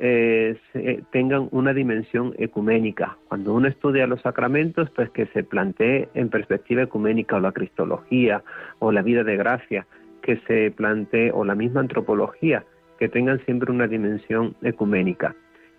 eh, 0.05 1.01
tengan 1.11 1.47
una 1.51 1.73
dimensión 1.73 2.33
ecuménica. 2.37 3.17
Cuando 3.29 3.53
uno 3.53 3.69
estudia 3.69 4.05
los 4.05 4.19
sacramentos, 4.21 4.89
pues 4.89 5.09
que 5.11 5.27
se 5.27 5.45
plantee 5.45 6.09
en 6.13 6.29
perspectiva 6.29 6.83
ecuménica 6.83 7.37
o 7.37 7.39
la 7.39 7.53
cristología 7.53 8.43
o 8.79 8.91
la 8.91 9.01
vida 9.01 9.23
de 9.23 9.37
gracia, 9.37 9.87
que 10.21 10.41
se 10.45 10.71
plantee 10.71 11.31
o 11.31 11.45
la 11.45 11.55
misma 11.55 11.79
antropología, 11.79 12.65
que 12.99 13.07
tengan 13.07 13.39
siempre 13.45 13.71
una 13.71 13.87
dimensión 13.87 14.57
ecuménica. 14.61 15.35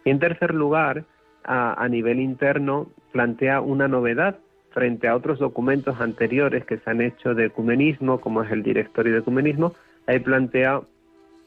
Y 0.07 0.11
en 0.11 0.21
tercer 0.21 0.55
lugar, 0.55 1.05
a, 1.45 1.87
nivel 1.91 2.19
interno, 2.19 2.89
plantea 3.13 3.61
una 3.61 3.89
novedad 3.89 4.39
frente 4.71 5.07
a 5.07 5.17
otros 5.17 5.39
documentos 5.39 6.01
anteriores 6.01 6.65
que 6.65 6.79
se 6.79 6.89
han 6.89 7.03
hecho 7.03 7.35
de 7.35 7.47
ecumenismo, 7.47 8.23
como 8.23 8.43
es 8.43 8.51
el 8.51 8.63
directorio 8.63 9.13
de 9.13 9.19
ecumenismo, 9.19 9.75
ahí 10.07 10.19
plantea 10.19 10.81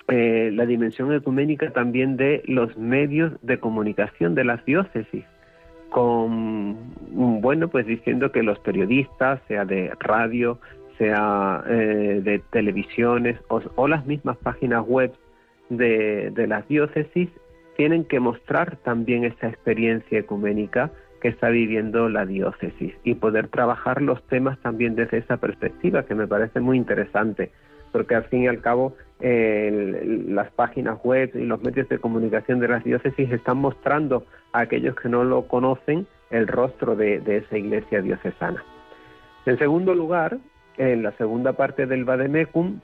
eh, 0.10 0.52
la 0.54 0.66
dimensión 0.66 1.12
ecuménica 1.14 1.70
también 1.72 2.16
de 2.16 2.42
los 2.46 2.78
medios 2.78 3.34
de 3.42 3.60
comunicación 3.60 4.36
de 4.36 4.46
las 4.46 4.64
diócesis, 4.64 5.26
con, 5.90 6.78
bueno, 7.42 7.68
pues 7.68 7.86
diciendo 7.86 8.32
que 8.32 8.42
los 8.42 8.58
periodistas, 8.60 9.42
sea 9.50 9.66
de 9.66 9.92
radio, 10.00 10.60
sea 10.98 11.62
eh, 11.68 12.22
de 12.24 12.42
televisiones 12.52 13.38
o, 13.50 13.88
las 13.88 14.06
mismas 14.06 14.38
páginas 14.38 14.86
web 14.86 15.12
de, 15.70 16.32
de 16.32 16.48
las 16.48 16.66
diócesis, 16.70 17.30
tienen 17.76 18.06
que 18.06 18.22
mostrar 18.22 18.78
también 18.78 19.26
esa 19.26 19.50
experiencia 19.50 20.20
ecuménica 20.20 20.90
que 21.22 21.28
está 21.28 21.50
viviendo 21.50 22.08
la 22.08 22.26
diócesis 22.26 22.94
y 23.04 23.16
poder 23.16 23.50
trabajar 23.50 24.02
los 24.02 24.26
temas 24.28 24.58
también 24.60 24.96
desde 24.96 25.18
esa 25.18 25.38
perspectiva, 25.38 26.04
que 26.04 26.16
me 26.16 26.28
parece 26.28 26.62
muy 26.62 26.78
interesante 26.78 27.52
porque 27.98 28.14
al 28.14 28.26
fin 28.26 28.44
y 28.44 28.48
al 28.48 28.62
cabo 28.62 28.96
las 29.20 30.52
páginas 30.52 31.00
web 31.04 31.32
y 31.34 31.46
los 31.46 31.60
medios 31.64 31.90
de 31.90 31.98
comunicación 31.98 32.60
de 32.60 32.68
las 32.68 32.84
diócesis 32.84 33.32
están 33.32 33.58
mostrando 33.58 34.24
a 34.54 34.60
aquellos 34.60 34.96
que 34.98 35.10
no 35.10 35.24
lo 35.24 35.48
conocen 35.48 36.06
el 36.30 36.48
rostro 36.48 36.96
de, 36.96 37.16
esa 37.26 37.58
iglesia 37.58 38.04
diocesana. 38.04 38.64
En 39.48 39.58
segundo 39.58 39.96
lugar, 39.96 40.38
en 40.78 41.02
la 41.02 41.12
segunda 41.14 41.54
parte 41.54 41.88
del 41.88 42.06
Vademecum, 42.06 42.82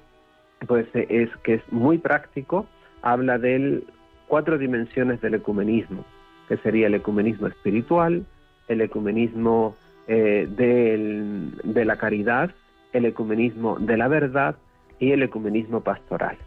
pues 0.67 0.87
es 0.95 1.29
que 1.43 1.53
es 1.53 1.71
muy 1.71 1.99
práctico, 1.99 2.65
habla 3.03 3.37
de 3.37 3.83
cuatro 4.27 4.57
dimensiones 4.57 5.21
del 5.21 5.35
ecumenismo, 5.35 6.05
que 6.47 6.57
sería 6.57 6.87
el 6.87 6.95
ecumenismo 6.95 7.45
espiritual, 7.45 8.25
el 8.67 8.81
ecumenismo 8.81 9.75
eh, 10.07 10.47
de 10.49 11.85
la 11.85 11.97
caridad, 11.97 12.49
el 12.93 13.05
ecumenismo 13.05 13.77
de 13.77 13.95
la 13.95 14.07
verdad 14.07 14.55
y 14.99 15.11
el 15.11 15.23
ecumenismo 15.23 15.81
pastoral. 15.81 16.37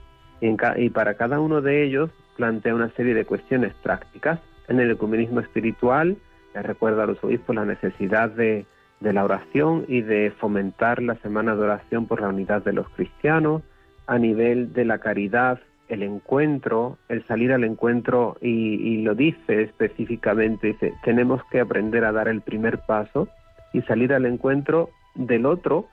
Y, 0.41 0.91
para 0.91 1.15
cada 1.15 1.41
uno 1.41 1.63
de 1.63 1.83
ellos 1.85 2.11
plantea 2.37 2.75
una 2.75 2.91
serie 2.91 3.15
de 3.15 3.25
cuestiones 3.25 3.73
prácticas. 3.83 4.39
En 4.69 4.81
el 4.81 4.91
ecumenismo 4.91 5.41
espiritual, 5.41 6.17
le 6.55 6.63
recuerda 6.63 7.05
a 7.05 7.07
los 7.07 7.23
obispos 7.25 7.57
la 7.57 7.65
necesidad 7.65 8.31
de, 8.31 8.67
de 9.01 9.13
la 9.13 9.25
oración 9.25 9.85
y 9.89 10.03
de 10.03 10.33
fomentar 10.39 11.01
la 11.03 11.15
semana 11.17 11.55
de 11.55 11.63
oración 11.63 12.07
por 12.07 12.21
la 12.21 12.29
unidad 12.29 12.63
de 12.63 12.73
los 12.73 12.89
cristianos. 12.91 13.63
A 14.07 14.19
nivel 14.19 14.73
de 14.73 14.85
la 14.85 14.99
caridad, 14.99 15.59
el 15.89 16.03
encuentro, 16.03 16.99
el 17.09 17.27
salir 17.27 17.53
al 17.53 17.65
encuentro, 17.65 18.37
y, 18.41 18.49
y, 18.49 19.03
lo 19.03 19.15
dice 19.15 19.63
específicamente, 19.63 20.69
dice, 20.69 20.93
tenemos 21.03 21.43
que 21.51 21.61
aprender 21.61 22.05
a 22.05 22.13
dar 22.13 22.29
el 22.29 22.41
primer 22.41 22.81
paso 22.87 23.29
y 23.73 23.83
salir 23.83 24.13
al 24.13 24.27
encuentro 24.27 24.91
del 25.15 25.47
otro, 25.47 25.89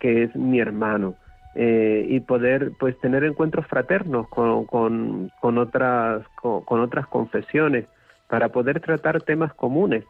que 0.00 0.24
es 0.24 0.36
mi 0.36 0.60
hermano. 0.60 1.16
Eh, 1.58 2.04
y 2.10 2.20
poder 2.20 2.72
pues 2.78 2.98
tener 3.00 3.24
encuentros 3.24 3.66
fraternos 3.66 4.28
con, 4.28 4.66
con, 4.66 5.30
otras 5.56 6.22
con, 6.34 6.80
otras 6.80 7.06
confesiones 7.06 7.86
para 8.28 8.50
poder 8.50 8.80
tratar 8.80 9.22
temas 9.22 9.54
comunes 9.54 10.04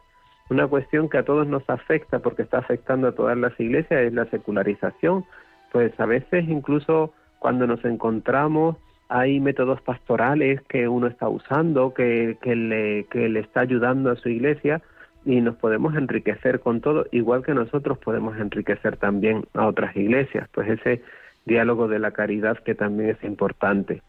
una 0.49 0.67
cuestión 0.67 1.07
que 1.07 1.19
a 1.19 1.23
todos 1.23 1.47
nos 1.47 1.63
afecta 1.69 2.19
porque 2.19 2.41
está 2.41 2.57
afectando 2.57 3.07
a 3.07 3.11
todas 3.13 3.37
las 3.37 3.57
iglesias 3.61 4.01
es 4.01 4.11
la 4.11 4.25
secularización 4.25 5.23
pues 5.71 5.97
a 6.01 6.05
veces 6.05 6.49
incluso 6.49 7.13
cuando 7.39 7.65
nos 7.65 7.85
encontramos 7.85 8.75
hay 9.07 9.39
métodos 9.39 9.79
pastorales 9.79 10.61
que 10.63 10.89
uno 10.89 11.07
está 11.07 11.29
usando 11.29 11.93
que, 11.93 12.37
que, 12.41 12.57
le, 12.57 13.05
que 13.05 13.29
le 13.29 13.39
está 13.39 13.61
ayudando 13.61 14.11
a 14.11 14.17
su 14.17 14.27
iglesia 14.27 14.81
y 15.23 15.39
nos 15.41 15.55
podemos 15.55 15.95
enriquecer 15.95 16.61
con 16.61 16.79
todo, 16.79 17.05
igual 17.11 17.43
que 17.43 17.53
nosotros 17.53 17.97
podemos 17.97 18.37
enriquecer 18.37 18.95
también 18.95 19.45
a 19.53 19.67
otras 19.67 19.93
iglesias. 19.97 20.47
Pues 20.53 20.69
ese 20.69 21.01
diálogo 21.47 21.87
de 21.87 21.99
la 21.99 22.11
caridad 22.11 22.57
que 22.59 22.75
también 22.75 23.11
es 23.11 23.23
importante. 23.23 24.03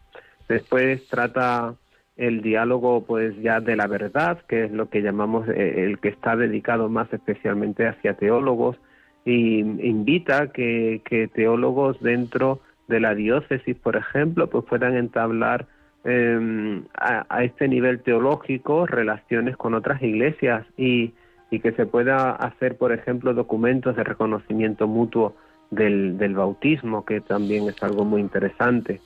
Después 0.47 1.07
trata 1.07 1.75
el 2.17 2.41
diálogo 2.41 3.05
pues 3.05 3.35
ya 3.41 3.61
de 3.61 3.75
la 3.75 3.87
verdad, 3.87 4.39
que 4.47 4.65
es 4.65 4.71
lo 4.71 4.89
que 4.89 5.01
llamamos 5.01 5.47
eh, 5.47 5.85
el 5.85 5.99
que 5.99 6.09
está 6.09 6.35
dedicado 6.35 6.89
más 6.89 7.11
especialmente 7.13 7.87
hacia 7.87 8.15
teólogos, 8.15 8.77
y 9.25 9.59
invita 9.59 10.51
que, 10.51 11.01
que 11.05 11.27
teólogos 11.27 11.99
dentro 12.01 12.61
de 12.87 12.99
la 12.99 13.15
diócesis, 13.15 13.75
por 13.77 13.95
ejemplo, 13.95 14.49
pues 14.49 14.65
puedan 14.65 14.95
entablar 14.95 15.67
em, 16.03 16.83
a, 16.95 17.43
este 17.43 17.67
nivel 17.67 18.01
teológico 18.01 18.87
relaciones 18.87 19.55
con 19.55 19.75
otras 19.75 20.01
iglesias 20.01 20.65
y, 20.77 21.13
y 21.51 21.59
que 21.59 21.71
se 21.73 21.85
pueda 21.85 22.31
hacer, 22.31 22.77
por 22.77 22.91
ejemplo, 22.91 23.33
documentos 23.33 23.95
de 23.95 24.03
reconocimiento 24.03 24.87
mutuo 24.87 25.35
del, 25.71 26.17
del 26.17 26.35
bautismo, 26.35 27.05
que 27.05 27.21
también 27.21 27.67
es 27.67 27.81
algo 27.83 28.05
muy 28.05 28.21
interesante. 28.21 29.01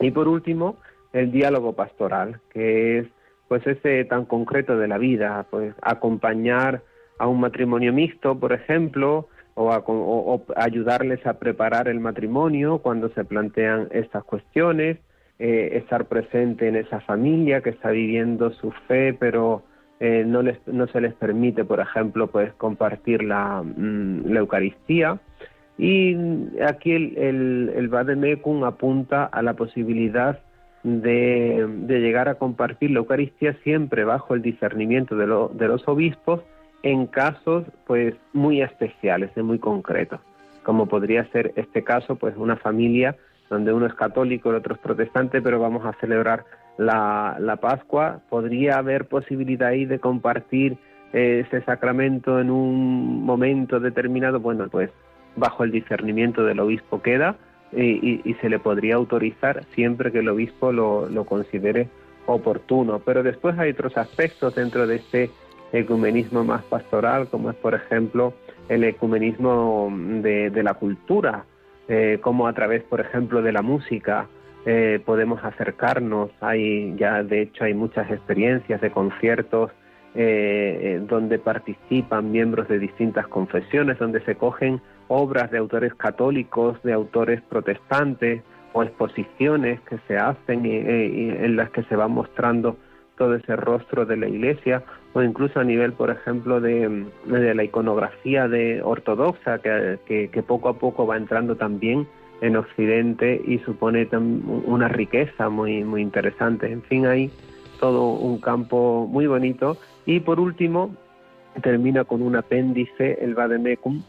Y 0.00 0.10
por 0.10 0.28
último, 0.28 0.76
el 1.12 1.32
diálogo 1.32 1.72
pastoral, 1.72 2.40
que 2.50 2.98
es 2.98 3.06
pues 3.48 3.66
ese 3.66 4.04
tan 4.04 4.24
concreto 4.24 4.76
de 4.76 4.88
la 4.88 4.98
vida, 4.98 5.46
pues 5.50 5.74
acompañar 5.80 6.82
a 7.18 7.28
un 7.28 7.40
matrimonio 7.40 7.92
mixto, 7.92 8.38
por 8.38 8.52
ejemplo, 8.52 9.28
o, 9.54 10.42
ayudarles 10.54 11.24
a 11.26 11.34
preparar 11.34 11.88
el 11.88 12.00
matrimonio 12.00 12.78
cuando 12.78 13.08
se 13.10 13.24
plantean 13.24 13.88
estas 13.90 14.22
cuestiones, 14.24 14.98
eh, 15.38 15.70
estar 15.74 16.06
presente 16.06 16.68
en 16.68 16.76
esa 16.76 17.00
familia 17.00 17.62
que 17.62 17.70
está 17.70 17.90
viviendo 17.90 18.50
su 18.52 18.70
fe, 18.86 19.14
pero 19.18 19.62
eh, 19.98 20.24
no, 20.26 20.42
les, 20.42 20.58
no 20.66 20.86
se 20.88 21.00
les 21.00 21.14
permite, 21.14 21.64
por 21.64 21.80
ejemplo, 21.80 22.26
pues 22.26 22.52
compartir 22.54 23.22
la, 23.22 23.62
mm, 23.62 24.26
la 24.26 24.40
Eucaristía. 24.40 25.18
Y 25.78 26.16
aquí 26.66 26.92
el, 26.92 27.16
el, 27.18 27.72
el 27.76 28.64
apunta 28.64 29.24
a 29.24 29.42
la 29.42 29.54
posibilidad 29.54 30.38
de, 30.82 31.66
de, 31.68 32.00
llegar 32.00 32.28
a 32.28 32.36
compartir 32.36 32.92
la 32.92 32.98
Eucaristía 32.98 33.54
siempre 33.64 34.04
bajo 34.04 34.34
el 34.34 34.42
discernimiento 34.42 35.16
de, 35.16 35.26
de 35.26 35.68
los 35.68 35.86
obispos 35.88 36.42
en 36.82 37.06
casos 37.06 37.64
pues 37.86 38.14
muy 38.32 38.62
especiales 38.62 39.30
y 39.36 39.42
muy 39.42 39.58
concretos, 39.58 40.20
como 40.62 40.86
podría 40.86 41.24
ser 41.32 41.52
este 41.56 41.82
caso, 41.82 42.16
pues 42.16 42.36
una 42.36 42.56
familia 42.56 43.16
donde 43.50 43.72
uno 43.72 43.86
es 43.86 43.94
católico, 43.94 44.50
el 44.50 44.56
otro 44.56 44.74
es 44.74 44.80
protestante, 44.80 45.42
pero 45.42 45.58
vamos 45.58 45.84
a 45.84 45.92
celebrar 46.00 46.44
la, 46.78 47.36
la 47.40 47.56
Pascua, 47.56 48.20
podría 48.28 48.78
haber 48.78 49.06
posibilidad 49.06 49.70
ahí 49.70 49.84
de 49.84 49.98
compartir 49.98 50.78
eh, 51.12 51.44
ese 51.46 51.64
sacramento 51.64 52.40
en 52.40 52.50
un 52.50 53.24
momento 53.24 53.80
determinado, 53.80 54.40
bueno, 54.40 54.68
pues 54.68 54.90
bajo 55.36 55.64
el 55.64 55.70
discernimiento 55.70 56.44
del 56.44 56.60
obispo 56.60 57.02
queda 57.02 57.36
y, 57.72 58.34
se 58.40 58.48
le 58.48 58.58
podría 58.58 58.94
autorizar 58.94 59.64
siempre 59.74 60.12
que 60.12 60.20
el 60.20 60.28
obispo 60.28 60.72
lo, 60.72 61.24
considere 61.24 61.88
oportuno. 62.26 63.00
Pero 63.00 63.22
después 63.22 63.58
hay 63.58 63.70
otros 63.70 63.96
aspectos 63.96 64.54
dentro 64.54 64.86
de 64.86 64.96
este 64.96 65.30
ecumenismo 65.72 66.44
más 66.44 66.62
pastoral, 66.64 67.28
como 67.28 67.50
es 67.50 67.56
por 67.56 67.74
ejemplo 67.74 68.34
el 68.68 68.84
ecumenismo 68.84 69.92
de, 69.92 70.62
la 70.62 70.74
cultura, 70.74 71.44
eh, 71.88 72.18
como 72.20 72.46
a 72.48 72.52
través, 72.52 72.82
por 72.82 73.00
ejemplo, 73.00 73.42
de 73.42 73.52
la 73.52 73.62
música 73.62 74.26
eh, 74.64 75.00
podemos 75.04 75.44
acercarnos. 75.44 76.30
Hay 76.40 76.94
ya, 76.96 77.22
de 77.22 77.42
hecho, 77.42 77.64
hay 77.64 77.74
muchas 77.74 78.10
experiencias 78.10 78.80
de 78.80 78.90
conciertos 78.90 79.70
eh, 80.14 81.00
donde 81.06 81.38
participan 81.38 82.32
miembros 82.32 82.68
de 82.68 82.78
distintas 82.78 83.28
confesiones, 83.28 83.98
donde 83.98 84.24
se 84.24 84.34
cogen 84.34 84.80
obras 85.08 85.50
de 85.50 85.58
autores 85.58 85.94
católicos, 85.94 86.82
de 86.82 86.92
autores 86.92 87.42
protestantes 87.42 88.42
o 88.72 88.82
exposiciones 88.82 89.80
que 89.82 89.98
se 90.06 90.16
hacen 90.16 90.66
y, 90.66 90.76
en 90.76 91.56
las 91.56 91.70
que 91.70 91.82
se 91.84 91.96
va 91.96 92.08
mostrando 92.08 92.76
todo 93.16 93.34
ese 93.34 93.56
rostro 93.56 94.04
de 94.04 94.16
la 94.16 94.28
iglesia 94.28 94.82
o 95.14 95.22
incluso 95.22 95.60
a 95.60 95.64
nivel, 95.64 95.94
por 95.94 96.10
ejemplo, 96.10 96.60
de, 96.60 97.06
la 97.26 97.64
iconografía 97.64 98.48
de 98.48 98.82
ortodoxa 98.82 99.58
que, 99.60 100.28
que, 100.30 100.42
poco 100.42 100.68
a 100.68 100.74
poco 100.74 101.06
va 101.06 101.16
entrando 101.16 101.56
también 101.56 102.06
en 102.42 102.56
Occidente 102.56 103.40
y 103.46 103.58
supone 103.60 104.06
una 104.12 104.88
riqueza 104.88 105.48
muy, 105.48 105.82
muy 105.84 106.02
interesante. 106.02 106.70
En 106.70 106.82
fin, 106.82 107.06
hay 107.06 107.30
todo 107.80 108.12
un 108.12 108.38
campo 108.40 109.08
muy 109.10 109.26
bonito. 109.26 109.78
Y 110.04 110.20
por 110.20 110.38
último, 110.38 110.94
termina 111.62 112.04
con 112.04 112.20
un 112.20 112.36
apéndice, 112.36 113.18
el 113.22 113.34
Vademecum, 113.34 114.02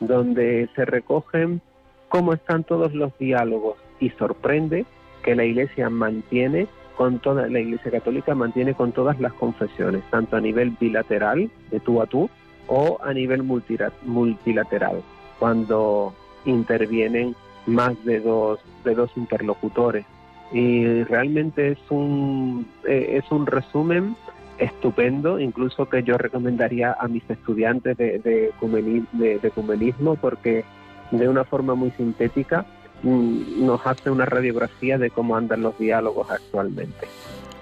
donde 0.00 0.68
se 0.74 0.84
recogen 0.84 1.60
cómo 2.08 2.32
están 2.32 2.64
todos 2.64 2.94
los 2.94 3.16
diálogos 3.18 3.76
y 4.00 4.10
sorprende 4.10 4.84
que 5.22 5.34
la 5.34 5.44
Iglesia 5.44 5.90
mantiene 5.90 6.68
con 6.96 7.18
toda 7.18 7.48
la 7.48 7.60
Iglesia 7.60 7.90
Católica 7.90 8.34
mantiene 8.34 8.74
con 8.74 8.92
todas 8.92 9.18
las 9.20 9.32
confesiones, 9.32 10.02
tanto 10.10 10.36
a 10.36 10.40
nivel 10.40 10.70
bilateral, 10.78 11.50
de 11.70 11.80
tú 11.80 12.00
a 12.00 12.06
tú, 12.06 12.30
o 12.66 12.98
a 13.02 13.12
nivel 13.12 13.42
multilateral, 13.42 15.02
cuando 15.38 16.14
intervienen 16.44 17.34
más 17.66 18.02
de 18.04 18.20
dos, 18.20 18.60
de 18.84 18.94
dos 18.94 19.10
interlocutores. 19.16 20.06
Y 20.52 21.02
realmente 21.04 21.72
es 21.72 21.78
un, 21.90 22.66
eh, 22.86 23.20
es 23.22 23.30
un 23.30 23.46
resumen 23.46 24.16
estupendo, 24.58 25.38
incluso 25.38 25.88
que 25.88 26.02
yo 26.02 26.16
recomendaría 26.16 26.96
a 26.98 27.08
mis 27.08 27.28
estudiantes 27.28 27.96
de, 27.96 28.18
de, 28.18 28.52
de, 28.60 29.38
de 29.38 29.48
ecumenismo, 29.48 30.16
porque 30.16 30.64
de 31.10 31.28
una 31.28 31.44
forma 31.44 31.74
muy 31.74 31.90
sintética 31.92 32.66
Mm, 33.04 33.66
nos 33.66 33.86
hace 33.86 34.10
una 34.10 34.24
radiografía 34.24 34.96
de 34.96 35.10
cómo 35.10 35.36
andan 35.36 35.60
los 35.60 35.78
diálogos 35.78 36.30
actualmente. 36.30 37.06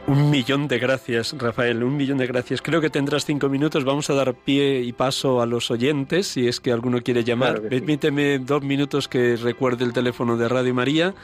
Un 0.06 0.30
millón 0.30 0.68
de 0.68 0.78
gracias, 0.78 1.34
Rafael, 1.36 1.82
un 1.82 1.96
millón 1.96 2.18
de 2.18 2.26
gracias. 2.26 2.60
Creo 2.62 2.80
que 2.80 2.90
tendrás 2.90 3.24
cinco 3.24 3.48
minutos. 3.48 3.84
Vamos 3.84 4.08
a 4.10 4.14
dar 4.14 4.34
pie 4.34 4.80
y 4.80 4.92
paso 4.92 5.40
a 5.40 5.46
los 5.46 5.70
oyentes, 5.70 6.28
si 6.28 6.48
es 6.48 6.60
que 6.60 6.72
alguno 6.72 7.02
quiere 7.02 7.22
llamar. 7.22 7.60
Permíteme 7.62 8.38
dos 8.38 8.62
minutos 8.62 9.06
que 9.08 9.36
recuerde 9.36 9.84
el 9.84 9.92
teléfono 9.92 10.36
de 10.36 10.48
Radio 10.48 10.74
María. 10.74 11.14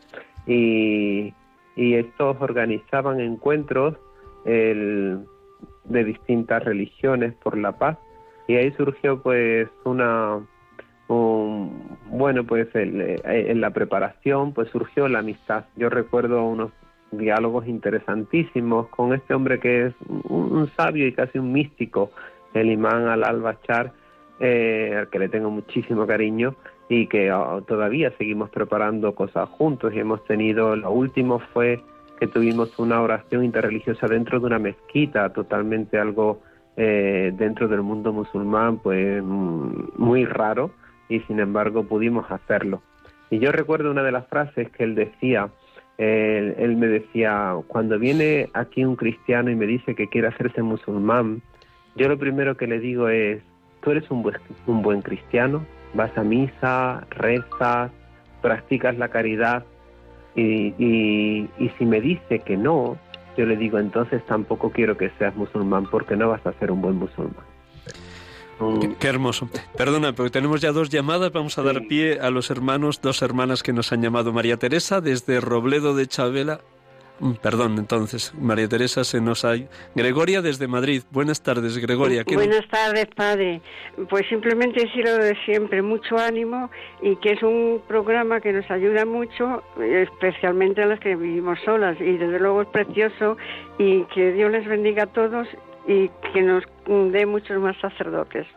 Y, 0.47 1.33
y 1.75 1.95
estos 1.95 2.37
organizaban 2.39 3.19
encuentros 3.19 3.95
el, 4.45 5.25
de 5.85 6.03
distintas 6.03 6.63
religiones 6.63 7.33
por 7.43 7.57
la 7.57 7.73
paz. 7.73 7.97
Y 8.47 8.55
ahí 8.55 8.71
surgió 8.73 9.21
pues 9.21 9.67
una 9.83 10.39
bueno 11.07 12.43
pues 12.45 12.67
eh, 12.73 13.21
en 13.23 13.61
la 13.61 13.69
preparación 13.69 14.53
pues 14.53 14.69
surgió 14.69 15.07
la 15.07 15.19
amistad. 15.19 15.65
Yo 15.75 15.89
recuerdo 15.89 16.43
unos 16.43 16.71
diálogos 17.11 17.67
interesantísimos 17.67 18.87
con 18.87 19.13
este 19.13 19.33
hombre 19.33 19.59
que 19.59 19.87
es 19.87 19.93
un, 20.09 20.69
sabio 20.75 21.07
y 21.07 21.13
casi 21.13 21.37
un 21.37 21.51
místico, 21.51 22.11
el 22.53 22.71
imán 22.71 23.07
al-al-Bachar, 23.07 23.91
eh, 24.39 24.95
al 24.97 25.09
que 25.09 25.19
le 25.19 25.29
tengo 25.29 25.49
muchísimo 25.49 26.05
cariño 26.07 26.55
y 26.89 27.07
que 27.07 27.29
ah, 27.29 27.61
todavía 27.67 28.11
seguimos 28.17 28.49
preparando 28.49 29.15
cosas 29.15 29.47
juntos. 29.49 29.93
Y 29.93 29.99
hemos 29.99 30.23
tenido, 30.25 30.75
lo 30.75 30.91
último 30.91 31.39
fue 31.53 31.81
que 32.25 32.31
tuvimos 32.31 32.77
una 32.79 33.01
oración 33.01 33.43
interreligiosa 33.43 34.07
dentro 34.07 34.39
de 34.39 34.47
una 34.47 34.57
mezquita, 34.57 35.31
totalmente 35.31 35.99
algo 35.99 36.41
eh, 36.75 37.31
dentro 37.35 37.67
del 37.67 37.83
mundo 37.83 38.11
musulmán, 38.13 38.77
pues 38.79 39.23
muy 39.23 40.25
raro, 40.25 40.71
y 41.07 41.19
sin 41.21 41.39
embargo 41.39 41.83
pudimos 41.83 42.25
hacerlo. 42.31 42.81
Y 43.29 43.37
yo 43.37 43.51
recuerdo 43.51 43.91
una 43.91 44.01
de 44.01 44.11
las 44.11 44.27
frases 44.27 44.71
que 44.71 44.83
él 44.83 44.95
decía, 44.95 45.49
él, 45.97 46.75
me 46.77 46.87
decía, 46.87 47.55
cuando 47.67 47.99
viene 47.99 48.49
aquí 48.53 48.83
un 48.83 48.95
cristiano 48.95 49.51
y 49.51 49.55
me 49.55 49.67
dice 49.67 49.93
que 49.93 50.07
quiere 50.07 50.29
hacerse 50.29 50.63
musulmán, 50.63 51.43
yo 51.95 52.09
lo 52.09 52.17
primero 52.17 52.57
que 52.57 52.65
le 52.65 52.79
digo 52.79 53.07
es, 53.07 53.41
tú 53.81 53.91
eres 53.91 54.09
un 54.09 54.29
un 54.65 54.81
buen 54.81 55.01
cristiano, 55.03 55.63
vas 55.93 56.17
a 56.17 56.23
misa, 56.23 57.05
rezas, 57.11 57.91
practicas 58.41 58.97
la 58.97 59.09
caridad, 59.09 59.63
y, 60.35 61.47
y, 61.57 61.69
si 61.77 61.85
me 61.85 62.01
dice 62.01 62.39
que 62.39 62.57
no, 62.57 62.97
yo 63.37 63.45
le 63.45 63.55
digo, 63.55 63.79
entonces 63.79 64.25
tampoco 64.25 64.71
quiero 64.71 64.97
que 64.97 65.09
seas 65.17 65.35
musulmán 65.35 65.85
porque 65.89 66.15
no 66.15 66.29
vas 66.29 66.45
a 66.45 66.53
ser 66.53 66.71
un 66.71 66.81
buen 66.81 66.95
musulmán. 66.95 67.45
Qué, 68.99 69.07
hermoso. 69.07 69.49
Perdona, 69.77 70.13
pero 70.13 70.31
tenemos 70.31 70.61
ya 70.61 70.71
dos 70.71 70.89
llamadas. 70.89 71.31
Vamos 71.33 71.57
a 71.57 71.63
dar 71.63 71.87
pie 71.87 72.19
a 72.21 72.29
los 72.29 72.49
hermanos, 72.49 73.01
dos 73.01 73.21
hermanas 73.21 73.63
que 73.63 73.73
nos 73.73 73.91
han 73.91 74.01
llamado. 74.01 74.31
María 74.31 74.55
Teresa 74.55 75.01
desde 75.01 75.41
Robledo 75.41 75.93
de 75.93 76.07
Chabela. 76.07 76.61
Mm, 77.19 77.33
perdón, 77.41 77.77
entonces, 77.77 78.33
María 78.39 78.67
Teresa 78.67 79.03
se 79.03 79.21
nos 79.21 79.45
ha... 79.45 79.53
Gregoria 79.95 80.41
desde 80.41 80.67
Madrid. 80.67 81.03
Buenas 81.11 81.41
tardes, 81.41 81.77
Gregoria. 81.77 82.23
Buenas 82.25 82.67
tardes, 82.67 83.07
padre. 83.15 83.61
Pues 84.09 84.27
simplemente 84.27 84.81
decirlo 84.81 85.15
de 85.17 85.35
siempre, 85.45 85.81
mucho 85.81 86.17
ánimo 86.17 86.69
y 87.01 87.15
que 87.17 87.31
es 87.33 87.43
un 87.43 87.81
programa 87.87 88.41
que 88.41 88.51
nos 88.51 88.69
ayuda 88.69 89.05
mucho, 89.05 89.63
especialmente 89.79 90.83
a 90.83 90.87
las 90.87 90.99
que 90.99 91.15
vivimos 91.15 91.57
solas. 91.63 91.95
Y 92.01 92.17
desde 92.17 92.39
luego 92.39 92.63
es 92.63 92.67
precioso 92.67 93.37
y 93.77 94.03
que 94.13 94.33
Dios 94.33 94.51
les 94.51 94.67
bendiga 94.67 95.03
a 95.03 95.07
todos 95.07 95.47
y 95.87 96.09
que 96.33 96.41
nos 96.41 96.63
dé 97.11 97.25
muchos 97.25 97.61
más 97.61 97.77
sacerdotes. 97.77 98.47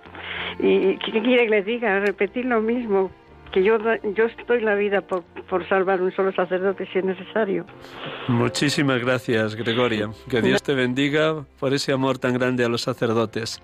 ¿Y 0.58 0.96
qué 0.98 1.22
quiere 1.22 1.44
que 1.44 1.50
les 1.50 1.66
diga? 1.66 2.00
Repetir 2.00 2.44
lo 2.46 2.60
mismo, 2.60 3.10
que 3.52 3.62
yo, 3.62 3.78
yo 4.14 4.24
estoy 4.24 4.60
la 4.60 4.74
vida 4.74 5.00
por, 5.00 5.22
por 5.48 5.68
salvar 5.68 6.00
un 6.02 6.12
solo 6.12 6.32
sacerdote 6.32 6.86
si 6.92 6.98
es 6.98 7.04
necesario. 7.04 7.66
Muchísimas 8.28 9.00
gracias, 9.00 9.54
Gregoria. 9.54 10.10
Que 10.28 10.42
Dios 10.42 10.62
te 10.62 10.74
bendiga 10.74 11.44
por 11.58 11.74
ese 11.74 11.92
amor 11.92 12.18
tan 12.18 12.34
grande 12.34 12.64
a 12.64 12.68
los 12.68 12.82
sacerdotes. 12.82 13.62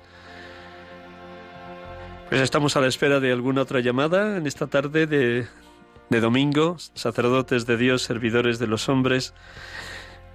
Pues 2.28 2.40
estamos 2.40 2.76
a 2.76 2.80
la 2.80 2.88
espera 2.88 3.20
de 3.20 3.32
alguna 3.32 3.62
otra 3.62 3.80
llamada 3.80 4.36
en 4.36 4.46
esta 4.46 4.66
tarde 4.66 5.06
de, 5.06 5.46
de 6.10 6.20
domingo, 6.20 6.76
sacerdotes 6.78 7.66
de 7.66 7.76
Dios, 7.76 8.02
servidores 8.02 8.58
de 8.58 8.66
los 8.66 8.88
hombres. 8.88 9.34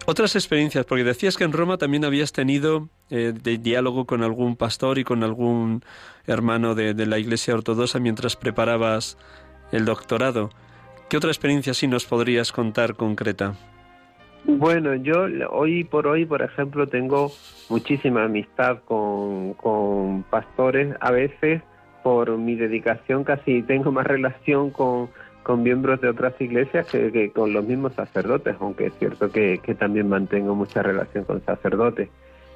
Otras 0.05 0.35
experiencias, 0.35 0.85
porque 0.85 1.03
decías 1.03 1.37
que 1.37 1.43
en 1.43 1.53
Roma 1.53 1.77
también 1.77 2.03
habías 2.03 2.31
tenido 2.31 2.89
eh, 3.09 3.33
diálogo 3.61 4.05
con 4.05 4.23
algún 4.23 4.55
pastor 4.55 4.97
y 4.97 5.03
con 5.03 5.23
algún 5.23 5.83
hermano 6.25 6.75
de, 6.75 6.93
la 7.05 7.19
Iglesia 7.19 7.53
Ortodoxa 7.53 7.99
mientras 7.99 8.35
preparabas 8.35 9.17
el 9.71 9.85
doctorado. 9.85 10.49
¿Qué 11.09 11.17
otra 11.17 11.29
experiencia 11.29 11.73
sí 11.73 11.87
nos 11.87 12.05
podrías 12.05 12.51
contar 12.51 12.95
concreta? 12.95 13.53
Bueno, 14.45 14.95
yo 14.95 15.25
hoy 15.51 15.83
por 15.83 16.07
hoy, 16.07 16.25
por 16.25 16.41
ejemplo, 16.41 16.87
tengo 16.87 17.31
muchísima 17.69 18.23
amistad 18.23 18.79
con, 18.85 19.53
con 19.55 20.23
pastores. 20.23 20.95
A 21.01 21.11
veces, 21.11 21.61
por 22.03 22.37
mi 22.37 22.55
dedicación, 22.55 23.23
casi 23.23 23.61
tengo 23.63 23.91
más 23.91 24.07
relación 24.07 24.71
con 24.71 25.09
con 25.49 25.63
miembros 25.63 25.99
de 25.99 26.09
otras 26.09 26.39
iglesias 26.39 26.85
que, 26.91 27.31
con 27.33 27.53
los 27.53 27.65
mismos 27.65 27.93
sacerdotes, 27.95 28.55
aunque 28.59 28.85
es 28.85 28.93
cierto 28.99 29.31
que, 29.31 29.59
también 29.79 30.07
mantengo 30.07 30.53
mucha 30.53 30.83
relación 30.83 31.23
con 31.23 31.43
sacerdotes. 31.43 32.07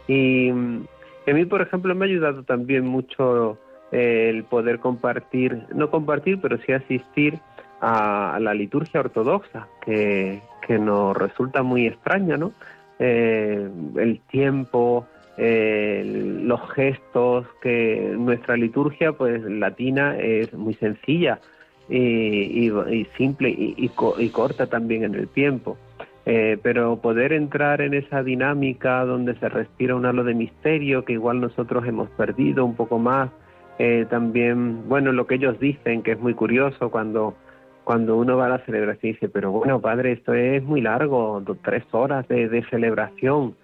Y, 0.08 0.52
a 0.52 1.34
mí, 1.34 1.46
por 1.46 1.64
ejemplo, 1.64 1.96
me 1.96 2.06
ha 2.06 2.08
ayudado 2.08 2.44
también 2.44 2.86
mucho 2.86 3.58
eh, 3.92 4.30
el 4.30 4.44
poder 4.44 4.78
compartir, 4.78 5.64
no 5.74 5.90
compartir, 5.90 6.38
pero 6.40 6.60
sí 6.60 6.72
asistir 6.72 7.40
a, 7.82 8.38
la 8.40 8.54
liturgia 8.54 9.00
ortodoxa, 9.00 9.68
que, 9.84 10.44
nos 10.78 11.18
resulta 11.18 11.64
muy 11.64 11.88
extraña, 11.88 12.38
¿no? 12.38 12.54
Eh, 13.00 13.72
el 13.96 14.20
tiempo, 14.30 15.08
eh, 15.38 16.04
los 16.44 16.62
gestos, 16.74 17.48
que 17.60 18.14
nuestra 18.16 18.56
liturgia, 18.56 19.14
pues 19.14 19.42
latina, 19.42 20.16
es 20.16 20.54
muy 20.54 20.76
sencilla 20.76 21.40
y, 21.90 22.70
y, 22.70 23.08
simple 23.18 23.50
y, 23.50 23.76
y, 23.78 24.30
corta 24.30 24.68
también 24.68 25.04
en 25.04 25.16
el 25.16 25.28
tiempo. 25.28 25.78
Eh, 26.26 26.58
pero 26.64 27.02
poder 27.02 27.34
entrar 27.34 27.82
en 27.82 27.94
esa 27.94 28.24
dinámica 28.24 29.04
donde 29.04 29.36
se 29.40 29.50
respira 29.50 29.96
un 29.96 30.06
halo 30.06 30.24
de 30.24 30.34
misterio 30.34 31.04
que 31.04 31.14
igual 31.14 31.42
nosotros 31.42 31.86
hemos 31.86 32.10
perdido 32.12 32.64
un 32.64 32.76
poco 32.76 32.98
más, 32.98 33.30
eh, 33.78 34.06
también, 34.10 34.88
bueno, 34.88 35.12
lo 35.12 35.28
que 35.28 35.36
ellos 35.36 35.60
dicen, 35.60 36.02
que 36.02 36.14
es 36.14 36.20
muy 36.20 36.34
curioso 36.34 36.90
cuando, 36.92 37.36
cuando 37.84 38.16
uno 38.16 38.38
va 38.38 38.46
a 38.46 38.50
la 38.50 38.66
celebración 38.66 39.10
y 39.10 39.14
dice, 39.14 39.28
pero 39.28 39.52
bueno, 39.52 39.82
padre, 39.82 40.14
esto 40.14 40.34
es 40.34 40.64
muy 40.64 40.80
largo, 40.80 41.44
tres 41.62 41.84
horas 41.92 42.26
de, 42.30 42.48
de 42.48 42.64
celebración, 42.70 43.56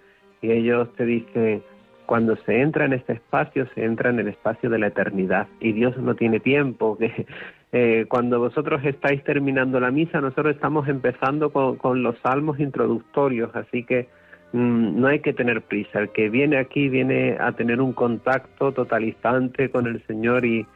y 0.42 0.50
ellos 0.50 0.88
te 0.96 1.06
dicen, 1.06 1.62
cuando 2.10 2.34
se 2.44 2.60
entra 2.60 2.86
en 2.86 2.92
este 2.92 3.12
espacio, 3.12 3.68
se 3.72 3.84
entra 3.84 4.10
en 4.10 4.18
el 4.18 4.26
espacio 4.26 4.68
de 4.68 4.80
la 4.80 4.88
eternidad 4.88 5.46
y 5.60 5.70
Dios 5.70 5.96
no 5.96 6.16
tiene 6.16 6.40
tiempo. 6.40 6.98
Que, 6.98 7.24
eh, 7.72 8.06
cuando 8.08 8.40
vosotros 8.40 8.84
estáis 8.84 9.22
terminando 9.22 9.78
la 9.78 9.92
misa, 9.92 10.20
nosotros 10.20 10.56
estamos 10.56 10.88
empezando 10.88 11.52
con, 11.52 12.02
los 12.02 12.18
salmos 12.18 12.58
introductorios, 12.58 13.54
así 13.54 13.84
que 13.84 14.08
mm, 14.52 15.00
no 15.00 15.06
hay 15.06 15.20
que 15.20 15.32
tener 15.32 15.62
prisa. 15.62 16.00
El 16.00 16.08
que 16.08 16.28
viene 16.30 16.58
aquí 16.58 16.88
viene 16.88 17.36
a 17.38 17.52
tener 17.52 17.80
un 17.80 17.92
contacto 17.92 18.72
totalizante 18.72 19.70
con 19.70 19.86
el 19.86 20.04
Señor 20.08 20.44
y, 20.44 20.66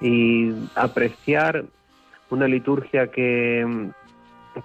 y 0.00 0.52
apreciar 0.74 1.66
una 2.30 2.48
liturgia 2.48 3.12
que 3.12 3.92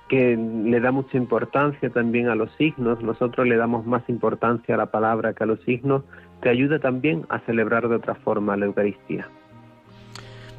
que 0.07 0.35
le 0.37 0.79
da 0.79 0.91
mucha 0.91 1.17
importancia 1.17 1.89
también 1.89 2.29
a 2.29 2.35
los 2.35 2.51
signos, 2.57 3.01
nosotros 3.01 3.47
le 3.47 3.55
damos 3.55 3.85
más 3.85 4.03
importancia 4.07 4.75
a 4.75 4.77
la 4.77 4.87
palabra 4.87 5.33
que 5.33 5.43
a 5.43 5.47
los 5.47 5.61
signos, 5.61 6.03
te 6.41 6.49
ayuda 6.49 6.79
también 6.79 7.25
a 7.29 7.39
celebrar 7.39 7.87
de 7.87 7.95
otra 7.95 8.15
forma 8.15 8.57
la 8.57 8.65
Eucaristía. 8.65 9.27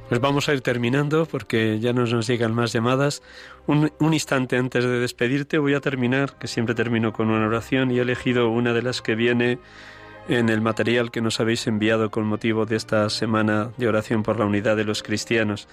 Pues 0.08 0.20
vamos 0.20 0.48
a 0.48 0.54
ir 0.54 0.60
terminando 0.60 1.26
porque 1.26 1.80
ya 1.80 1.92
no 1.92 2.06
nos 2.06 2.28
llegan 2.28 2.54
más 2.54 2.72
llamadas. 2.72 3.22
Un, 3.66 3.90
un, 3.98 4.14
instante 4.14 4.56
antes 4.56 4.84
de 4.84 5.00
despedirte 5.00 5.58
voy 5.58 5.74
a 5.74 5.80
terminar, 5.80 6.38
que 6.38 6.46
siempre 6.46 6.76
termino 6.76 7.12
con 7.12 7.28
una 7.28 7.44
oración 7.44 7.90
y 7.90 7.98
he 7.98 8.02
elegido 8.02 8.48
una 8.50 8.72
de 8.72 8.82
las 8.82 9.02
que 9.02 9.16
viene 9.16 9.58
en 10.28 10.48
el 10.48 10.60
material 10.60 11.10
que 11.10 11.20
nos 11.20 11.40
habéis 11.40 11.66
enviado 11.66 12.10
con 12.10 12.24
motivo 12.24 12.66
de 12.66 12.76
esta 12.76 13.08
semana 13.10 13.70
de 13.76 13.88
oración 13.88 14.22
por 14.22 14.38
la 14.38 14.46
unidad 14.46 14.76
de 14.76 14.84
los 14.84 15.02
cristianos 15.02 15.68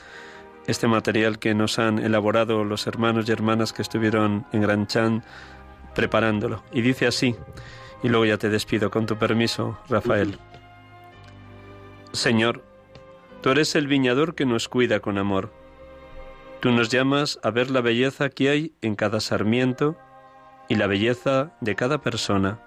este 0.67 0.87
material 0.87 1.39
que 1.39 1.53
nos 1.53 1.79
han 1.79 1.99
elaborado 1.99 2.63
los 2.63 2.87
hermanos 2.87 3.27
y 3.27 3.31
hermanas 3.31 3.73
que 3.73 3.81
estuvieron 3.81 4.45
en 4.51 4.61
Gran 4.61 4.87
Chan 4.87 5.23
preparándolo. 5.93 6.63
Y 6.71 6.81
dice 6.81 7.07
así, 7.07 7.35
y 8.01 8.09
luego 8.09 8.25
ya 8.25 8.37
te 8.37 8.49
despido 8.49 8.89
con 8.91 9.05
tu 9.05 9.17
permiso, 9.17 9.77
Rafael. 9.89 10.39
Señor, 12.11 12.63
tú 13.41 13.49
eres 13.49 13.75
el 13.75 13.87
viñador 13.87 14.35
que 14.35 14.45
nos 14.45 14.69
cuida 14.69 14.99
con 14.99 15.17
amor. 15.17 15.51
Tú 16.59 16.71
nos 16.71 16.89
llamas 16.89 17.39
a 17.43 17.51
ver 17.51 17.69
la 17.71 17.81
belleza 17.81 18.29
que 18.29 18.49
hay 18.49 18.73
en 18.81 18.95
cada 18.95 19.19
sarmiento 19.19 19.97
y 20.69 20.75
la 20.75 20.87
belleza 20.87 21.51
de 21.59 21.75
cada 21.75 22.01
persona. 22.01 22.59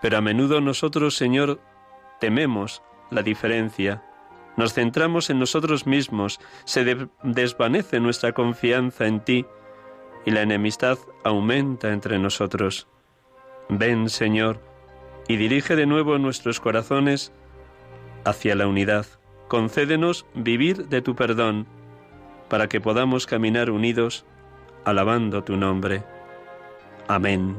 Pero 0.00 0.16
a 0.16 0.20
menudo 0.22 0.60
nosotros, 0.60 1.16
Señor, 1.16 1.60
tememos 2.18 2.82
la 3.10 3.22
diferencia 3.22 4.02
nos 4.56 4.74
centramos 4.74 5.30
en 5.30 5.38
nosotros 5.38 5.86
mismos, 5.86 6.40
se 6.64 6.84
desvanece 7.22 8.00
nuestra 8.00 8.32
confianza 8.32 9.06
en 9.06 9.20
ti 9.20 9.46
y 10.26 10.30
la 10.30 10.42
enemistad 10.42 10.98
aumenta 11.24 11.92
entre 11.92 12.18
nosotros. 12.18 12.88
Ven, 13.68 14.08
Señor, 14.08 14.60
y 15.28 15.36
dirige 15.36 15.76
de 15.76 15.86
nuevo 15.86 16.18
nuestros 16.18 16.60
corazones 16.60 17.32
hacia 18.24 18.54
la 18.54 18.66
unidad. 18.66 19.06
Concédenos 19.48 20.26
vivir 20.34 20.88
de 20.88 21.02
tu 21.02 21.14
perdón, 21.14 21.66
para 22.48 22.68
que 22.68 22.80
podamos 22.80 23.26
caminar 23.26 23.70
unidos, 23.70 24.24
alabando 24.84 25.44
tu 25.44 25.56
nombre. 25.56 26.02
Amén. 27.08 27.56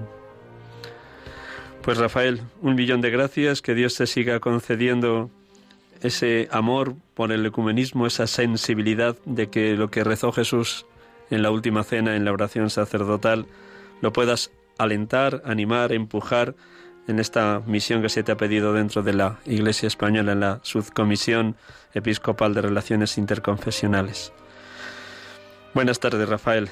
Pues 1.81 1.97
Rafael, 1.97 2.41
un 2.61 2.75
millón 2.75 3.01
de 3.01 3.09
gracias, 3.09 3.61
que 3.61 3.73
Dios 3.73 3.95
te 3.95 4.05
siga 4.05 4.39
concediendo 4.39 5.31
ese 6.01 6.47
amor 6.51 6.95
por 7.13 7.31
el 7.31 7.45
ecumenismo, 7.45 8.07
esa 8.07 8.27
sensibilidad 8.27 9.15
de 9.25 9.49
que 9.49 9.75
lo 9.75 9.89
que 9.89 10.03
rezó 10.03 10.31
Jesús 10.31 10.85
en 11.29 11.41
la 11.41 11.51
última 11.51 11.83
cena, 11.83 12.15
en 12.15 12.25
la 12.25 12.31
oración 12.31 12.69
sacerdotal, 12.69 13.45
lo 14.01 14.11
puedas 14.11 14.51
alentar, 14.77 15.41
animar, 15.45 15.93
empujar 15.93 16.55
en 17.07 17.19
esta 17.19 17.61
misión 17.65 18.01
que 18.01 18.09
se 18.09 18.23
te 18.23 18.31
ha 18.31 18.37
pedido 18.37 18.73
dentro 18.73 19.03
de 19.03 19.13
la 19.13 19.39
Iglesia 19.45 19.87
Española 19.87 20.31
en 20.33 20.39
la 20.39 20.59
Subcomisión 20.63 21.55
Episcopal 21.93 22.53
de 22.53 22.61
Relaciones 22.61 23.17
Interconfesionales. 23.17 24.33
Buenas 25.73 25.99
tardes, 25.99 26.27
Rafael. 26.27 26.69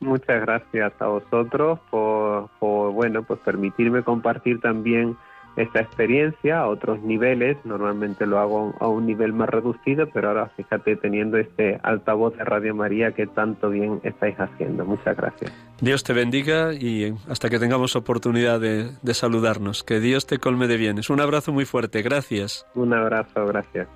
Muchas 0.00 0.42
gracias 0.42 0.92
a 0.98 1.06
vosotros 1.06 1.78
por, 1.90 2.50
bueno, 2.60 3.22
pues 3.22 3.40
permitirme 3.40 4.02
compartir 4.02 4.60
también 4.60 5.16
esta 5.56 5.80
experiencia 5.80 6.60
a 6.60 6.68
otros 6.68 7.00
niveles. 7.02 7.56
Normalmente 7.64 8.26
lo 8.26 8.38
hago 8.38 8.74
a 8.78 8.88
un 8.88 9.06
nivel 9.06 9.32
más 9.32 9.48
reducido, 9.48 10.08
pero 10.12 10.28
ahora 10.28 10.50
fíjate 10.56 10.96
teniendo 10.96 11.38
este 11.38 11.80
altavoz 11.82 12.36
de 12.36 12.44
Radio 12.44 12.74
María 12.74 13.12
que 13.12 13.26
tanto 13.26 13.70
bien 13.70 14.00
estáis 14.04 14.36
haciendo. 14.38 14.84
Muchas 14.84 15.16
gracias. 15.16 15.52
Dios 15.80 16.04
te 16.04 16.12
bendiga 16.12 16.74
y 16.74 17.14
hasta 17.28 17.50
que 17.50 17.58
tengamos 17.58 17.96
oportunidad 17.96 18.60
de, 18.60 18.90
de 19.02 19.14
saludarnos. 19.14 19.82
Que 19.82 20.00
Dios 20.00 20.26
te 20.26 20.38
colme 20.38 20.66
de 20.66 20.76
bienes. 20.76 21.10
Un 21.10 21.20
abrazo 21.20 21.52
muy 21.52 21.64
fuerte. 21.64 22.02
Gracias. 22.02 22.66
Un 22.74 22.92
abrazo, 22.92 23.46
gracias. 23.46 23.88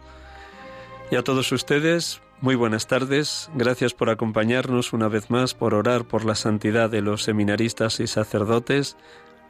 Y 1.10 1.16
a 1.16 1.22
todos 1.22 1.50
ustedes, 1.50 2.22
muy 2.40 2.54
buenas 2.54 2.86
tardes. 2.86 3.50
Gracias 3.54 3.92
por 3.92 4.10
acompañarnos 4.10 4.92
una 4.92 5.08
vez 5.08 5.28
más, 5.28 5.54
por 5.54 5.74
orar 5.74 6.04
por 6.04 6.24
la 6.24 6.34
santidad 6.34 6.88
de 6.88 7.02
los 7.02 7.24
seminaristas 7.24 8.00
y 8.00 8.06
sacerdotes 8.06 8.96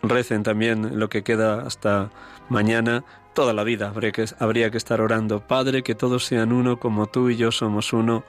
recen 0.03 0.42
también 0.42 0.98
lo 0.98 1.09
que 1.09 1.22
queda 1.22 1.62
hasta 1.62 2.11
mañana. 2.48 3.05
Toda 3.34 3.53
la 3.53 3.64
vida 3.64 3.88
habría 3.88 4.12
que, 4.12 4.24
habría 4.38 4.70
que 4.70 4.78
estar 4.78 5.01
orando. 5.01 5.46
Padre, 5.46 5.82
que 5.82 5.94
todos 5.94 6.24
sean 6.24 6.53
uno 6.53 6.78
como 6.78 7.07
tú 7.07 7.30
y 7.30 7.36
yo 7.36 7.53
somos 7.53 7.92
uno, 7.92 8.24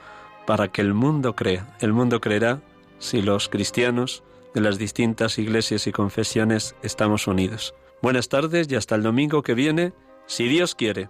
para 0.45 0.67
que 0.67 0.81
el 0.81 0.93
mundo 0.93 1.35
crea. 1.35 1.75
El 1.79 1.93
mundo 1.93 2.21
creerá 2.21 2.61
si 2.99 3.21
los 3.21 3.49
cristianos 3.49 4.23
de 4.53 4.61
las 4.61 4.77
distintas 4.77 5.37
iglesias 5.39 5.87
y 5.87 5.91
confesiones 5.91 6.75
estamos 6.83 7.27
unidos. 7.27 7.73
Buenas 8.01 8.29
tardes 8.29 8.67
y 8.69 8.75
hasta 8.75 8.95
el 8.95 9.03
domingo 9.03 9.43
que 9.43 9.53
viene, 9.53 9.93
si 10.25 10.47
Dios 10.47 10.75
quiere. 10.75 11.09